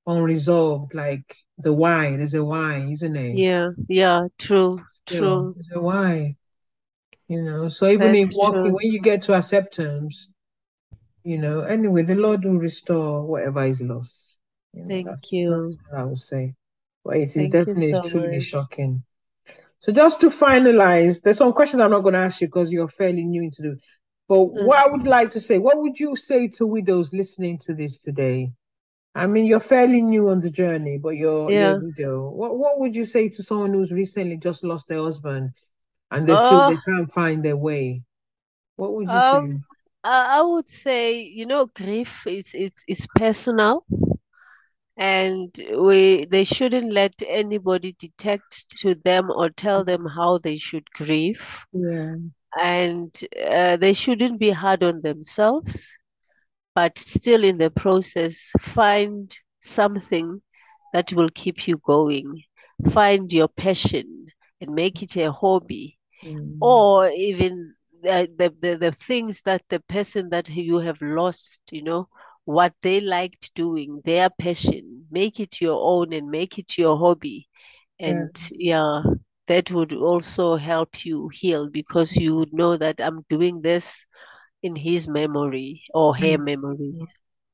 unresolved, 0.07 0.95
like 0.95 1.37
the 1.59 1.73
why. 1.75 2.17
There's 2.17 2.35
a 2.35 2.43
why, 2.43 2.79
isn't 2.79 3.15
it? 3.15 3.37
Yeah, 3.37 3.73
yeah, 3.89 4.29
true, 4.39 4.81
still, 4.89 5.21
true. 5.21 5.55
There's 5.55 5.71
a 5.73 5.81
why. 5.81 6.37
You 7.29 7.43
know, 7.43 7.69
so 7.69 7.87
even 7.87 8.13
That's 8.13 8.19
in 8.19 8.31
walking, 8.35 8.63
true. 8.63 8.75
when 8.75 8.93
you 8.93 9.01
get 9.01 9.23
to 9.23 9.35
acceptance, 9.35 10.29
you 11.25 11.39
know, 11.39 11.61
anyway, 11.61 12.03
the 12.03 12.15
Lord 12.15 12.45
will 12.45 12.59
restore 12.59 13.27
whatever 13.27 13.65
is 13.65 13.81
lost. 13.81 14.37
You 14.73 14.83
know, 14.83 14.89
Thank 14.89 15.07
that's, 15.09 15.33
you. 15.33 15.51
That's 15.57 15.77
I 15.93 16.05
would 16.05 16.21
say. 16.21 16.55
But 17.05 17.17
it 17.17 17.23
is 17.25 17.35
Thank 17.35 17.53
definitely 17.53 17.95
so 17.95 18.03
truly 18.03 18.37
much. 18.37 18.43
shocking. 18.45 19.03
So 19.81 19.93
just 19.93 20.21
to 20.21 20.29
finalize, 20.29 21.21
there's 21.21 21.39
some 21.39 21.53
questions 21.53 21.83
I'm 21.83 21.91
not 21.91 22.01
going 22.01 22.15
to 22.15 22.21
ask 22.21 22.41
you 22.41 22.47
because 22.47 22.71
you're 22.71 22.89
fairly 22.89 23.25
new 23.25 23.43
into 23.43 23.73
it. 23.73 23.81
But 24.29 24.37
mm-hmm. 24.37 24.65
what 24.65 24.85
I 24.85 24.91
would 24.91 25.05
like 25.05 25.31
to 25.33 25.41
say, 25.41 25.59
what 25.59 25.79
would 25.79 25.99
you 25.99 26.15
say 26.15 26.49
to 26.49 26.67
widows 26.67 27.13
listening 27.13 27.59
to 27.59 27.75
this 27.75 27.99
today? 27.99 28.53
I 29.15 29.27
mean, 29.27 29.47
you're 29.47 29.61
fairly 29.61 30.03
new 30.03 30.29
on 30.29 30.41
the 30.41 30.51
journey, 30.51 30.99
but 30.99 31.11
you're, 31.11 31.51
yeah. 31.51 31.71
you're 31.71 31.79
a 31.79 31.85
widow. 31.85 32.31
What 32.31 32.59
what 32.59 32.79
would 32.79 32.95
you 32.95 33.05
say 33.05 33.29
to 33.31 33.43
someone 33.43 33.73
who's 33.73 33.91
recently 33.91 34.37
just 34.37 34.63
lost 34.63 34.89
their 34.89 35.03
husband 35.03 35.53
and 36.11 36.27
they 36.27 36.33
uh, 36.33 36.49
feel 36.49 36.77
they 36.77 36.81
can't 36.83 37.11
find 37.11 37.45
their 37.45 37.57
way, 37.57 38.03
what 38.77 38.93
would 38.93 39.09
you 39.09 39.15
um, 39.15 39.51
say? 39.51 39.61
I 40.05 40.41
would 40.41 40.69
say, 40.69 41.21
you 41.21 41.47
know, 41.47 41.67
grief 41.67 42.27
is 42.27 42.51
it's 42.55 42.85
is 42.87 43.09
personal, 43.17 43.85
and 44.97 45.51
we 45.77 46.27
they 46.27 46.45
shouldn't 46.45 46.93
let 46.93 47.15
anybody 47.27 47.97
detect 47.99 48.67
to 48.83 48.95
them 48.95 49.31
or 49.31 49.51
tell 49.51 49.85
them 49.85 50.07
how 50.07 50.39
they 50.39 50.57
should 50.57 50.89
grieve. 50.93 51.65
Yeah. 51.73 52.17
And 52.63 53.21
uh, 53.51 53.77
they 53.77 53.93
shouldn't 53.93 54.39
be 54.39 54.51
hard 54.51 54.83
on 54.83 55.03
themselves, 55.03 55.91
but 56.75 56.99
still 56.99 57.45
in 57.45 57.59
the 57.59 57.71
process 57.71 58.51
find 58.61 59.37
something 59.61 60.41
that 60.93 61.13
will 61.13 61.29
keep 61.35 61.67
you 61.67 61.79
going. 61.79 62.43
Find 62.91 63.31
your 63.33 63.49
passion 63.49 64.27
and 64.61 64.75
make 64.75 65.03
it 65.03 65.17
a 65.17 65.33
hobby 65.33 65.96
mm. 66.27 66.57
or 66.61 67.09
even 67.09 67.75
the, 68.03 68.29
the, 68.37 68.55
the, 68.61 68.77
the 68.77 68.93
things 68.93 69.43
that 69.43 69.63
the 69.69 69.81
person 69.81 70.31
that 70.31 70.49
you 70.49 70.79
have 70.79 71.01
lost, 71.01 71.61
you 71.71 71.83
know, 71.83 72.09
what 72.45 72.75
they 72.83 73.01
liked 73.01 73.55
doing, 73.55 74.01
their 74.05 74.31
passion, 74.31 75.07
make 75.11 75.41
it 75.41 75.61
your 75.61 75.81
own 75.83 76.13
and 76.13 76.29
make 76.31 76.59
it 76.59 76.79
your 76.79 76.97
hobby. 76.97 77.49
And 77.99 78.31
yeah, 78.53 79.03
yeah 79.05 79.13
that 79.47 79.71
would 79.71 79.93
also 79.95 80.57
help 80.57 81.05
you 81.05 81.29
heal 81.33 81.69
because 81.69 82.17
you 82.17 82.37
would 82.37 82.53
know 82.53 82.77
that 82.77 83.01
I'm 83.01 83.25
doing 83.29 83.63
this 83.63 84.05
in 84.63 84.75
his 84.75 85.09
memory 85.09 85.83
or 85.95 86.17
her 86.17 86.39
mm. 86.39 86.45
memory. 86.45 86.95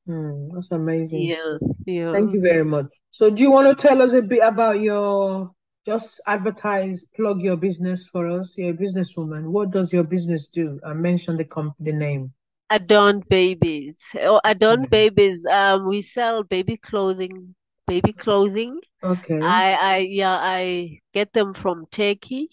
Mm, 0.07 0.49
that's 0.53 0.71
amazing. 0.71 1.23
Yeah, 1.23 1.57
yeah. 1.85 2.11
Thank 2.11 2.33
you 2.33 2.41
very 2.41 2.65
much. 2.65 2.87
So, 3.11 3.29
do 3.29 3.41
you 3.41 3.51
want 3.51 3.69
to 3.69 3.87
tell 3.87 4.01
us 4.01 4.13
a 4.13 4.21
bit 4.21 4.41
about 4.43 4.81
your 4.81 5.51
just 5.85 6.21
advertise, 6.27 7.05
plug 7.15 7.41
your 7.41 7.57
business 7.57 8.07
for 8.07 8.27
us. 8.29 8.57
You're 8.57 8.71
a 8.71 8.73
businesswoman. 8.73 9.45
What 9.45 9.71
does 9.71 9.91
your 9.91 10.03
business 10.03 10.47
do? 10.47 10.79
I 10.85 10.93
mentioned 10.93 11.39
the 11.39 11.45
company 11.45 11.91
name. 11.91 12.33
Adorned 12.69 13.27
Babies. 13.27 14.03
Oh, 14.21 14.39
Adorned 14.43 14.89
Babies. 14.89 15.45
Um, 15.45 15.87
we 15.87 16.01
sell 16.01 16.43
baby 16.43 16.77
clothing. 16.77 17.53
Baby 17.85 18.13
clothing. 18.13 18.79
Okay. 19.03 19.41
I, 19.41 19.69
I, 19.69 19.97
yeah, 19.97 20.37
I 20.41 20.99
get 21.13 21.33
them 21.33 21.53
from 21.53 21.85
Turkey. 21.91 22.49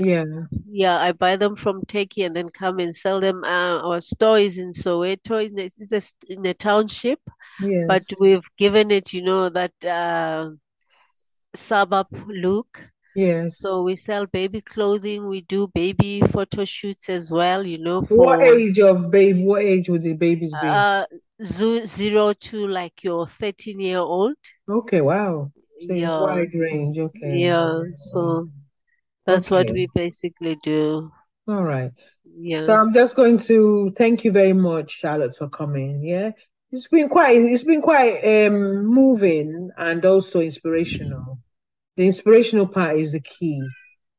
Yeah. 0.00 0.24
Yeah, 0.66 0.98
I 0.98 1.12
buy 1.12 1.36
them 1.36 1.56
from 1.56 1.84
Turkey 1.86 2.22
and 2.22 2.34
then 2.34 2.48
come 2.48 2.78
and 2.78 2.94
sell 2.94 3.20
them. 3.20 3.44
Uh, 3.44 3.80
our 3.80 4.00
store 4.00 4.38
is 4.38 4.58
in 4.58 4.70
Soweto, 4.70 5.50
it's 5.56 5.92
a, 5.92 6.32
in 6.32 6.46
a 6.46 6.54
township. 6.54 7.18
Yes. 7.60 7.86
But 7.88 8.02
we've 8.18 8.46
given 8.58 8.90
it, 8.90 9.12
you 9.12 9.22
know, 9.22 9.48
that 9.50 9.72
uh, 9.84 10.50
suburb 11.54 12.08
look. 12.26 12.90
Yes. 13.14 13.64
So 13.64 13.82
we 13.82 13.96
sell 14.06 14.26
baby 14.26 14.60
clothing, 14.62 15.28
we 15.28 15.42
do 15.42 15.68
baby 15.68 16.20
photo 16.22 16.64
shoots 16.64 17.08
as 17.10 17.30
well, 17.30 17.64
you 17.66 17.78
know, 17.78 18.02
What 18.10 18.40
age 18.44 18.78
of 18.78 19.10
baby? 19.10 19.42
What 19.42 19.62
age 19.62 19.88
would 19.88 20.02
the 20.02 20.12
babies 20.12 20.54
be? 20.54 20.86
uh 20.86 21.04
zo- 21.42 21.84
zero 21.86 22.32
to 22.32 22.66
like 22.68 23.02
your 23.04 23.26
13 23.26 23.80
year 23.80 23.98
old. 23.98 24.36
Okay, 24.68 25.00
wow. 25.00 25.52
So 25.78 25.94
Yeah, 25.94 26.18
wide 26.18 26.52
range. 26.54 26.98
Okay. 26.98 27.54
yeah. 27.54 27.84
So 27.96 28.48
that's 29.26 29.50
what 29.50 29.70
we 29.72 29.88
basically 29.94 30.56
do. 30.56 31.12
All 31.48 31.62
right. 31.64 31.92
Yeah, 32.24 32.56
So 32.56 32.72
I'm 32.74 32.92
just 32.94 33.16
going 33.16 33.38
to 33.50 33.92
thank 33.96 34.24
you 34.24 34.32
very 34.32 34.52
much, 34.54 34.92
Charlotte, 34.92 35.36
for 35.36 35.48
coming. 35.48 36.04
Yeah. 36.04 36.32
It's 36.72 36.88
been 36.88 37.08
quite 37.08 37.36
it's 37.38 37.64
been 37.64 37.82
quite 37.82 38.20
um 38.46 38.86
moving 38.86 39.70
and 39.76 40.04
also 40.06 40.40
inspirational. 40.40 41.38
The 41.96 42.06
inspirational 42.06 42.66
part 42.66 42.96
is 42.96 43.12
the 43.12 43.20
key 43.20 43.66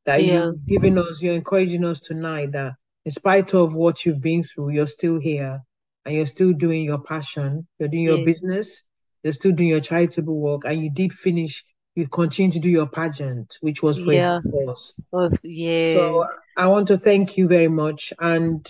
that 0.06 0.22
yeah, 0.22 0.46
you've 0.46 0.66
given 0.66 0.98
us, 0.98 1.22
you're 1.22 1.34
encouraging 1.34 1.84
us 1.84 2.00
tonight 2.00 2.52
that 2.52 2.74
in 3.04 3.10
spite 3.10 3.54
of 3.54 3.74
what 3.74 4.04
you've 4.04 4.20
been 4.20 4.42
through, 4.42 4.70
you're 4.70 4.86
still 4.86 5.18
here 5.18 5.60
and 6.04 6.14
you're 6.14 6.26
still 6.26 6.52
doing 6.52 6.84
your 6.84 7.00
passion, 7.00 7.66
you're 7.78 7.88
doing 7.88 8.04
your 8.04 8.18
yeah, 8.18 8.24
business, 8.24 8.84
you're 9.22 9.32
still 9.32 9.52
doing 9.52 9.70
your 9.70 9.80
charitable 9.80 10.38
work, 10.38 10.62
and 10.64 10.80
you 10.80 10.90
did 10.90 11.12
finish, 11.12 11.64
you 11.94 12.06
continue 12.08 12.52
to 12.52 12.58
do 12.58 12.70
your 12.70 12.86
pageant, 12.86 13.56
which 13.60 13.82
was 13.82 14.02
for 14.02 14.12
yeah. 14.12 14.40
cause. 14.50 14.94
Oh, 15.12 15.30
yeah. 15.42 15.94
So 15.94 16.26
I 16.56 16.66
want 16.66 16.88
to 16.88 16.98
thank 16.98 17.36
you 17.36 17.48
very 17.48 17.68
much, 17.68 18.12
and 18.20 18.68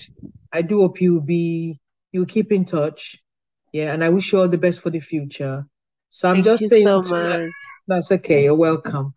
I 0.53 0.63
do 0.63 0.81
hope 0.81 1.01
you'll 1.01 1.21
be 1.21 1.81
you'll 2.13 2.27
keep 2.27 2.53
in 2.53 2.65
touch. 2.65 3.17
Yeah, 3.73 3.93
and 3.93 4.05
I 4.05 4.11
wish 4.11 4.33
you 4.33 4.41
all 4.41 4.49
the 4.49 4.59
best 4.59 4.81
for 4.81 4.91
the 4.91 5.01
future. 5.01 5.67
So 6.11 6.29
I'm 6.29 6.37
Thank 6.37 6.45
just 6.45 6.69
saying 6.69 7.03
so. 7.03 7.51
That's 7.87 8.11
okay. 8.13 8.45
You're 8.45 8.55
welcome. 8.55 9.15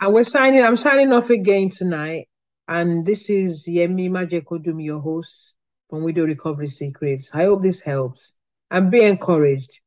And 0.00 0.12
we're 0.12 0.24
signing. 0.24 0.62
I'm 0.62 0.76
signing 0.76 1.12
off 1.12 1.30
again 1.30 1.70
tonight. 1.70 2.28
And 2.68 3.04
this 3.04 3.30
is 3.30 3.66
Yemi 3.66 4.10
Majekodunmi, 4.10 4.84
your 4.84 5.00
host 5.00 5.54
from 5.88 6.04
Widow 6.04 6.26
Recovery 6.26 6.68
Secrets. 6.68 7.30
I 7.32 7.44
hope 7.44 7.62
this 7.62 7.80
helps. 7.80 8.32
And 8.70 8.90
be 8.90 9.02
encouraged. 9.02 9.80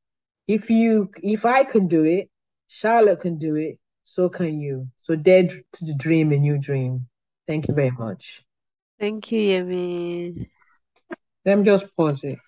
If 0.47 0.69
you, 0.69 1.09
if 1.21 1.45
I 1.45 1.63
can 1.63 1.87
do 1.87 2.03
it, 2.03 2.29
Charlotte 2.67 3.21
can 3.21 3.37
do 3.37 3.55
it. 3.55 3.77
So 4.03 4.27
can 4.27 4.59
you. 4.59 4.89
So 4.97 5.15
dare 5.15 5.47
to 5.47 5.93
dream 5.95 6.31
a 6.33 6.37
new 6.37 6.57
dream. 6.57 7.07
Thank 7.47 7.67
you 7.67 7.73
very 7.73 7.91
much. 7.91 8.43
Thank 8.99 9.31
you, 9.31 9.39
Yemi. 9.39 10.49
Let 11.45 11.59
me 11.59 11.63
just 11.63 11.95
pause 11.95 12.23
it. 12.23 12.39